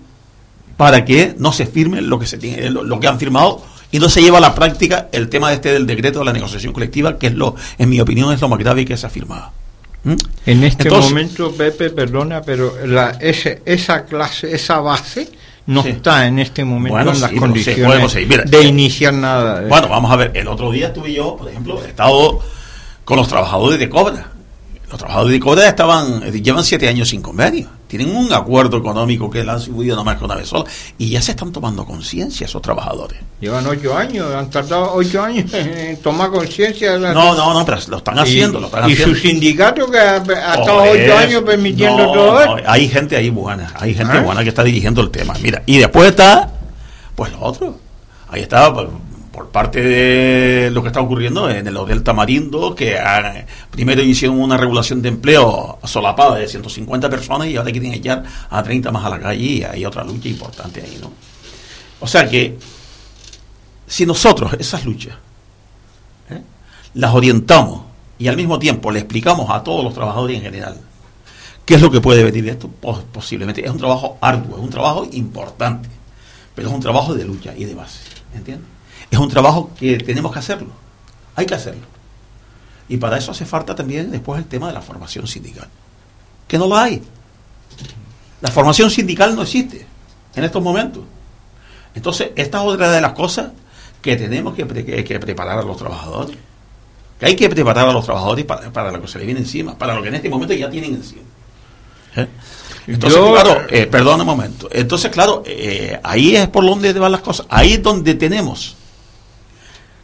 para 0.76 1.06
que 1.06 1.34
no 1.40 1.54
se 1.54 1.66
firme 1.66 2.02
lo 2.02 2.20
que 2.20 2.28
se 2.28 2.38
tiene, 2.38 2.72
lo 2.72 3.00
que 3.00 3.08
han 3.08 3.20
firmado 3.20 3.64
y 3.90 4.00
no 4.00 4.10
se 4.10 4.22
lleva 4.22 4.40
a 4.40 4.42
la 4.42 4.54
práctica 4.54 5.08
el 5.14 5.30
tema 5.30 5.54
este 5.54 5.72
del 5.72 5.88
decreto 5.88 6.20
de 6.20 6.26
la 6.26 6.34
negociación 6.34 6.74
colectiva, 6.74 7.18
que 7.18 7.28
es 7.28 7.36
lo, 7.36 7.56
en 7.78 7.88
mi 7.88 8.02
opinión, 8.02 8.34
es 8.34 8.42
lo 8.42 8.50
más 8.50 8.60
grave 8.60 8.84
que 8.84 8.98
se 8.98 9.08
ha 9.08 9.10
firmado. 9.10 9.54
¿Mm? 10.06 10.14
En 10.46 10.64
este 10.64 10.84
Entonces- 10.84 11.12
momento, 11.12 11.52
Pepe, 11.52 11.90
perdona, 11.90 12.42
pero 12.42 12.74
la, 12.86 13.18
ese, 13.20 13.62
esa 13.66 14.06
clase, 14.06 14.56
esa 14.56 14.80
base 14.80 15.30
no 15.68 15.82
Sí. 15.84 15.90
está 15.90 16.28
en 16.28 16.38
este 16.40 16.64
momento 16.64 16.94
Bueno, 16.96 17.12
en 17.12 17.22
las 17.22 17.30
sí, 17.32 17.36
pero 17.40 17.54
sí, 17.56 17.64
condiciones. 17.64 18.16
Mira, 18.28 18.44
de 18.44 18.60
eh, 18.60 18.64
iniciar 18.68 19.14
nada. 19.16 19.62
de 19.62 19.68
Bueno, 19.68 19.90
vamos 19.90 20.12
a 20.12 20.16
ver, 20.16 20.32
el 20.36 20.48
otro 20.48 20.72
día 20.72 20.88
estuve 20.88 21.12
yo, 21.14 21.36
por 21.36 21.50
ejemplo, 21.50 21.84
he 21.84 21.88
estado 21.90 22.40
con 23.04 23.18
los 23.18 23.28
trabajadores 23.28 23.80
de 23.80 23.90
Cobra. 23.90 24.32
Los 24.90 25.00
trabajadores 25.00 25.34
de 25.34 25.40
Cobra 25.40 25.68
estaban, 25.68 26.22
eh, 26.24 26.32
llevan 26.42 26.64
siete 26.64 26.88
años 26.88 27.10
sin 27.10 27.22
convenio. 27.24 27.68
Tienen 27.88 28.16
un 28.16 28.34
acuerdo 28.34 28.78
económico 28.78 29.30
que 29.30 29.44
le 29.44 29.52
han 29.52 29.60
subido 29.62 29.96
nomás 29.96 30.18
que 30.18 30.26
una 30.26 30.36
vez 30.36 30.48
sola. 30.48 30.66
Y 30.98 31.10
ya 31.10 31.22
se 31.22 31.32
están 31.32 31.52
tomando 31.52 31.86
conciencia 31.86 32.46
esos 32.46 32.62
trabajadores. 32.62 33.20
Llevan 33.40 33.66
ocho 33.68 33.96
años, 33.96 34.34
han 34.34 34.50
tardado 34.50 34.94
ocho 34.96 35.22
años 35.22 35.54
en 35.54 35.98
tomar 36.02 36.32
conciencia 36.32 36.98
la... 36.98 37.14
No, 37.14 37.36
no, 37.36 37.54
no, 37.54 37.64
pero 37.66 37.78
lo 37.90 37.98
están 37.98 38.18
haciendo, 38.18 38.58
y, 38.58 38.62
lo 38.62 38.68
están 38.68 38.90
y 38.90 38.94
haciendo. 38.94 39.16
su 39.16 39.22
sindicato 39.22 39.92
que 39.92 40.00
ha, 40.00 40.16
ha 40.16 40.56
estado 40.56 40.84
ocho 40.84 41.18
años 41.18 41.44
permitiendo 41.44 42.06
No, 42.08 42.12
todo 42.12 42.46
no, 42.46 42.58
esto. 42.58 42.72
hay 42.72 42.88
gente 42.90 43.16
ahí 43.18 43.30
buena, 43.30 43.72
hay 43.76 43.94
gente 43.94 44.18
¿Eh? 44.18 44.22
buena 44.22 44.42
que 44.44 44.50
está 44.50 44.64
dirigiendo 44.64 45.02
el 45.02 45.12
tema. 45.12 45.36
Mira, 45.42 45.62
y 45.68 45.78
después 45.78 46.10
está, 46.10 46.52
pues 47.16 47.32
lo 47.34 47.42
otro. 47.42 47.78
Ahí 48.30 48.42
está, 48.42 48.74
por, 49.36 49.50
parte 49.50 49.82
de 49.82 50.70
lo 50.72 50.82
que 50.82 50.88
está 50.88 51.02
ocurriendo 51.02 51.50
en 51.50 51.68
el 51.68 51.76
Hotel 51.78 52.04
Tamarindo, 52.04 52.74
que 52.76 52.98
ha- 52.98 53.46
primero 53.72 54.02
hicieron 54.02 54.40
una 54.40 54.58
regulación 54.58 55.02
de 55.02 55.10
empleo 55.10 55.80
solapada 55.84 56.36
de 56.38 56.48
150 56.48 57.10
personas 57.10 57.48
y 57.48 57.58
ahora 57.58 57.72
quieren 57.72 57.94
echar 57.94 58.24
a 58.50 58.64
30 58.64 58.92
más 58.92 59.06
a 59.06 59.10
la 59.10 59.20
calle 59.20 59.44
y 59.44 59.64
hay 59.64 59.86
otra 59.86 60.04
lucha 60.04 60.28
importante 60.30 60.82
ahí, 60.82 60.98
¿no? 61.02 61.12
O 62.00 62.08
sea 62.08 62.28
que, 62.30 62.58
si 63.88 64.06
nosotros 64.06 64.54
esas 64.60 64.84
luchas 64.86 65.16
¿eh? 66.30 66.42
las 66.96 67.14
orientamos 67.14 67.82
y 68.18 68.28
al 68.28 68.36
mismo 68.38 68.58
tiempo 68.60 68.92
le 68.92 69.00
explicamos 69.00 69.50
a 69.50 69.62
todos 69.64 69.84
los 69.84 69.94
trabajadores 69.94 70.38
en 70.38 70.44
general 70.44 70.78
qué 71.66 71.76
es 71.76 71.82
lo 71.82 71.90
que 71.92 72.02
puede 72.02 72.24
venir 72.24 72.44
de 72.46 72.52
esto, 72.52 72.68
Pos- 72.68 73.04
posiblemente 73.12 73.64
es 73.66 73.72
un 73.72 73.78
trabajo 73.78 74.18
arduo, 74.22 74.58
es 74.58 74.64
un 74.64 74.70
trabajo 74.70 75.08
importante, 75.14 75.90
pero 76.54 76.68
es 76.68 76.74
un 76.74 76.80
trabajo 76.82 77.14
de 77.14 77.26
lucha 77.26 77.54
y 77.58 77.66
de 77.66 77.74
base, 77.76 78.00
¿entiendes? 78.36 78.68
Es 79.12 79.20
un 79.20 79.30
trabajo 79.30 79.72
que 79.78 79.98
tenemos 79.98 80.32
que 80.32 80.40
hacerlo, 80.40 80.70
hay 81.36 81.46
que 81.46 81.56
hacerlo. 81.56 81.86
Y 82.90 82.98
para 82.98 83.18
eso 83.18 83.32
hace 83.32 83.46
falta 83.46 83.76
también 83.76 84.12
después 84.12 84.40
el 84.40 84.46
tema 84.46 84.68
de 84.68 84.74
la 84.74 84.82
formación 84.82 85.26
sindical, 85.28 85.68
que 86.48 86.58
no 86.58 86.68
la 86.68 86.84
hay. 86.84 87.02
La 88.42 88.52
formación 88.52 88.90
sindical 88.92 89.36
no 89.36 89.42
existe 89.44 89.86
en 90.36 90.44
estos 90.44 90.62
momentos. 90.62 91.04
Entonces, 91.96 92.32
esta 92.36 92.60
es 92.60 92.64
otra 92.66 92.92
de 92.92 93.02
las 93.02 93.14
cosas 93.14 93.52
que 94.02 94.16
tenemos 94.18 94.54
que, 94.54 94.66
pre- 94.66 94.86
que- 94.86 95.04
que 95.04 95.20
preparar 95.20 95.58
a 95.60 95.64
los 95.64 95.78
trabajadores. 95.78 96.38
Que 97.20 97.28
hay 97.28 97.36
que 97.36 97.50
preparar 97.50 97.88
a 97.88 97.94
los 97.94 98.04
trabajadores 98.04 98.44
para, 98.46 98.72
para 98.74 98.92
lo 98.92 99.02
que 99.02 99.08
se 99.08 99.18
les 99.18 99.26
viene 99.26 99.40
encima, 99.40 99.78
para 99.78 99.96
lo 99.96 100.02
que 100.02 100.10
en 100.10 100.16
este 100.16 100.30
momento 100.30 100.54
ya 100.54 100.70
tienen 100.70 100.96
encima. 100.96 101.22
¿Eh? 102.18 102.28
Entonces, 102.88 103.20
claro, 103.20 103.62
eh, 103.70 103.88
perdón 103.88 104.20
un 104.20 104.28
momento. 104.28 104.68
Entonces, 104.72 105.10
claro, 105.10 105.42
eh, 105.46 105.98
ahí 106.04 106.36
es 106.36 106.48
por 106.50 106.66
donde 106.66 106.92
van 106.94 107.14
las 107.14 107.22
cosas. 107.22 107.46
Ahí 107.50 107.74
es 107.74 107.82
donde 107.84 108.14
tenemos 108.16 108.76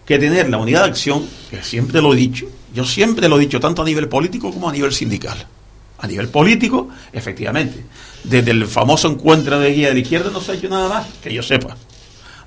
que 0.05 0.19
tener 0.19 0.49
la 0.49 0.57
unidad 0.57 0.83
de 0.83 0.89
acción, 0.89 1.25
que 1.49 1.63
siempre 1.63 2.01
lo 2.01 2.13
he 2.13 2.17
dicho, 2.17 2.47
yo 2.73 2.85
siempre 2.85 3.27
lo 3.27 3.37
he 3.37 3.41
dicho, 3.41 3.59
tanto 3.59 3.81
a 3.81 3.85
nivel 3.85 4.07
político 4.07 4.51
como 4.51 4.69
a 4.69 4.71
nivel 4.71 4.93
sindical. 4.93 5.45
A 5.99 6.07
nivel 6.07 6.29
político, 6.29 6.89
efectivamente, 7.13 7.85
desde 8.23 8.51
el 8.51 8.65
famoso 8.65 9.07
encuentro 9.07 9.59
de 9.59 9.71
guía 9.71 9.89
de 9.89 9.93
la 9.93 9.99
izquierda 9.99 10.31
no 10.31 10.41
se 10.41 10.51
ha 10.51 10.55
hecho 10.55 10.69
nada 10.69 10.89
más, 10.89 11.07
que 11.21 11.33
yo 11.33 11.43
sepa. 11.43 11.77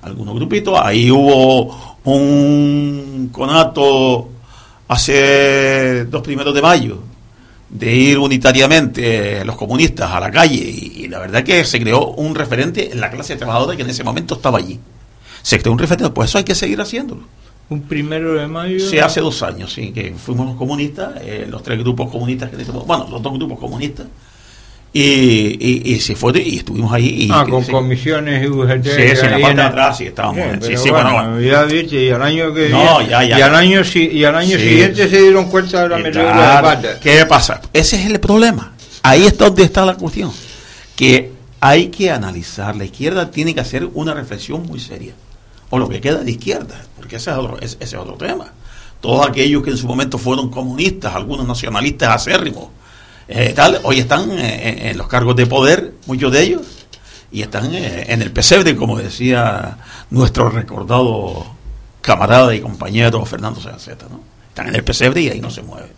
Algunos 0.01 0.35
grupitos, 0.35 0.77
ahí 0.81 1.09
hubo 1.09 1.97
un 2.03 3.29
conato 3.31 4.29
hace 4.87 6.05
dos 6.05 6.21
primeros 6.21 6.53
de 6.53 6.61
mayo 6.61 6.99
de 7.69 7.93
ir 7.93 8.19
unitariamente 8.19 9.43
los 9.43 9.55
comunistas 9.55 10.11
a 10.11 10.19
la 10.19 10.31
calle 10.31 10.55
y, 10.55 11.07
la 11.07 11.19
verdad 11.19 11.43
que 11.43 11.63
se 11.65 11.79
creó 11.79 12.07
un 12.11 12.35
referente 12.35 12.91
en 12.91 12.99
la 12.99 13.09
clase 13.09 13.35
trabajadora 13.35 13.75
que 13.75 13.83
en 13.83 13.89
ese 13.89 14.03
momento 14.03 14.35
estaba 14.35 14.59
allí. 14.59 14.79
Se 15.41 15.59
creó 15.59 15.73
un 15.73 15.79
referente, 15.79 16.09
pues 16.11 16.29
eso 16.29 16.37
hay 16.37 16.43
que 16.43 16.55
seguir 16.55 16.79
haciéndolo. 16.81 17.23
Un 17.69 17.81
primero 17.81 18.35
de 18.35 18.47
mayo. 18.47 18.79
Sí, 18.79 18.99
hace 18.99 19.21
dos 19.21 19.41
años, 19.41 19.73
sí, 19.73 19.91
que 19.91 20.13
fuimos 20.13 20.47
los 20.47 20.55
comunistas, 20.55 21.13
eh, 21.21 21.47
los 21.49 21.63
tres 21.63 21.79
grupos 21.79 22.11
comunistas 22.11 22.49
que 22.49 22.57
tenemos, 22.57 22.85
bueno, 22.85 23.07
los 23.09 23.21
dos 23.21 23.33
grupos 23.33 23.59
comunistas, 23.59 24.05
y, 24.97 25.91
y, 25.93 25.99
se 25.99 26.15
fue 26.15 26.41
y 26.41 26.55
estuvimos 26.59 26.93
ahí. 26.93 27.25
Y, 27.25 27.29
ah, 27.29 27.45
con 27.49 27.65
comisiones 27.65 28.45
y 28.45 28.47
UGT. 28.47 28.85
Sí, 28.85 29.15
sí, 29.17 29.25
en 29.25 29.31
la 29.31 29.39
parte 29.41 29.55
de 29.55 29.61
atrás 29.61 29.97
sí 29.97 30.05
estábamos. 30.05 30.65
sí, 30.65 30.77
sí, 30.77 30.89
bueno, 30.89 31.41
Ya 31.41 31.63
viste, 31.63 32.05
y 32.05 32.09
al 32.11 32.21
año 32.21 32.53
que. 32.53 32.69
No, 32.69 33.01
ya, 33.01 33.21
ya, 33.25 33.39
y 33.39 33.41
al 33.41 33.55
año, 33.55 33.81
y 33.93 34.23
al 34.23 34.35
año 34.35 34.57
siguiente 34.57 35.09
se 35.09 35.21
dieron 35.21 35.49
cuenta 35.49 35.83
de 35.83 35.89
la 35.89 35.97
medida 35.97 36.75
de 36.77 36.99
¿Qué 37.01 37.25
pasa? 37.25 37.59
Ese 37.73 37.97
es 37.97 38.05
el 38.05 38.21
problema. 38.21 38.71
Ahí 39.03 39.25
está 39.25 39.45
donde 39.47 39.63
está 39.63 39.85
la 39.85 39.95
cuestión. 39.95 40.31
Que 40.95 41.29
hay 41.59 41.87
que 41.87 42.09
analizar. 42.09 42.73
La 42.77 42.85
izquierda 42.85 43.29
tiene 43.29 43.53
que 43.53 43.59
hacer 43.59 43.85
una 43.95 44.13
reflexión 44.13 44.65
muy 44.65 44.79
seria. 44.79 45.13
Lo 45.79 45.89
que 45.89 46.01
queda 46.01 46.19
de 46.19 46.31
izquierda. 46.31 46.81
Porque 46.95 47.17
ese 47.17 47.31
es 47.31 47.37
otro, 47.37 47.59
ese 47.59 47.77
es 47.79 47.93
otro 47.93 48.15
tema. 48.15 48.51
Todos 49.01 49.27
aquellos 49.27 49.63
que 49.63 49.71
en 49.71 49.77
su 49.77 49.87
momento 49.87 50.17
fueron 50.17 50.49
comunistas, 50.49 51.13
algunos 51.13 51.45
nacionalistas 51.47 52.09
acérrimos 52.09 52.69
eh, 53.27 53.53
tal, 53.55 53.79
hoy 53.83 53.99
están 53.99 54.31
eh, 54.31 54.91
en 54.91 54.97
los 54.97 55.07
cargos 55.07 55.35
de 55.35 55.47
poder, 55.47 55.93
muchos 56.05 56.31
de 56.31 56.43
ellos, 56.43 56.61
y 57.31 57.41
están 57.41 57.73
eh, 57.73 58.05
en 58.07 58.21
el 58.21 58.31
pesebre, 58.31 58.75
como 58.75 58.97
decía 58.97 59.77
nuestro 60.11 60.49
recordado 60.49 61.45
camarada 62.01 62.53
y 62.53 62.61
compañero 62.61 63.25
Fernando 63.25 63.59
Sánchez, 63.59 63.97
¿no? 64.11 64.21
Están 64.49 64.67
en 64.67 64.75
el 64.75 64.83
pesebre 64.83 65.21
y 65.21 65.29
ahí 65.29 65.41
no 65.41 65.49
se 65.49 65.63
mueven. 65.63 65.89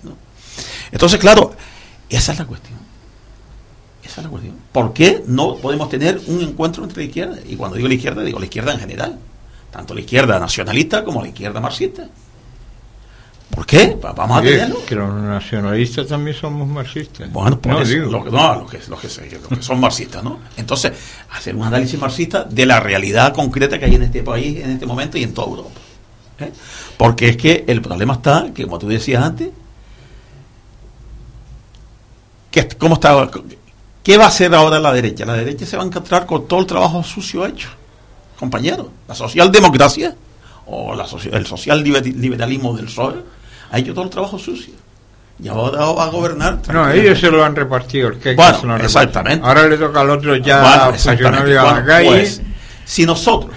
Entonces, 0.91 1.19
claro, 1.19 1.53
esa 2.09 2.31
es 2.31 2.39
la 2.39 2.45
cuestión. 2.45 2.79
Esa 4.03 4.21
es 4.21 4.23
la 4.23 4.29
cuestión. 4.29 4.55
¿Por 4.71 4.93
qué 4.93 5.21
no 5.27 5.57
podemos 5.57 5.89
tener 5.89 6.21
un 6.27 6.41
encuentro 6.41 6.83
entre 6.85 7.03
la 7.03 7.07
izquierda? 7.07 7.37
Y 7.45 7.57
cuando 7.57 7.75
digo 7.75 7.89
la 7.89 7.93
izquierda, 7.93 8.23
digo 8.23 8.39
la 8.39 8.45
izquierda 8.45 8.73
en 8.73 8.79
general. 8.79 9.19
Tanto 9.71 9.93
la 9.93 10.01
izquierda 10.01 10.39
nacionalista 10.39 11.03
como 11.03 11.21
la 11.21 11.29
izquierda 11.29 11.59
marxista. 11.59 12.07
¿Por 13.49 13.65
qué? 13.65 13.97
Vamos 14.01 14.37
a 14.37 14.41
tenerlo. 14.41 14.85
Que 14.85 14.95
los 14.95 15.11
nacionalistas 15.13 16.07
también 16.07 16.35
somos 16.35 16.67
marxistas. 16.67 17.31
Bueno, 17.31 17.59
por 17.59 17.73
no, 17.73 17.81
eso, 17.81 17.97
lo 17.97 18.23
que, 18.23 18.29
no, 18.29 18.55
los 18.55 18.69
que, 18.69 19.07
que, 19.07 19.61
son 19.63 19.79
marxistas, 19.79 20.23
¿no? 20.23 20.39
Entonces, 20.57 20.91
hacer 21.31 21.55
un 21.55 21.63
análisis 21.63 21.99
marxista 21.99 22.43
de 22.43 22.65
la 22.65 22.79
realidad 22.79 23.33
concreta 23.33 23.79
que 23.79 23.85
hay 23.85 23.95
en 23.95 24.03
este 24.03 24.21
país, 24.21 24.63
en 24.63 24.71
este 24.71 24.85
momento 24.85 25.17
y 25.17 25.23
en 25.23 25.33
toda 25.33 25.47
Europa. 25.47 25.79
¿eh? 26.39 26.51
Porque 26.97 27.29
es 27.29 27.37
que 27.37 27.65
el 27.67 27.81
problema 27.81 28.13
está, 28.13 28.51
que 28.53 28.63
como 28.63 28.77
tú 28.79 28.87
decías 28.87 29.23
antes, 29.23 29.49
que, 32.51 32.67
¿cómo 32.77 32.95
está, 32.95 33.29
¿qué 34.03 34.17
va 34.17 34.25
a 34.25 34.27
hacer 34.27 34.53
ahora 34.53 34.79
la 34.79 34.93
derecha? 34.93 35.25
La 35.25 35.33
derecha 35.33 35.65
se 35.65 35.77
va 35.77 35.83
a 35.83 35.85
encontrar 35.85 36.25
con 36.25 36.47
todo 36.47 36.59
el 36.59 36.65
trabajo 36.65 37.03
sucio 37.03 37.45
hecho, 37.45 37.69
compañeros. 38.37 38.87
La 39.07 39.15
socialdemocracia 39.15 40.15
o 40.67 40.95
la, 40.95 41.05
el 41.31 41.45
social 41.45 41.83
liberalismo 41.83 42.75
del 42.75 42.85
PSOE 42.85 43.23
ha 43.71 43.79
hecho 43.79 43.93
todo 43.93 44.05
el 44.05 44.09
trabajo 44.09 44.37
sucio. 44.39 44.73
Y 45.39 45.47
ahora 45.49 45.85
va 45.91 46.05
a 46.05 46.09
gobernar. 46.09 46.59
No, 46.73 46.89
ellos 46.89 47.19
se 47.19 47.29
lo 47.29 47.43
han 47.45 47.55
repartido. 47.55 48.09
El 48.09 48.35
bueno, 48.35 48.75
exactamente. 48.77 49.45
Ahora 49.45 49.67
le 49.67 49.77
toca 49.77 50.01
al 50.01 50.09
otro 50.09 50.35
ya 50.35 50.91
funcionar 50.91 51.47
a 51.47 51.73
la 51.73 51.85
calle. 51.85 52.07
Pues, 52.07 52.41
si 52.85 53.05
nosotros. 53.05 53.53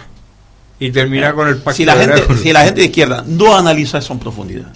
Y 0.79 0.91
terminar 0.91 1.35
con 1.35 1.49
el 1.49 1.57
pacto 1.57 1.77
si 1.77 1.85
la, 1.85 1.95
gente, 1.95 2.37
si 2.37 2.53
la 2.53 2.65
gente 2.65 2.81
de 2.81 2.87
izquierda 2.87 3.25
no 3.27 3.57
analiza 3.57 3.99
eso 3.99 4.13
en 4.15 4.19
profundidad, 4.19 4.73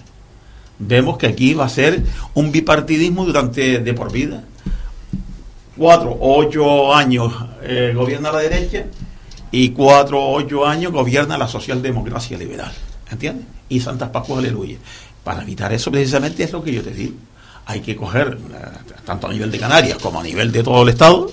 vemos 0.78 1.16
que 1.16 1.26
aquí 1.26 1.54
va 1.54 1.64
a 1.64 1.68
ser 1.68 2.02
un 2.34 2.52
bipartidismo 2.52 3.24
durante 3.24 3.78
de 3.78 3.94
por 3.94 4.12
vida. 4.12 4.44
Cuatro 5.76 6.10
o 6.10 6.38
ocho 6.38 6.94
años 6.94 7.32
eh, 7.62 7.92
gobierna 7.94 8.30
la 8.32 8.38
derecha 8.38 8.84
y 9.54 9.70
cuatro 9.70 10.20
o 10.20 10.34
ocho 10.34 10.66
años 10.66 10.90
gobierna 10.90 11.38
la 11.38 11.46
socialdemocracia 11.46 12.36
liberal. 12.36 12.72
¿Entiendes? 13.10 13.46
Y 13.68 13.78
Santas 13.78 14.10
Pascuas, 14.10 14.40
aleluya. 14.40 14.76
Para 15.22 15.42
evitar 15.42 15.72
eso, 15.72 15.92
precisamente 15.92 16.42
es 16.42 16.52
lo 16.52 16.62
que 16.62 16.72
yo 16.72 16.82
te 16.82 16.90
digo. 16.90 17.14
Hay 17.66 17.80
que 17.80 17.94
coger, 17.94 18.36
eh, 18.36 18.92
tanto 19.06 19.28
a 19.28 19.32
nivel 19.32 19.52
de 19.52 19.58
Canarias 19.58 19.98
como 19.98 20.18
a 20.20 20.24
nivel 20.24 20.50
de 20.50 20.62
todo 20.64 20.82
el 20.82 20.88
Estado, 20.88 21.30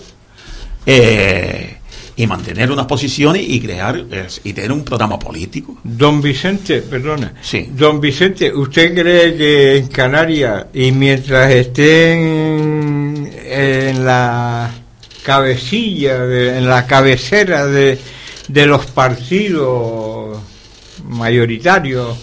eh, 0.85 1.77
y 2.15 2.27
mantener 2.27 2.71
unas 2.71 2.85
posiciones 2.85 3.43
y 3.47 3.59
crear 3.59 4.05
y 4.43 4.53
tener 4.53 4.71
un 4.71 4.83
programa 4.83 5.17
político. 5.17 5.77
Don 5.83 6.21
Vicente, 6.21 6.83
perdona. 6.83 7.33
Sí. 7.41 7.71
Don 7.71 7.99
Vicente, 7.99 8.53
¿usted 8.53 8.93
cree 8.93 9.35
que 9.35 9.77
en 9.77 9.87
Canarias 9.87 10.67
y 10.75 10.91
mientras 10.91 11.51
estén 11.51 13.31
en 13.43 14.05
la 14.05 14.80
cabecilla, 15.23 16.25
en 16.57 16.67
la 16.67 16.85
cabecera 16.85 17.65
de, 17.65 17.99
de 18.47 18.65
los 18.65 18.85
partidos 18.87 20.39
mayoritarios, 21.05 22.17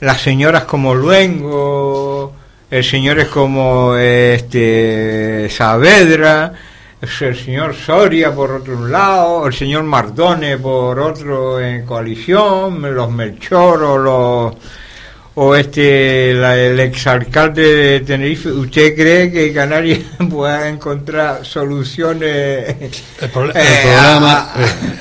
las 0.00 0.20
señoras 0.20 0.64
como 0.64 0.94
Luengo, 0.94 2.34
el 2.70 2.84
señores 2.84 3.28
como 3.28 3.96
este 3.96 5.48
Saavedra, 5.50 6.52
el 7.00 7.36
señor 7.36 7.74
Soria 7.74 8.32
por 8.34 8.52
otro 8.52 8.86
lado, 8.86 9.46
el 9.46 9.52
señor 9.52 9.82
Mardone 9.84 10.58
por 10.58 11.00
otro 11.00 11.58
en 11.60 11.84
coalición, 11.84 12.94
los 12.94 13.10
Melchor 13.10 13.80
los 13.98 14.54
o 15.42 15.54
este 15.54 16.32
el 16.32 16.80
exalcalde 16.80 17.62
de 17.62 18.00
Tenerife, 18.00 18.52
¿usted 18.52 18.94
cree 18.94 19.32
que 19.32 19.54
Canarias 19.54 20.00
pueda 20.30 20.68
encontrar 20.68 21.46
soluciones 21.46 22.76
el, 23.22 23.30
problema, 23.30 24.52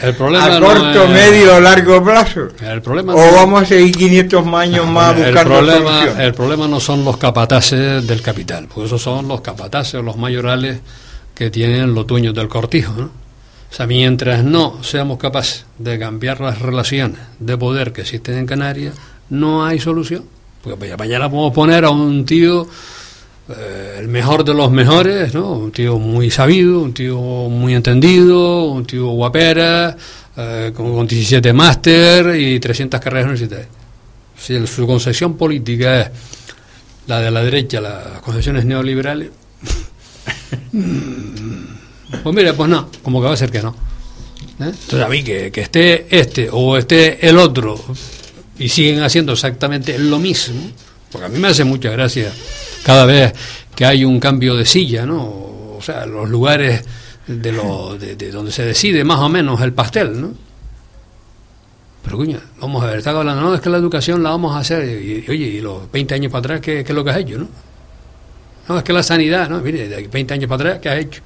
el 0.01 0.15
problema 0.15 0.55
a 0.55 0.59
corto, 0.61 1.09
medio 1.09 1.57
o 1.57 1.59
largo 1.59 2.01
plazo? 2.01 2.47
El 2.61 2.81
problema 2.81 3.15
¿O 3.15 3.33
vamos 3.33 3.63
a 3.63 3.65
seguir 3.65 3.97
500 3.97 4.47
años 4.53 4.87
más 4.87 5.13
buscando 5.13 5.59
el 5.59 5.65
problema, 5.65 6.23
El 6.23 6.33
problema 6.33 6.67
no 6.69 6.79
son 6.79 7.03
los 7.03 7.17
capataces 7.17 8.07
del 8.07 8.21
capital, 8.21 8.69
porque 8.73 8.87
esos 8.87 9.01
son 9.01 9.27
los 9.27 9.41
capataces 9.41 9.95
o 9.95 10.03
los 10.03 10.15
mayorales 10.15 10.79
que 11.35 11.49
tienen 11.49 11.93
los 11.93 12.07
dueños 12.07 12.33
del 12.33 12.47
cortijo, 12.47 12.93
¿no? 12.93 13.05
O 13.07 13.75
sea, 13.75 13.87
mientras 13.87 14.45
no 14.45 14.81
seamos 14.83 15.17
capaces 15.17 15.65
de 15.77 15.99
cambiar 15.99 16.39
las 16.39 16.59
relaciones 16.59 17.19
de 17.39 17.57
poder 17.57 17.91
que 17.91 18.01
existen 18.01 18.37
en 18.37 18.45
Canarias, 18.45 18.95
no 19.29 19.65
hay 19.65 19.79
solución. 19.79 20.23
Porque 20.61 20.97
mañana 20.97 21.29
podemos 21.29 21.53
poner 21.53 21.85
a 21.85 21.89
un 21.89 22.25
tío, 22.25 22.67
eh, 23.49 23.97
el 23.99 24.07
mejor 24.09 24.43
de 24.43 24.53
los 24.53 24.69
mejores, 24.71 25.33
¿no? 25.33 25.53
Un 25.53 25.71
tío 25.71 25.97
muy 25.97 26.29
sabido, 26.29 26.81
un 26.81 26.93
tío 26.93 27.17
muy 27.17 27.75
entendido, 27.75 28.65
un 28.65 28.85
tío 28.85 29.07
guapera, 29.07 29.95
eh, 30.35 30.71
con, 30.75 31.07
17 31.07 31.53
máster 31.53 32.35
y 32.35 32.59
300 32.59 32.99
carreras 32.99 33.25
universitarias. 33.25 33.69
Si 34.37 34.67
su 34.67 34.85
concepción 34.85 35.35
política 35.37 36.01
es 36.01 36.09
la 37.07 37.21
de 37.21 37.31
la 37.31 37.41
derecha, 37.41 37.79
las 37.79 38.21
concepciones 38.21 38.65
neoliberales, 38.65 39.29
pues 42.23 42.35
mire, 42.35 42.53
pues 42.53 42.69
no, 42.69 42.89
como 43.01 43.21
que 43.21 43.27
va 43.27 43.33
a 43.33 43.37
ser 43.37 43.51
que 43.51 43.61
no. 43.61 43.69
¿eh? 44.59 44.71
Entonces 44.71 45.01
a 45.01 45.09
mí 45.09 45.23
que, 45.23 45.51
que 45.51 45.61
esté 45.61 46.07
este 46.09 46.49
o 46.51 46.77
esté 46.77 47.27
el 47.27 47.37
otro 47.37 47.81
y 48.59 48.69
siguen 48.69 49.01
haciendo 49.01 49.33
exactamente 49.33 49.97
lo 49.97 50.19
mismo, 50.19 50.69
porque 51.11 51.25
a 51.25 51.29
mí 51.29 51.39
me 51.39 51.47
hace 51.47 51.63
mucha 51.63 51.89
gracia 51.89 52.31
cada 52.83 53.05
vez 53.05 53.33
que 53.75 53.85
hay 53.85 54.03
un 54.03 54.19
cambio 54.19 54.55
de 54.55 54.65
silla, 54.65 55.05
¿no? 55.05 55.23
O 55.77 55.81
sea, 55.81 56.05
los 56.05 56.29
lugares 56.29 56.83
de, 57.25 57.51
lo, 57.51 57.97
de, 57.97 58.15
donde 58.31 58.51
se 58.51 58.65
decide 58.65 59.03
más 59.03 59.19
o 59.19 59.29
menos 59.29 59.61
el 59.61 59.71
pastel, 59.71 60.19
¿no? 60.19 60.33
Pero 62.03 62.17
cuña, 62.17 62.39
vamos 62.59 62.83
a 62.83 62.87
ver, 62.87 62.97
está 62.97 63.11
hablando, 63.11 63.41
no, 63.41 63.55
es 63.55 63.61
que 63.61 63.69
la 63.69 63.77
educación 63.77 64.21
la 64.23 64.31
vamos 64.31 64.55
a 64.55 64.59
hacer, 64.59 64.83
y, 64.85 65.25
oye, 65.29 65.45
y 65.45 65.61
los 65.61 65.89
20 65.91 66.15
años 66.15 66.31
para 66.31 66.39
atrás, 66.39 66.61
¿qué, 66.61 66.81
es 66.81 66.89
lo 66.89 67.03
que 67.03 67.11
has 67.11 67.17
hecho, 67.17 67.37
no? 67.37 67.47
No, 68.67 68.77
es 68.77 68.83
que 68.83 68.93
la 68.93 69.03
sanidad, 69.03 69.49
¿no? 69.49 69.59
Mire, 69.61 69.87
de 69.87 70.07
20 70.07 70.33
años 70.33 70.49
para 70.49 70.63
atrás, 70.63 70.79
¿qué 70.81 70.89
has 70.89 70.99
hecho? 70.99 71.21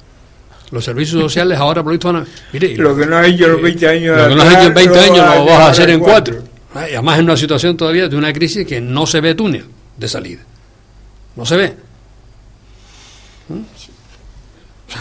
Los 0.71 0.85
servicios 0.85 1.21
sociales 1.21 1.57
ahora, 1.57 1.83
por 1.83 1.93
lo 1.93 1.97
visto, 1.97 2.25
mire, 2.51 2.77
lo, 2.77 2.95
que 2.95 3.05
no 3.05 3.17
has 3.17 3.27
hecho 3.27 3.45
en 3.45 3.51
los 3.51 3.61
20 3.61 3.87
años, 3.87 4.17
lo 4.17 4.29
que 4.29 4.35
no 4.35 4.41
has 4.43 4.53
hecho 4.53 4.67
en 4.67 4.73
20 4.73 4.99
años 4.99 5.35
lo 5.35 5.45
vas 5.45 5.59
a 5.59 5.69
hacer 5.69 5.89
en 5.89 5.99
4. 5.99 6.35
Ah, 6.37 6.52
y 6.75 6.93
además 6.93 7.19
en 7.19 7.25
una 7.25 7.37
situación 7.37 7.77
todavía 7.77 8.07
de 8.07 8.15
una 8.15 8.33
crisis 8.33 8.65
que 8.65 8.81
no 8.81 9.05
se 9.05 9.21
ve 9.21 9.35
túnel 9.35 9.65
de 9.97 10.07
salida. 10.07 10.41
No 11.35 11.45
se 11.45 11.57
ve. 11.57 11.73
¿Mm? 13.49 13.61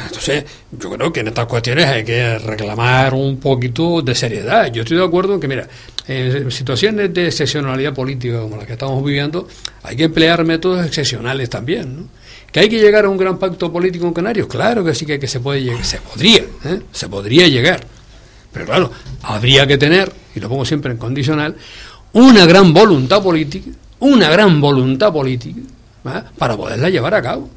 Entonces, 0.07 0.45
yo 0.71 0.91
creo 0.91 1.13
que 1.13 1.21
en 1.21 1.29
estas 1.29 1.47
cuestiones 1.47 1.87
hay 1.87 2.05
que 2.05 2.39
reclamar 2.39 3.15
un 3.15 3.39
poquito 3.39 4.01
de 4.01 4.15
seriedad. 4.15 4.73
Yo 4.73 4.83
estoy 4.83 4.97
de 4.97 5.05
acuerdo 5.05 5.35
en 5.35 5.41
que, 5.41 5.49
mira, 5.49 5.69
en 6.09 6.51
situaciones 6.51 7.13
de 7.13 7.27
excepcionalidad 7.27 7.93
política 7.93 8.41
como 8.41 8.57
la 8.57 8.67
que 8.67 8.73
estamos 8.73 9.05
viviendo, 9.05 9.47
hay 9.83 9.97
que 9.97 10.05
emplear 10.05 10.45
métodos 10.45 10.87
excepcionales 10.87 11.51
también, 11.51 11.97
¿no? 11.97 12.09
¿Que 12.51 12.61
hay 12.61 12.69
que 12.69 12.79
llegar 12.79 13.07
a 13.07 13.09
un 13.09 13.17
gran 13.17 13.39
pacto 13.39 13.73
político 13.73 14.07
en 14.07 14.13
Canarios? 14.13 14.47
Claro 14.47 14.85
que 14.85 14.95
sí 14.95 15.07
que, 15.07 15.19
que 15.19 15.27
se 15.27 15.41
puede 15.41 15.63
llegar, 15.63 15.85
se 15.85 15.99
podría, 15.99 16.43
¿eh? 16.65 16.81
se 16.93 17.09
podría 17.09 17.49
llegar. 17.49 17.87
Pero 18.53 18.67
claro, 18.67 18.91
habría 19.23 19.67
que 19.67 19.79
tener, 19.79 20.13
y 20.35 20.41
lo 20.41 20.49
pongo 20.49 20.65
siempre 20.65 20.93
en 20.93 20.99
condicional, 20.99 21.57
una 22.13 22.45
gran 22.47 22.73
voluntad 22.75 23.23
política, 23.23 23.71
una 24.01 24.29
gran 24.31 24.61
voluntad 24.61 25.13
política, 25.13 25.61
¿eh? 26.07 26.23
para 26.37 26.57
poderla 26.57 26.91
llevar 26.91 27.15
a 27.15 27.23
cabo. 27.23 27.49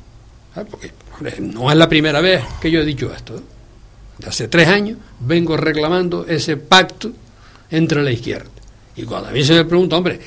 ¿eh? 0.56 0.64
Porque 0.70 1.42
no 1.42 1.72
es 1.72 1.78
la 1.78 1.90
primera 1.90 2.22
vez 2.22 2.44
que 2.62 2.72
yo 2.72 2.82
he 2.82 2.86
dicho 2.86 3.12
esto. 3.14 3.42
De 4.18 4.28
hace 4.28 4.48
tres 4.48 4.68
años 4.68 4.98
vengo 5.20 5.58
reclamando 5.58 6.26
ese 6.26 6.56
pacto 6.56 7.12
entre 7.70 8.02
la 8.02 8.12
izquierda. 8.12 8.50
Y 8.96 9.04
cuando 9.04 9.30
a 9.30 9.32
mí 9.32 9.44
se 9.44 9.54
me 9.54 9.66
pregunta, 9.66 9.98
hombre, 9.98 10.20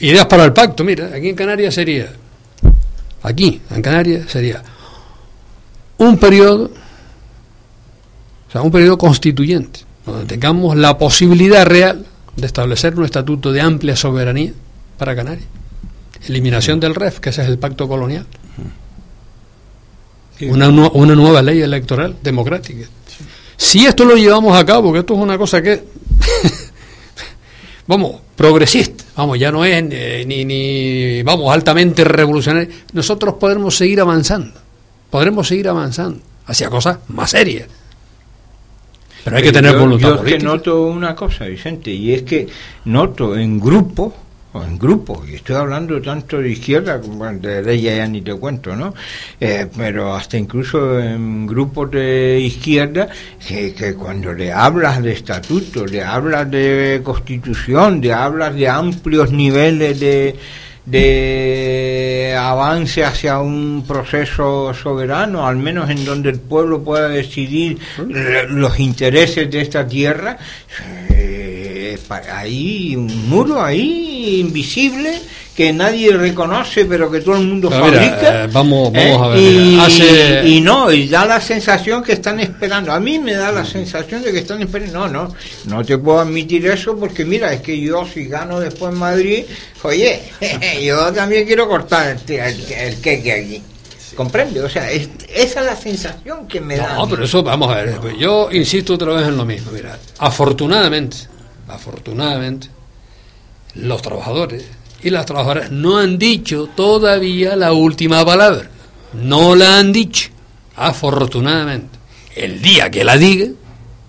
ideas 0.00 0.26
para 0.26 0.44
el 0.44 0.52
pacto, 0.52 0.82
mira, 0.82 1.10
aquí 1.14 1.28
en 1.28 1.36
Canarias 1.36 1.74
sería, 1.74 2.12
aquí 3.22 3.60
en 3.70 3.82
Canarias 3.82 4.28
sería 4.28 4.62
un 5.98 6.18
periodo, 6.18 6.70
o 8.52 8.56
sea, 8.56 8.60
un 8.60 8.70
periodo 8.70 8.98
constituyente, 8.98 9.80
donde 10.04 10.26
tengamos 10.26 10.76
la 10.76 10.98
posibilidad 10.98 11.64
real 11.64 12.04
de 12.36 12.46
establecer 12.46 12.94
un 12.98 13.06
estatuto 13.06 13.50
de 13.50 13.62
amplia 13.62 13.96
soberanía 13.96 14.52
para 14.98 15.16
Canarias. 15.16 15.48
Eliminación 16.28 16.78
del 16.78 16.94
REF, 16.94 17.18
que 17.18 17.30
ese 17.30 17.40
es 17.40 17.48
el 17.48 17.58
pacto 17.58 17.88
colonial. 17.88 18.26
Una, 20.42 20.68
una 20.68 21.14
nueva 21.14 21.40
ley 21.40 21.62
electoral 21.62 22.14
democrática. 22.22 22.86
Si 23.56 23.86
esto 23.86 24.04
lo 24.04 24.16
llevamos 24.16 24.54
a 24.54 24.66
cabo, 24.66 24.92
que 24.92 24.98
esto 24.98 25.14
es 25.14 25.20
una 25.20 25.38
cosa 25.38 25.62
que, 25.62 25.84
vamos, 27.86 28.20
progresista, 28.36 29.02
vamos, 29.16 29.38
ya 29.38 29.50
no 29.50 29.64
es 29.64 29.82
eh, 29.90 30.24
ni, 30.26 30.44
ni, 30.44 31.22
vamos, 31.22 31.50
altamente 31.50 32.04
revolucionario, 32.04 32.68
nosotros 32.92 33.36
podremos 33.40 33.74
seguir 33.74 34.02
avanzando, 34.02 34.60
podremos 35.08 35.48
seguir 35.48 35.68
avanzando 35.68 36.20
hacia 36.44 36.68
cosas 36.68 36.98
más 37.08 37.30
serias. 37.30 37.66
Pero 39.24 39.36
hay 39.36 39.42
que 39.42 39.52
tener 39.52 39.72
yo, 39.72 39.80
voluntad 39.80 40.08
yo 40.08 40.14
es 40.14 40.20
política. 40.20 40.38
que 40.38 40.44
noto 40.44 40.82
una 40.82 41.14
cosa, 41.14 41.46
Vicente, 41.46 41.90
y 41.90 42.12
es 42.12 42.22
que 42.22 42.46
noto 42.84 43.36
en 43.36 43.60
grupos, 43.60 44.12
o 44.54 44.62
en 44.62 44.78
grupos, 44.78 45.28
y 45.30 45.36
estoy 45.36 45.56
hablando 45.56 46.00
tanto 46.02 46.38
de 46.38 46.50
izquierda 46.50 47.00
como 47.00 47.24
de 47.24 47.62
derecha 47.62 47.96
ya 47.96 48.06
ni 48.06 48.20
te 48.20 48.34
cuento, 48.34 48.76
¿no? 48.76 48.92
Eh, 49.40 49.66
pero 49.74 50.14
hasta 50.14 50.36
incluso 50.36 51.00
en 51.00 51.46
grupos 51.46 51.90
de 51.90 52.38
izquierda, 52.40 53.08
que, 53.46 53.72
que 53.72 53.94
cuando 53.94 54.32
le 54.32 54.52
hablas 54.52 55.02
de 55.02 55.12
estatuto, 55.12 55.86
le 55.86 56.02
hablas 56.02 56.50
de 56.50 57.00
constitución, 57.02 58.00
le 58.02 58.12
hablas 58.12 58.54
de 58.54 58.68
amplios 58.68 59.32
niveles 59.32 59.98
de 59.98 60.36
de 60.84 62.34
avance 62.36 63.04
hacia 63.04 63.38
un 63.38 63.84
proceso 63.86 64.74
soberano, 64.74 65.46
al 65.46 65.56
menos 65.56 65.90
en 65.90 66.04
donde 66.04 66.30
el 66.30 66.40
pueblo 66.40 66.82
pueda 66.82 67.08
decidir 67.08 67.78
eh, 67.98 68.46
los 68.48 68.78
intereses 68.80 69.50
de 69.50 69.60
esta 69.60 69.86
tierra, 69.86 70.38
eh, 71.10 71.98
hay 72.30 72.96
un 72.96 73.28
muro 73.28 73.62
ahí 73.62 74.40
invisible 74.40 75.20
que 75.54 75.70
nadie 75.72 76.10
reconoce 76.16 76.86
pero 76.86 77.10
que 77.10 77.20
todo 77.20 77.36
el 77.36 77.46
mundo 77.46 77.68
Pero 77.68 77.84
mira, 77.84 78.00
fabrica 78.00 78.44
eh, 78.44 78.48
vamos- 78.50 78.90
vamos 78.90 78.96
¿eh? 79.06 79.18
a 79.22 79.26
ver, 79.28 79.38
y, 79.38 79.58
mira, 79.58 79.84
hace- 79.84 80.48
y 80.48 80.60
no 80.62 80.90
y 80.90 81.08
da 81.08 81.26
la 81.26 81.40
sensación 81.42 82.02
que 82.02 82.12
están 82.14 82.40
esperando. 82.40 82.90
A 82.90 82.98
mí 82.98 83.18
me 83.18 83.34
da 83.34 83.52
la 83.52 83.64
sensación 83.64 84.22
de 84.22 84.32
que 84.32 84.38
están 84.38 84.62
esperando. 84.62 85.06
No 85.08 85.08
no 85.28 85.34
no 85.66 85.84
te 85.84 85.98
puedo 85.98 86.20
admitir 86.20 86.66
eso 86.66 86.96
porque 86.96 87.24
mira 87.26 87.52
es 87.52 87.60
que 87.60 87.78
yo 87.78 88.06
si 88.06 88.24
gano 88.26 88.60
después 88.60 88.92
en 88.94 88.98
Madrid 88.98 89.44
oye 89.82 90.22
yo 90.82 91.12
también 91.12 91.46
quiero 91.46 91.68
cortar 91.68 92.16
el, 92.26 92.34
el, 92.34 92.72
el 92.72 93.00
queque 93.02 93.32
aquí. 93.32 93.62
Comprende 94.16 94.60
o 94.62 94.68
sea 94.70 94.90
es- 94.90 95.08
esa 95.34 95.60
es 95.60 95.66
la 95.66 95.76
sensación 95.76 96.46
que 96.48 96.60
me 96.62 96.76
da 96.78 96.94
No, 96.96 97.06
pero 97.08 97.24
eso, 97.24 97.42
vamos 97.42 97.70
a 97.70 97.76
ver, 97.82 97.98
pues 98.00 98.16
yo 98.18 98.48
insisto 98.52 98.94
otra 98.94 99.12
vez 99.12 99.28
en 99.28 99.36
lo 99.36 99.44
mismo. 99.44 99.70
Mira, 99.70 99.98
afortunadamente, 100.18 101.16
afortunadamente, 101.68 102.68
los 103.74 104.00
trabajadores 104.02 104.64
y 105.02 105.10
las 105.10 105.26
trabajadoras 105.26 105.70
no 105.70 105.98
han 105.98 106.18
dicho 106.18 106.68
todavía 106.74 107.56
la 107.56 107.72
última 107.72 108.24
palabra. 108.24 108.70
No 109.12 109.54
la 109.54 109.78
han 109.78 109.92
dicho. 109.92 110.30
Afortunadamente. 110.76 111.98
El 112.34 112.62
día 112.62 112.90
que 112.90 113.04
la 113.04 113.16
digan, 113.16 113.56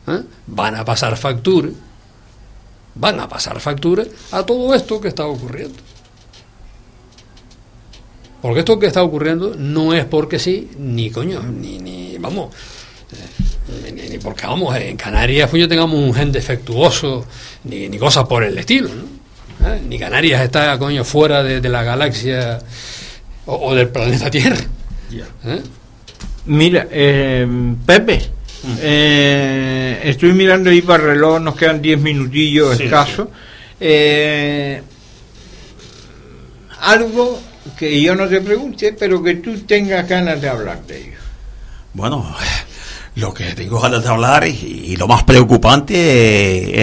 ¿eh? 0.08 0.22
van 0.48 0.76
a 0.76 0.86
pasar 0.86 1.18
factura, 1.18 1.70
van 2.96 3.20
a 3.20 3.28
pasar 3.28 3.60
factura 3.60 4.06
a 4.32 4.46
todo 4.46 4.74
esto 4.74 5.02
que 5.02 5.10
está 5.10 5.26
ocurriendo. 5.26 5.76
Porque 8.41 8.60
esto 8.60 8.80
que 8.80 8.88
está 8.88 9.04
ocurriendo 9.04 9.56
no 9.58 9.94
es 9.94 10.06
porque 10.06 10.39
sí, 10.39 10.70
ni 10.78 11.10
coño, 11.10 11.41
ni, 11.41 11.80
ni 11.80 12.18
vamos, 12.18 12.54
eh, 13.86 14.10
ni, 14.10 14.18
porque 14.20 14.48
vamos, 14.48 14.76
en 14.78 14.96
Canarias 14.96 15.50
pues 15.50 15.62
yo 15.62 15.68
tengamos 15.68 15.98
un 16.00 16.14
gen 16.14 16.32
defectuoso, 16.32 17.26
ni, 17.66 17.89
ni 17.89 17.98
cosas 17.98 18.26
por 18.26 18.44
el 18.44 18.58
estilo, 18.58 18.89
¿no? 18.89 19.23
¿Eh? 19.66 19.82
Ni 19.88 19.97
Canarias 19.99 20.41
está, 20.41 20.78
coño, 20.78 21.03
fuera 21.03 21.43
de, 21.43 21.61
de 21.61 21.70
la 21.70 21.84
galaxia 21.84 22.59
o, 23.45 23.55
o 23.70 23.76
del 23.76 23.89
planeta 23.89 24.30
Tierra. 24.30 24.57
¿Eh? 25.45 25.61
Mira, 26.45 26.88
eh, 26.91 27.47
Pepe, 27.86 28.30
eh, 28.80 30.01
estoy 30.03 30.34
mirando 30.34 30.70
ahí 30.70 30.82
para 30.82 31.03
el 31.03 31.09
reloj, 31.11 31.39
nos 31.39 31.55
quedan 31.55 31.82
10 31.82 31.99
minutillos 31.99 32.78
Sí, 32.78 32.84
escasos. 32.84 33.28
Eh, 33.80 34.82
algo 36.82 37.39
que 37.78 38.01
yo 38.01 38.16
no 38.16 38.28
te 38.28 38.41
pregunte, 38.41 38.93
pero 38.97 39.24
que 39.24 39.36
tú 39.36 39.57
tengas 39.61 40.07
ganas 40.07 40.41
de 40.41 40.49
hablar 40.49 40.84
de 40.86 40.97
ello. 40.97 41.18
Bueno, 41.93 42.36
lo 43.16 43.34
que 43.34 43.53
tengo 43.53 43.80
ganas 43.80 44.03
de 44.03 44.09
hablar 44.09 44.47
y, 44.47 44.51
y 44.51 44.95
lo 44.95 45.07
más 45.07 45.24
preocupante, 45.24 45.93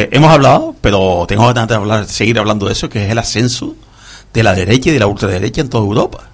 eh, 0.02 0.08
hemos 0.12 0.30
hablado, 0.30 0.74
pero 0.80 1.24
tengo 1.26 1.46
ganas 1.48 1.68
de 1.68 1.74
hablar, 1.74 2.06
seguir 2.06 2.38
hablando 2.38 2.66
de 2.66 2.72
eso, 2.72 2.88
que 2.88 3.04
es 3.04 3.10
el 3.10 3.18
ascenso 3.18 3.74
de 4.32 4.42
la 4.42 4.54
derecha 4.54 4.90
y 4.90 4.92
de 4.92 5.00
la 5.00 5.06
ultraderecha 5.08 5.60
en 5.60 5.68
toda 5.68 5.84
Europa. 5.84 6.28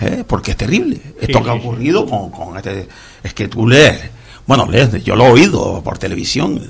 ¿eh? 0.00 0.24
Porque 0.26 0.50
es 0.50 0.56
terrible. 0.56 1.00
Esto 1.20 1.38
Sí, 1.38 1.44
que 1.44 1.50
ha 1.50 1.54
sí, 1.54 1.60
sí. 1.60 1.66
ocurrido 1.66 2.06
con, 2.06 2.30
con 2.30 2.56
este... 2.56 2.88
Es 3.22 3.34
que 3.34 3.46
tú 3.48 3.68
lees, 3.68 4.00
bueno, 4.46 4.66
lees, 4.68 5.02
yo 5.04 5.14
lo 5.16 5.26
he 5.26 5.30
oído 5.30 5.80
por 5.82 5.96
televisión, 5.98 6.60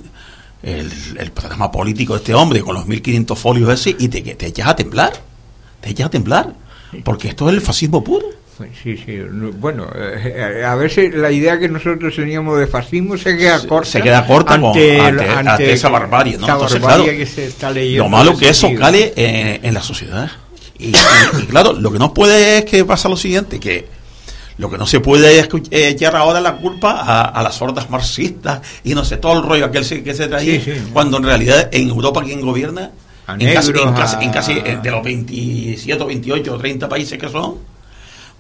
el, 0.62 0.90
el 1.18 1.30
programa 1.32 1.70
político 1.70 2.12
de 2.14 2.18
este 2.18 2.34
hombre 2.34 2.60
con 2.60 2.74
los 2.74 2.86
1500 2.86 3.38
folios 3.38 3.70
ese, 3.70 3.96
y 3.98 4.08
te, 4.08 4.20
te 4.22 4.46
echas 4.46 4.68
a 4.68 4.76
temblar, 4.76 5.12
te 5.80 5.90
echas 5.90 6.06
a 6.06 6.10
temblar, 6.10 6.52
porque 7.04 7.28
esto 7.28 7.48
es 7.48 7.54
el 7.54 7.60
fascismo 7.62 8.02
puro. 8.04 8.26
Sí, 8.82 8.96
sí. 8.96 9.18
no- 9.30 9.52
Bueno, 9.52 9.86
eh, 9.94 10.64
a 10.66 10.74
veces 10.76 11.14
la 11.14 11.30
idea 11.30 11.58
que 11.58 11.68
nosotros 11.68 12.14
teníamos 12.16 12.58
de 12.58 12.66
fascismo 12.66 13.16
se 13.18 13.36
queda 13.36 13.58
Se- 13.58 13.66
corta. 13.68 13.90
se 13.90 14.00
queda 14.02 14.26
corta 14.26 14.58
con- 14.58 14.70
ante- 14.70 15.00
ante 15.00 15.72
esa 15.72 15.88
barbarie, 15.90 16.38
¿no? 16.38 16.44
esa 16.44 16.52
Entonces, 16.54 16.80
barbarie 16.80 17.04
claro, 17.04 17.18
que 17.18 17.26
se 17.26 17.46
está 17.46 17.70
leyendo. 17.70 18.04
Lo 18.04 18.08
malo 18.10 18.36
que 18.36 18.48
eso 18.48 18.68
cale 18.78 19.12
eh, 19.14 19.60
en 19.62 19.74
la 19.74 19.82
sociedad. 19.82 20.30
Y, 20.78 20.86
y- 20.88 20.92
y 21.42 21.46
claro, 21.46 21.72
lo 21.74 21.90
que 21.92 21.98
no 21.98 22.14
puede 22.14 22.58
es 22.58 22.64
que 22.64 22.84
pasa 22.84 23.08
lo 23.08 23.16
siguiente, 23.16 23.60
que 23.60 23.86
lo 24.58 24.70
que 24.70 24.78
no 24.78 24.86
se 24.86 25.00
puede 25.00 25.38
es 25.38 25.48
eh, 25.70 25.88
echar 25.88 26.16
ahora 26.16 26.40
la 26.40 26.56
culpa 26.56 26.92
a, 26.92 27.22
a 27.24 27.42
las 27.42 27.60
hordas 27.60 27.90
marxistas 27.90 28.60
y 28.84 28.94
no 28.94 29.04
sé, 29.04 29.18
todo 29.18 29.34
el 29.34 29.42
rollo 29.42 29.66
aquel 29.66 29.84
que 30.02 30.14
se 30.14 30.28
traía, 30.28 30.54
Sí, 30.60 30.72
sí. 30.74 30.80
cuando 30.94 31.18
en 31.18 31.24
realidad 31.24 31.68
en 31.72 31.90
Europa 31.90 32.22
quien 32.24 32.40
gobierna, 32.40 32.90
en 33.38 33.52
casi, 33.52 33.70
en 33.72 33.92
casi- 33.92 34.24
en 34.24 34.30
casi, 34.30 34.52
eh, 34.52 34.78
de 34.82 34.90
los 34.90 35.02
27, 35.04 36.04
28 36.04 36.54
o 36.54 36.58
30 36.58 36.88
países 36.88 37.18
que 37.18 37.28
son, 37.28 37.56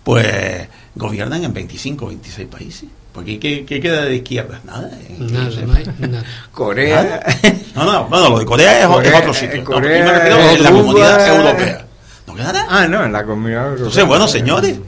pues 0.06 0.68
gobiernan 0.94 1.42
en 1.42 1.52
25, 1.52 2.06
26 2.06 2.46
países. 2.46 2.88
Porque 3.12 3.40
¿qué, 3.40 3.64
qué 3.66 3.80
queda 3.80 4.04
de 4.04 4.14
izquierdas? 4.14 4.64
Nada. 4.64 4.88
eh. 4.92 5.16
Nada, 5.18 5.50
no 5.66 5.72
hay 5.72 5.84
nada. 6.08 6.24
Corea. 6.52 7.24
No, 7.74 7.84
no, 7.84 8.04
bueno, 8.04 8.30
lo 8.30 8.38
de 8.38 8.44
Corea 8.44 8.82
es, 8.82 8.86
Corea, 8.86 9.10
es 9.10 9.18
otro 9.20 9.34
sitio. 9.34 9.58
No, 9.58 9.64
Corea, 9.64 10.52
en 10.54 10.62
la 10.62 10.70
comunidad 10.70 11.36
europea. 11.36 11.86
¿No 12.24 12.34
queda 12.36 12.52
nada? 12.52 12.66
ah, 12.70 12.86
no, 12.86 13.04
en 13.04 13.12
la 13.12 13.24
comunidad 13.26 13.62
europea. 13.64 13.78
Entonces, 13.78 14.06
bueno, 14.06 14.28
señores. 14.28 14.78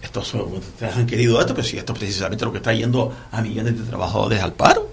Estos 0.00 0.32
ustedes 0.34 0.94
han 0.96 1.06
querido 1.06 1.40
esto, 1.40 1.52
pero 1.52 1.66
si 1.66 1.76
esto 1.76 1.92
es 1.94 1.98
precisamente 1.98 2.44
lo 2.44 2.52
que 2.52 2.58
está 2.58 2.72
yendo 2.72 3.12
a 3.32 3.42
millones 3.42 3.76
de 3.76 3.84
trabajadores 3.86 4.40
al 4.40 4.52
paro. 4.52 4.88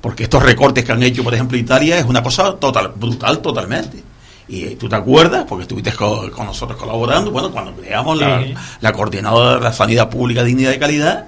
Porque 0.00 0.24
estos 0.24 0.42
recortes 0.42 0.84
que 0.84 0.90
han 0.90 1.02
hecho, 1.04 1.22
por 1.22 1.32
ejemplo, 1.32 1.56
Italia, 1.56 1.96
es 1.98 2.04
una 2.06 2.24
cosa 2.24 2.54
total, 2.56 2.92
brutal 2.96 3.38
totalmente. 3.38 4.02
Y 4.50 4.64
eh, 4.64 4.76
tú 4.78 4.88
te 4.88 4.96
acuerdas, 4.96 5.44
porque 5.48 5.62
estuviste 5.62 5.92
co- 5.92 6.28
con, 6.32 6.44
nosotros 6.46 6.76
colaborando, 6.78 7.30
bueno, 7.30 7.50
cuando 7.52 7.72
creamos 7.74 8.18
la, 8.18 8.42
Sí. 8.42 8.54
la 8.80 8.92
coordinadora 8.92 9.54
de 9.54 9.60
la 9.60 9.72
sanidad 9.72 10.10
pública 10.10 10.42
dignidad 10.42 10.72
y 10.72 10.78
calidad, 10.78 11.26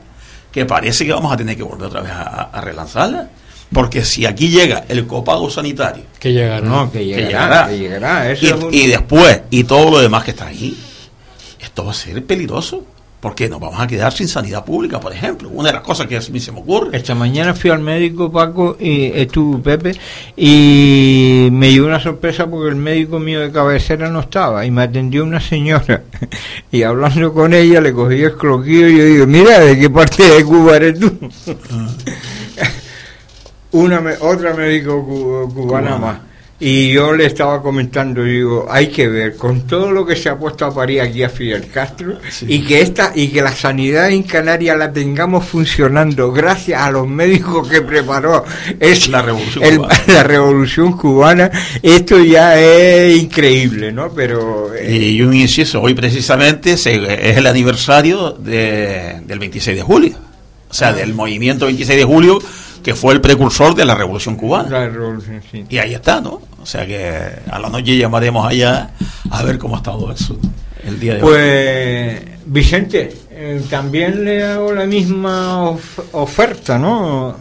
que 0.51 0.65
parece 0.67 1.07
que 1.07 1.13
vamos 1.13 1.33
a 1.33 1.37
tener 1.37 1.57
que 1.57 1.63
volver 1.63 1.87
otra 1.87 2.01
vez 2.01 2.11
a, 2.13 2.51
a 2.53 2.61
relanzarla. 2.61 3.29
Porque 3.73 4.05
si 4.05 4.27
aquí 4.27 4.49
llega 4.51 4.85
el 4.89 5.07
copago 5.07 5.49
sanitario, 5.49 6.03
Que 6.19 6.33
llegará. 6.33 6.61
No, 6.67 6.91
que 6.93 7.05
llegará, 7.07 7.29
llegará. 7.29 7.69
que 7.69 7.79
llegará. 7.79 8.31
Eso 8.31 8.45
y, 8.45 8.49
es 8.49 8.55
un- 8.55 8.75
y 8.75 8.87
después, 8.89 9.41
y 9.51 9.65
todo 9.65 9.91
lo 9.93 9.99
demás 10.01 10.25
que 10.25 10.33
está 10.33 10.49
ahí, 10.49 10.77
esto 11.61 11.85
va 11.85 11.93
a 11.93 11.95
ser 11.95 12.23
peligroso. 12.27 12.85
Porque 13.23 13.49
nos 13.49 13.61
vamos 13.61 13.81
a 13.81 13.87
quedar 13.87 14.13
sin 14.13 14.27
sanidad 14.27 14.65
pública, 14.65 14.99
por 14.99 15.13
ejemplo. 15.13 15.49
Una 15.49 15.69
de 15.69 15.75
las 15.75 15.83
cosas 15.83 16.09
que 16.09 16.17
a 16.17 16.21
mí 16.33 16.41
se 16.41 16.51
me 16.51 16.59
ocurre. 16.59 16.97
Esta 16.97 17.15
mañana 17.15 17.55
fui 17.55 17.71
al 17.71 17.79
médico, 17.79 18.33
Paco, 18.33 18.77
y 18.81 19.13
estuvo 19.15 19.63
Pepe, 19.63 19.95
y 20.37 21.49
me 21.53 21.69
dio 21.69 21.87
una 21.87 22.01
sorpresa 22.01 22.51
porque 22.51 22.71
el 22.71 22.75
médico 22.75 23.21
mío 23.21 23.39
de 23.39 23.53
cabecera 23.53 24.11
no 24.11 24.19
estaba, 24.19 24.67
y 24.67 24.73
me 24.73 24.83
atendió 24.83 25.23
una 25.23 25.39
señora, 25.39 26.03
y 26.73 26.83
hablando 26.83 27.33
con 27.33 27.55
ella 27.55 27.81
le 27.81 27.93
cogí 27.93 28.23
el 28.23 28.37
croquillo 28.37 28.89
y 28.89 28.99
yo 28.99 29.05
digo, 29.05 29.27
mira, 29.29 29.61
¿de 29.61 29.79
qué 29.79 29.89
parte 29.89 30.29
de 30.29 30.45
Cuba 30.45 30.77
eres 30.79 30.99
tú? 30.99 31.17
Ah. 31.71 31.89
una 33.71 34.03
otra 34.21 34.53
médico 34.53 35.01
cubana 35.55 35.97
más 35.97 36.32
y 36.65 36.93
yo 36.93 37.13
le 37.13 37.27
estaba 37.27 37.61
comentando, 37.61 38.23
digo, 38.23 38.69
hay 38.71 38.87
que 38.87 39.09
ver 39.09 39.37
con 39.37 39.63
todo 39.63 39.91
lo 39.91 40.07
que 40.07 40.15
se 40.15 40.29
ha 40.29 40.39
puesto 40.39 40.65
a 40.65 40.73
parir 40.73 41.01
aquí 41.01 41.25
a 41.25 41.29
Fidel 41.29 41.67
Castro 41.67 42.21
y 42.43 42.61
que 42.61 42.83
esta 42.83 43.11
y 43.17 43.31
que 43.31 43.43
la 43.43 43.51
sanidad 43.51 44.13
en 44.13 44.23
Canarias 44.23 44.79
la 44.79 44.93
tengamos 44.93 45.45
funcionando 45.45 46.31
gracias 46.31 46.81
a 46.81 46.93
los 46.93 47.09
médicos 47.09 47.67
que 47.67 47.83
preparó 47.83 48.45
es 48.79 49.09
la 49.09 49.23
revolución, 49.23 49.77
cubana. 49.77 50.03
la 50.07 50.23
revolución 50.23 50.93
cubana. 50.97 51.51
Esto 51.83 52.23
ya 52.23 52.57
es 52.57 53.21
increíble, 53.21 53.91
¿no? 53.91 54.13
Pero 54.13 54.73
eh, 54.73 54.97
y 54.97 55.23
un 55.23 55.35
inciso, 55.35 55.83
hoy 55.83 55.95
precisamente 55.95 56.75
es 56.75 56.87
el 56.87 57.45
aniversario 57.45 58.31
del 58.39 59.39
26 59.41 59.79
de 59.79 59.83
julio, 59.83 60.17
o 60.71 60.73
sea, 60.73 60.91
ah. 60.91 60.93
del 60.93 61.13
movimiento 61.13 61.65
26 61.67 61.99
de 61.99 62.05
julio 62.05 62.39
que 62.83 62.95
fue 62.95 63.15
el 63.15 63.21
precursor 63.21 63.75
de 63.75 63.85
la 63.85 63.95
Revolución 63.95 64.37
Cubana. 64.37 64.91
Y 65.69 65.79
ahí 65.79 65.95
está, 65.95 66.21
¿no? 66.21 66.43
O 66.61 66.67
sea 66.67 66.87
que 66.87 67.11
a 67.51 67.59
la 67.59 67.69
noche 67.69 67.97
llamaremos 67.97 68.47
allá 68.47 68.91
a 69.31 69.43
ver 69.43 69.59
cómo 69.59 69.75
ha 69.75 69.79
estado 69.79 70.13
eso 70.13 70.37
el 70.85 71.01
día 71.01 71.15
de 71.15 71.23
hoy. 71.23 71.29
Pues, 71.29 72.23
Vicente, 72.47 73.17
eh, 73.31 73.63
también 73.71 74.25
le 74.25 74.45
hago 74.45 74.73
la 74.73 74.87
misma 74.87 75.71
oferta, 76.13 76.79
¿no? 76.79 77.37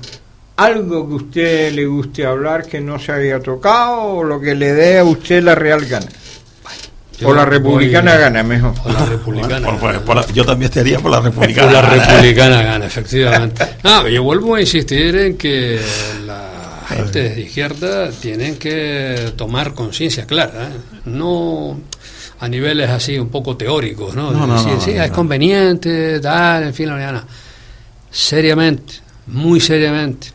Algo 0.58 1.08
que 1.08 1.14
a 1.14 1.16
usted 1.16 1.74
le 1.74 1.86
guste 1.86 2.26
hablar 2.26 2.66
que 2.66 2.80
no 2.80 3.00
se 3.00 3.12
había 3.12 3.40
tocado 3.40 4.02
o 4.02 4.24
lo 4.24 4.40
que 4.40 4.54
le 4.54 4.74
dé 4.74 5.00
a 5.00 5.04
usted 5.04 5.44
la 5.44 5.56
real 5.56 5.86
gana 5.86 6.08
o 7.24 7.34
la 7.34 7.46
republicana 7.46 8.16
gana 8.16 8.44
mejor. 8.44 8.74
O 8.84 8.92
la 8.92 9.06
republicana. 9.06 9.68
yo 10.34 10.46
también 10.46 10.70
estaría 10.70 11.00
por 11.00 11.12
la 11.12 11.22
republicana. 11.22 11.68
O 11.68 11.72
la 11.72 11.82
republicana 11.82 12.62
gana, 12.62 12.86
efectivamente. 12.86 13.66
No, 13.84 14.08
yo 14.08 14.24
vuelvo 14.24 14.56
a 14.56 14.62
insistir 14.62 15.16
en 15.16 15.38
que 15.38 15.80
la 16.26 16.86
gente 16.88 17.30
de 17.30 17.42
izquierda 17.42 18.12
tienen 18.12 18.58
que 18.58 19.34
tomar 19.36 19.74
conciencia 19.74 20.26
clara, 20.26 20.68
¿eh? 20.68 21.00
no 21.06 21.80
a 22.40 22.48
niveles 22.48 22.90
así 22.90 23.18
un 23.20 23.30
poco 23.30 23.56
teóricos, 23.56 24.16
¿no? 24.16 24.32
no, 24.32 24.80
sí, 24.80 24.92
es 24.92 25.12
conveniente, 25.12 26.20
tal, 26.20 26.64
en 26.64 26.74
fin, 26.74 26.88
la 26.88 26.94
mañana. 26.94 27.26
Seriamente, 28.10 28.96
muy 29.28 29.60
seriamente, 29.60 30.28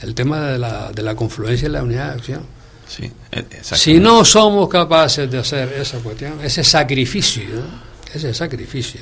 el 0.00 0.14
tema 0.14 0.40
de 0.40 0.58
la, 0.58 0.90
de 0.92 1.02
la 1.02 1.14
confluencia 1.14 1.66
en 1.66 1.72
la 1.72 1.82
unidad 1.82 2.08
de 2.08 2.12
acción 2.14 2.51
e, 3.00 3.44
si 3.62 3.98
no 4.00 4.24
somos 4.24 4.68
capaces 4.68 5.30
de 5.30 5.38
hacer 5.38 5.72
esa 5.72 5.98
cuestión, 5.98 6.40
ese 6.42 6.64
sacrificio, 6.64 7.62
ese 8.12 8.34
sacrificio, 8.34 9.00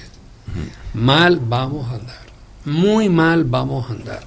mal 0.94 1.40
vamos 1.40 1.90
a 1.90 1.94
andar. 1.96 2.30
Muy 2.64 3.08
mal 3.08 3.44
vamos 3.44 3.88
a 3.88 3.92
andar. 3.92 4.22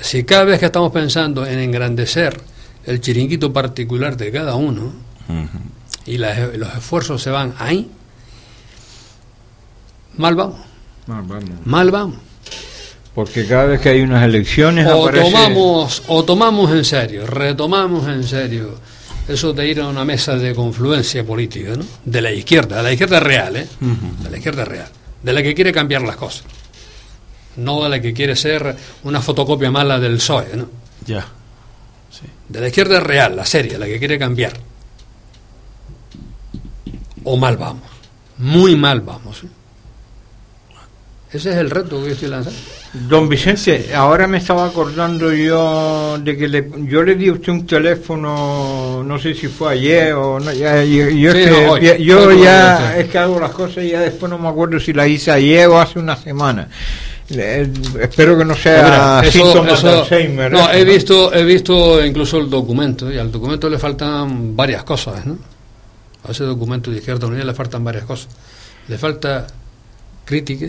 si 0.00 0.24
cada 0.24 0.44
vez 0.44 0.58
que 0.58 0.66
estamos 0.66 0.90
pensando 0.90 1.46
en 1.46 1.58
engrandecer 1.58 2.40
el 2.84 3.00
chiringuito 3.00 3.52
particular 3.52 4.16
de 4.16 4.32
cada 4.32 4.54
uno 4.56 4.92
y 6.06 6.18
los 6.18 6.74
esfuerzos 6.74 7.22
se 7.22 7.30
van 7.30 7.54
ahí, 7.58 7.90
Mal 10.18 10.34
vamos. 10.34 10.58
Mal 11.64 11.90
vamos 11.92 12.18
porque 13.14 13.46
cada 13.46 13.66
vez 13.66 13.80
que 13.80 13.90
hay 13.90 14.00
unas 14.00 14.24
elecciones 14.24 14.86
o 14.86 15.10
tomamos 15.10 16.02
o 16.08 16.24
tomamos 16.24 16.70
en 16.72 16.84
serio 16.84 17.26
retomamos 17.26 18.06
en 18.08 18.24
serio 18.24 18.78
eso 19.26 19.52
de 19.52 19.68
ir 19.68 19.80
a 19.80 19.88
una 19.88 20.04
mesa 20.04 20.36
de 20.36 20.54
confluencia 20.54 21.24
política 21.24 21.74
¿no? 21.76 21.84
de 22.04 22.22
la 22.22 22.32
izquierda 22.32 22.78
de 22.78 22.82
la 22.82 22.92
izquierda 22.92 23.20
real 23.20 23.56
¿eh? 23.56 23.66
de 24.22 24.30
la 24.30 24.36
izquierda 24.36 24.64
real 24.64 24.88
de 25.22 25.32
la 25.32 25.42
que 25.42 25.54
quiere 25.54 25.72
cambiar 25.72 26.02
las 26.02 26.16
cosas 26.16 26.44
no 27.56 27.82
de 27.82 27.88
la 27.88 28.00
que 28.00 28.12
quiere 28.12 28.36
ser 28.36 28.76
una 29.04 29.20
fotocopia 29.20 29.70
mala 29.70 29.98
del 29.98 30.16
PSOE 30.16 30.56
¿no? 30.56 30.68
ya 31.06 31.26
de 32.48 32.60
la 32.60 32.68
izquierda 32.68 33.00
real 33.00 33.36
la 33.36 33.44
seria 33.44 33.78
la 33.78 33.86
que 33.86 33.98
quiere 33.98 34.18
cambiar 34.18 34.52
o 37.24 37.36
mal 37.36 37.56
vamos 37.56 37.90
muy 38.38 38.76
mal 38.76 39.00
vamos 39.00 39.42
¿eh? 39.44 39.57
Ese 41.32 41.50
es 41.50 41.56
el 41.56 41.70
reto 41.70 42.00
que 42.00 42.06
yo 42.06 42.12
estoy 42.12 42.28
lanzando 42.28 42.58
Don 42.94 43.28
Vicente, 43.28 43.94
ahora 43.94 44.26
me 44.26 44.38
estaba 44.38 44.64
acordando 44.64 45.30
yo 45.34 46.16
de 46.18 46.38
que 46.38 46.48
le, 46.48 46.70
yo 46.86 47.02
le 47.02 47.16
di 47.16 47.28
a 47.28 47.32
usted 47.34 47.52
un 47.52 47.66
teléfono, 47.66 49.04
no 49.04 49.18
sé 49.18 49.34
si 49.34 49.46
fue 49.46 49.74
ayer 49.74 50.14
o 50.14 50.40
no, 50.40 50.50
ya, 50.52 50.82
yo, 50.82 51.10
yo 51.10 52.32
ya 52.32 52.98
es 52.98 53.10
que 53.10 53.18
hago 53.18 53.38
las 53.38 53.50
cosas 53.50 53.84
y 53.84 53.90
ya 53.90 54.00
después 54.00 54.30
no 54.30 54.38
me 54.38 54.48
acuerdo 54.48 54.80
si 54.80 54.94
las 54.94 55.06
hice 55.06 55.30
ayer 55.30 55.68
o 55.68 55.78
hace 55.78 55.98
una 55.98 56.16
semana. 56.16 56.66
espero 57.28 58.38
que 58.38 58.44
no 58.46 58.54
sea 58.54 59.22
síntomas 59.30 59.82
de 59.82 59.90
Alzheimer. 59.90 60.50
No, 60.50 60.70
¿eh? 60.70 60.80
he 60.80 60.84
visto, 60.84 61.34
he 61.34 61.44
visto 61.44 62.02
incluso 62.02 62.38
el 62.38 62.48
documento 62.48 63.12
y 63.12 63.18
al 63.18 63.30
documento 63.30 63.68
le 63.68 63.78
faltan 63.78 64.56
varias 64.56 64.82
cosas, 64.82 65.26
¿no? 65.26 65.36
A 66.26 66.30
ese 66.30 66.44
documento 66.44 66.90
de 66.90 66.98
Izquierda 66.98 67.26
Unida 67.26 67.44
le 67.44 67.52
faltan 67.52 67.84
varias 67.84 68.04
cosas. 68.04 68.28
Le 68.88 68.96
falta 68.96 69.46
crítica 70.24 70.66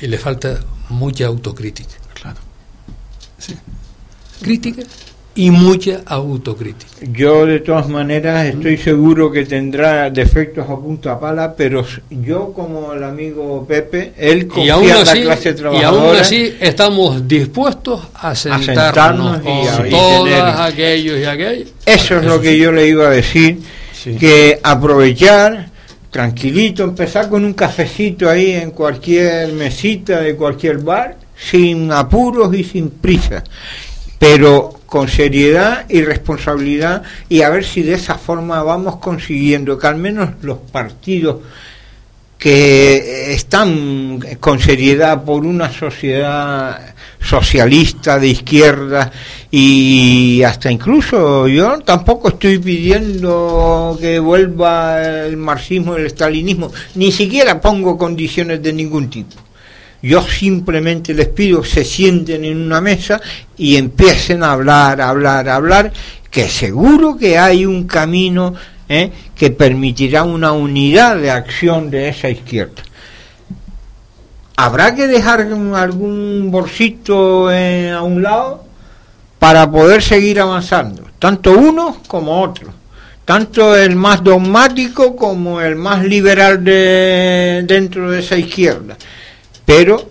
y 0.00 0.06
le 0.06 0.18
falta 0.18 0.60
mucha 0.88 1.26
autocrítica. 1.26 1.94
Claro. 2.14 2.38
Sí. 3.38 3.54
Crítica 4.40 4.82
y 5.34 5.50
mucha 5.50 6.00
autocrítica. 6.06 6.92
Yo 7.12 7.44
de 7.44 7.60
todas 7.60 7.88
maneras 7.88 8.46
estoy 8.46 8.78
seguro 8.78 9.30
que 9.30 9.44
tendrá 9.44 10.08
defectos 10.08 10.64
a 10.68 10.76
punta 10.76 11.20
pala, 11.20 11.54
pero 11.54 11.84
yo 12.08 12.52
como 12.54 12.94
el 12.94 13.04
amigo 13.04 13.66
Pepe, 13.66 14.14
él 14.16 14.46
confía 14.46 14.76
en 14.76 15.04
la 15.04 15.12
clase 15.12 15.52
trabajadora. 15.52 16.04
Y 16.04 16.08
aún 16.08 16.16
así 16.16 16.54
estamos 16.58 17.28
dispuestos 17.28 18.00
a 18.14 18.34
sentarnos, 18.34 19.40
con 19.40 19.90
todos 19.90 20.60
aquellos 20.60 21.20
y 21.20 21.24
aquellos. 21.24 21.68
Eso 21.84 22.18
es 22.18 22.24
lo 22.24 22.40
que 22.40 22.56
yo 22.56 22.72
le 22.72 22.88
iba 22.88 23.06
a 23.06 23.10
decir, 23.10 23.60
que 24.18 24.58
aprovechar 24.62 25.70
tranquilito, 26.16 26.82
empezar 26.82 27.28
con 27.28 27.44
un 27.44 27.52
cafecito 27.52 28.30
ahí 28.30 28.52
en 28.52 28.70
cualquier 28.70 29.52
mesita 29.52 30.22
de 30.22 30.34
cualquier 30.34 30.78
bar, 30.78 31.18
sin 31.36 31.92
apuros 31.92 32.54
y 32.54 32.64
sin 32.64 32.88
prisa, 32.88 33.44
pero 34.18 34.80
con 34.86 35.08
seriedad 35.08 35.84
y 35.90 36.00
responsabilidad 36.00 37.02
y 37.28 37.42
a 37.42 37.50
ver 37.50 37.66
si 37.66 37.82
de 37.82 37.92
esa 37.92 38.14
forma 38.14 38.62
vamos 38.62 38.96
consiguiendo 38.96 39.78
que 39.78 39.86
al 39.88 39.96
menos 39.96 40.30
los 40.40 40.56
partidos 40.56 41.40
que 42.38 43.34
están 43.34 44.18
con 44.40 44.58
seriedad 44.58 45.22
por 45.22 45.44
una 45.44 45.70
sociedad 45.70 46.94
socialista 47.20 48.18
de 48.18 48.28
izquierda 48.28 49.12
y 49.58 50.42
hasta 50.42 50.70
incluso 50.70 51.48
yo 51.48 51.78
tampoco 51.78 52.28
estoy 52.28 52.58
pidiendo 52.58 53.96
que 53.98 54.18
vuelva 54.18 55.02
el 55.02 55.38
marxismo 55.38 55.96
y 55.96 56.00
el 56.00 56.06
estalinismo, 56.08 56.70
ni 56.94 57.10
siquiera 57.10 57.58
pongo 57.58 57.96
condiciones 57.96 58.62
de 58.62 58.74
ningún 58.74 59.08
tipo. 59.08 59.34
Yo 60.02 60.20
simplemente 60.20 61.14
les 61.14 61.28
pido 61.28 61.64
se 61.64 61.86
sienten 61.86 62.44
en 62.44 62.60
una 62.60 62.82
mesa 62.82 63.18
y 63.56 63.76
empiecen 63.76 64.42
a 64.42 64.52
hablar, 64.52 65.00
a 65.00 65.08
hablar, 65.08 65.48
a 65.48 65.56
hablar, 65.56 65.90
que 66.30 66.50
seguro 66.50 67.16
que 67.16 67.38
hay 67.38 67.64
un 67.64 67.86
camino 67.86 68.52
¿eh? 68.90 69.10
que 69.34 69.52
permitirá 69.52 70.24
una 70.24 70.52
unidad 70.52 71.16
de 71.16 71.30
acción 71.30 71.88
de 71.88 72.10
esa 72.10 72.28
izquierda. 72.28 72.82
Habrá 74.58 74.94
que 74.94 75.06
dejar 75.06 75.40
algún 75.40 76.50
bolsito 76.50 77.50
eh, 77.50 77.90
a 77.90 78.02
un 78.02 78.22
lado 78.22 78.65
para 79.38 79.70
poder 79.70 80.02
seguir 80.02 80.40
avanzando, 80.40 81.06
tanto 81.18 81.52
uno 81.52 81.98
como 82.06 82.40
otro, 82.42 82.72
tanto 83.24 83.76
el 83.76 83.96
más 83.96 84.22
dogmático 84.22 85.16
como 85.16 85.60
el 85.60 85.76
más 85.76 86.04
liberal 86.04 86.62
de, 86.64 87.64
dentro 87.66 88.10
de 88.10 88.20
esa 88.20 88.36
izquierda. 88.36 88.96
Pero 89.64 90.08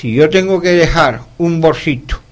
si 0.00 0.12
yo 0.14 0.28
tengo 0.28 0.60
que 0.60 0.70
dejar 0.70 1.20
un 1.38 1.60
bolsito 1.60 2.22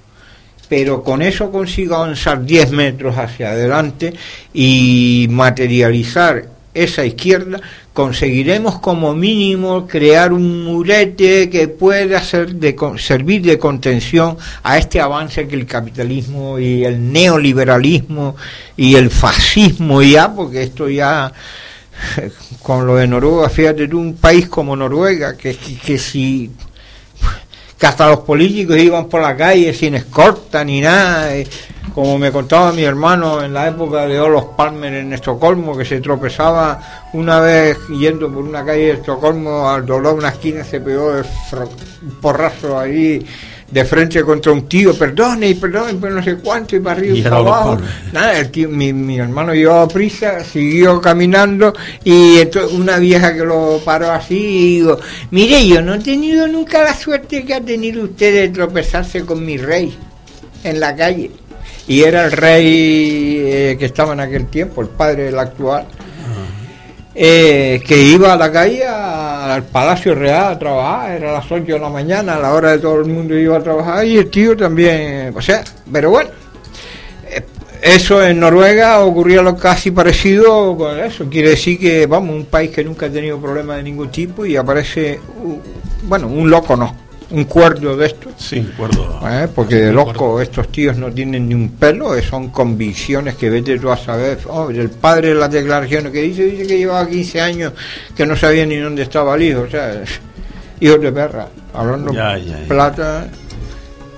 pero 0.71 1.03
con 1.03 1.21
eso 1.21 1.51
consigo 1.51 1.97
avanzar 1.97 2.45
10 2.45 2.71
metros 2.71 3.19
hacia 3.19 3.51
adelante 3.51 4.15
y 4.55 5.27
materializar 5.29 6.45
esa 6.73 7.05
izquierda, 7.05 7.61
conseguiremos 8.01 8.79
como 8.79 9.15
mínimo 9.15 9.87
crear 9.87 10.33
un 10.33 10.65
murete 10.65 11.51
que 11.51 11.69
pueda 11.69 12.23
ser 12.23 12.55
de, 12.55 12.75
servir 12.97 13.43
de 13.43 13.59
contención 13.59 14.39
a 14.63 14.79
este 14.79 15.03
avance 15.03 15.47
que 15.47 15.55
el 15.55 15.67
capitalismo 15.67 16.59
y 16.59 16.83
el 16.83 17.13
neoliberalismo 17.13 18.37
y 18.75 18.95
el 18.95 19.11
fascismo 19.11 20.01
ya, 20.01 20.35
porque 20.35 20.63
esto 20.63 20.89
ya 20.89 21.31
con 22.63 22.87
lo 22.87 22.97
de 22.97 23.07
Noruega, 23.07 23.51
fíjate 23.51 23.85
un 23.95 24.15
país 24.15 24.49
como 24.49 24.75
Noruega, 24.75 25.37
que, 25.37 25.55
que, 25.55 25.77
que 25.77 25.99
si 25.99 26.51
que 27.79 27.87
hasta 27.87 28.09
los 28.09 28.21
políticos 28.21 28.79
iban 28.79 29.11
por 29.11 29.21
la 29.21 29.37
calle 29.37 29.75
sin 29.75 29.95
escorta 29.95 30.65
ni 30.65 30.81
nada, 30.81 31.37
eh, 31.37 31.47
como 32.01 32.19
me 32.19 32.33
contaba 32.33 32.73
mi 32.73 32.83
hermano 32.83 33.43
en 33.45 33.53
la 33.53 33.69
época 33.69 34.07
de 34.07 34.19
Olof 34.19 34.57
Palmer 34.57 34.95
en 34.95 35.13
Estocolmo, 35.13 35.77
que 35.77 35.85
se 35.85 36.01
tropezaba 36.01 36.81
una 37.13 37.41
vez 37.41 37.77
yendo 37.91 38.33
por 38.33 38.43
una 38.43 38.65
calle 38.65 38.87
de 38.87 38.93
Estocolmo, 38.93 39.69
al 39.69 39.85
doblar 39.85 40.15
una 40.15 40.31
esquina 40.31 40.65
se 40.65 40.81
pegó 40.81 41.13
el 41.15 41.27
porrazo 42.23 42.79
ahí 42.79 43.27
de 43.71 43.85
frente 43.85 44.23
contra 44.23 44.51
un 44.51 44.67
tío, 44.67 44.97
perdone 44.97 45.51
y 45.51 45.55
perdone, 45.57 45.93
pero 46.01 46.15
no 46.15 46.23
sé 46.23 46.37
cuánto, 46.37 46.75
y 46.75 46.81
para 46.81 46.99
arriba 46.99 47.19
y, 47.19 47.23
para 47.23 47.37
abajo. 47.37 47.77
Nada, 48.15 48.39
el 48.39 48.51
tío, 48.51 48.71
mi, 48.71 48.95
mi 48.95 49.19
hermano 49.19 49.53
llevaba 49.53 49.87
prisa, 49.87 50.43
siguió 50.43 51.03
caminando 51.03 51.75
y 52.03 52.39
entonces 52.39 52.73
una 52.73 52.97
vieja 52.97 53.35
que 53.35 53.45
lo 53.45 53.79
paró 53.85 54.11
así 54.11 54.39
y 54.39 54.75
digo, 54.77 54.99
mire, 55.33 55.67
yo 55.67 55.83
no 55.83 55.97
he 55.97 55.99
tenido 55.99 56.49
nunca 56.49 56.83
la 56.83 56.95
suerte 56.95 57.45
que 57.45 57.53
ha 57.53 57.61
tenido 57.61 58.05
usted 58.05 58.33
de 58.33 58.49
tropezarse 58.49 59.27
con 59.27 59.45
mi 59.45 59.59
rey 59.59 59.95
en 60.65 60.81
la 60.81 60.97
calle. 60.97 61.31
Y 61.91 62.03
era 62.05 62.25
el 62.25 62.31
rey 62.31 63.43
eh, 63.45 63.77
que 63.77 63.87
estaba 63.87 64.13
en 64.13 64.21
aquel 64.21 64.47
tiempo, 64.47 64.81
el 64.81 64.87
padre 64.89 65.25
del 65.25 65.39
actual, 65.39 65.87
eh, 67.15 67.83
que 67.85 68.01
iba 68.01 68.33
a 68.33 68.37
la 68.37 68.53
calle, 68.53 68.85
a- 68.87 69.55
al 69.55 69.65
Palacio 69.65 70.15
Real 70.15 70.53
a 70.53 70.59
trabajar, 70.59 71.11
era 71.17 71.31
a 71.31 71.33
las 71.33 71.51
8 71.51 71.65
de 71.75 71.79
la 71.81 71.89
mañana, 71.89 72.37
a 72.37 72.39
la 72.39 72.53
hora 72.55 72.71
de 72.71 72.79
todo 72.79 73.01
el 73.01 73.07
mundo 73.07 73.37
iba 73.37 73.57
a 73.57 73.63
trabajar, 73.63 74.05
y 74.07 74.19
el 74.19 74.31
tío 74.31 74.57
también, 74.57 75.33
o 75.37 75.43
sea, 75.43 75.65
pero 75.93 76.11
bueno, 76.11 76.31
eh, 77.29 77.43
eso 77.83 78.25
en 78.25 78.39
Noruega 78.39 79.01
ocurría 79.01 79.43
lo 79.43 79.57
casi 79.57 79.91
parecido 79.91 80.77
con 80.77 80.97
eso, 81.01 81.27
quiere 81.29 81.51
decir 81.51 81.77
que, 81.77 82.07
vamos, 82.07 82.37
un 82.37 82.45
país 82.45 82.71
que 82.71 82.85
nunca 82.85 83.07
ha 83.07 83.11
tenido 83.11 83.39
problemas 83.41 83.79
de 83.79 83.83
ningún 83.83 84.11
tipo 84.11 84.47
y 84.47 84.57
aparece, 84.57 85.19
bueno, 86.05 86.29
un 86.29 86.49
loco 86.49 86.77
no, 86.77 86.95
un 87.31 87.45
cuerdo 87.45 87.97
de 87.97 88.07
estos. 88.07 88.33
Sí, 88.37 88.61
de 88.61 88.73
acuerdo. 88.73 89.21
¿eh? 89.29 89.49
porque 89.55 89.77
de 89.77 89.93
loco 89.93 90.41
estos 90.41 90.69
tíos 90.73 90.97
no 90.97 91.11
tienen 91.13 91.49
ni 91.49 91.55
un 91.55 91.71
pelo, 91.71 92.15
eh, 92.17 92.23
son 92.23 92.49
convicciones 92.51 93.37
que 93.37 93.49
vete 93.51 93.79
tú 93.79 93.91
a 93.91 93.97
saber. 93.97 94.39
Oh, 94.49 94.71
el 94.71 94.91
padre 94.91 95.29
de 95.29 95.35
las 95.37 95.51
declaraciones 95.51 96.13
que 96.13 96.23
dice, 96.23 96.45
dice 96.45 96.67
que 96.67 96.79
llevaba 96.79 97.09
15 97.09 97.41
años 97.41 97.73
que 98.17 98.27
no 98.27 98.35
sabía 98.37 98.67
ni 98.67 98.77
dónde 98.77 99.03
estaba 99.03 99.35
el 99.37 99.43
hijo, 99.43 99.61
o 99.63 99.71
sea, 99.71 100.03
hijos 100.81 101.01
de 101.01 101.13
perra, 101.13 101.49
hablando 101.75 102.13
Ya, 102.13 102.37
ya, 102.39 102.61
ya. 102.61 102.67
plata. 102.69 103.29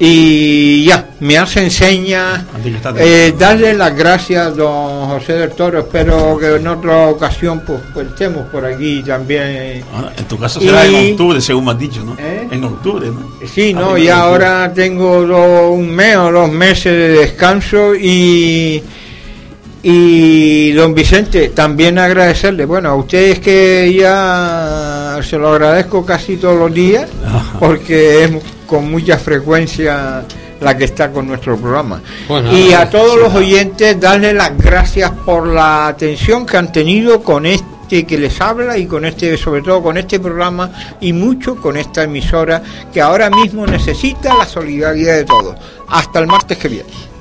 Y 0.04 0.84
ya, 0.84 1.10
me 1.20 1.38
hace 1.38 1.62
enseña 1.62 2.44
eh, 2.98 3.32
darle 3.38 3.72
las 3.72 3.94
gracias, 3.96 4.56
don 4.56 5.06
José 5.06 5.34
del 5.34 5.50
Toro. 5.52 5.78
Espero 5.78 6.36
que 6.38 6.56
en 6.56 6.66
otra 6.66 7.06
ocasión 7.06 7.62
pues, 7.64 7.78
pues, 7.94 8.08
estemos 8.08 8.48
por 8.48 8.64
aquí 8.66 9.00
también. 9.04 9.84
Ahora, 9.94 10.12
en 10.18 10.24
tu 10.24 10.36
caso 10.36 10.60
será 10.60 10.84
Y- 10.88 10.94
en 10.96 11.12
octubre, 11.12 11.40
según 11.40 11.66
me 11.66 11.70
has 11.70 11.78
dicho, 11.78 12.02
¿no? 12.04 12.16
¿Eh? 12.18 12.48
En 12.50 12.64
octubre, 12.64 13.06
¿no? 13.06 13.46
Sí, 13.46 13.72
no, 13.72 13.94
Ah, 13.94 13.98
y 14.00 14.08
ahora 14.08 14.72
tengo 14.74 15.70
un 15.70 15.88
mes 15.94 16.16
o 16.16 16.32
dos 16.32 16.50
meses 16.50 16.84
de 16.92 17.08
descanso 17.20 17.94
y 17.94 18.82
y 19.82 20.72
don 20.72 20.94
Vicente 20.94 21.48
también 21.48 21.98
agradecerle, 21.98 22.64
bueno, 22.64 22.90
a 22.90 22.94
ustedes 22.94 23.40
que 23.40 23.92
ya 23.98 25.18
se 25.22 25.36
lo 25.38 25.48
agradezco 25.52 26.06
casi 26.06 26.36
todos 26.36 26.56
los 26.58 26.72
días 26.72 27.08
Ajá. 27.26 27.58
porque 27.58 28.24
es 28.24 28.30
con 28.66 28.90
mucha 28.90 29.18
frecuencia 29.18 30.24
la 30.60 30.76
que 30.78 30.84
está 30.84 31.10
con 31.10 31.26
nuestro 31.26 31.56
programa. 31.56 32.00
Bueno, 32.28 32.56
y 32.56 32.72
a 32.72 32.88
todos 32.88 33.18
los 33.18 33.28
nada. 33.28 33.40
oyentes 33.40 33.98
darle 34.00 34.32
las 34.32 34.56
gracias 34.56 35.10
por 35.26 35.48
la 35.48 35.88
atención 35.88 36.46
que 36.46 36.56
han 36.56 36.70
tenido 36.70 37.20
con 37.22 37.44
este 37.44 38.06
que 38.06 38.16
les 38.16 38.40
habla 38.40 38.78
y 38.78 38.86
con 38.86 39.04
este 39.04 39.36
sobre 39.36 39.60
todo 39.60 39.82
con 39.82 39.98
este 39.98 40.18
programa 40.18 40.70
y 41.00 41.12
mucho 41.12 41.56
con 41.56 41.76
esta 41.76 42.04
emisora 42.04 42.62
que 42.90 43.02
ahora 43.02 43.28
mismo 43.28 43.66
necesita 43.66 44.32
la 44.34 44.46
solidaridad 44.46 45.16
de 45.16 45.24
todos. 45.24 45.56
Hasta 45.88 46.20
el 46.20 46.26
martes 46.28 46.56
que 46.56 46.68
viene. 46.68 47.11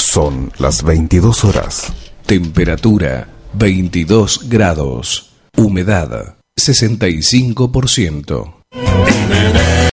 Son 0.00 0.50
las 0.58 0.82
22 0.82 1.44
horas. 1.44 1.92
Temperatura 2.26 3.28
22 3.52 4.48
grados. 4.48 5.30
Humedad 5.56 6.36
65%. 6.58 8.54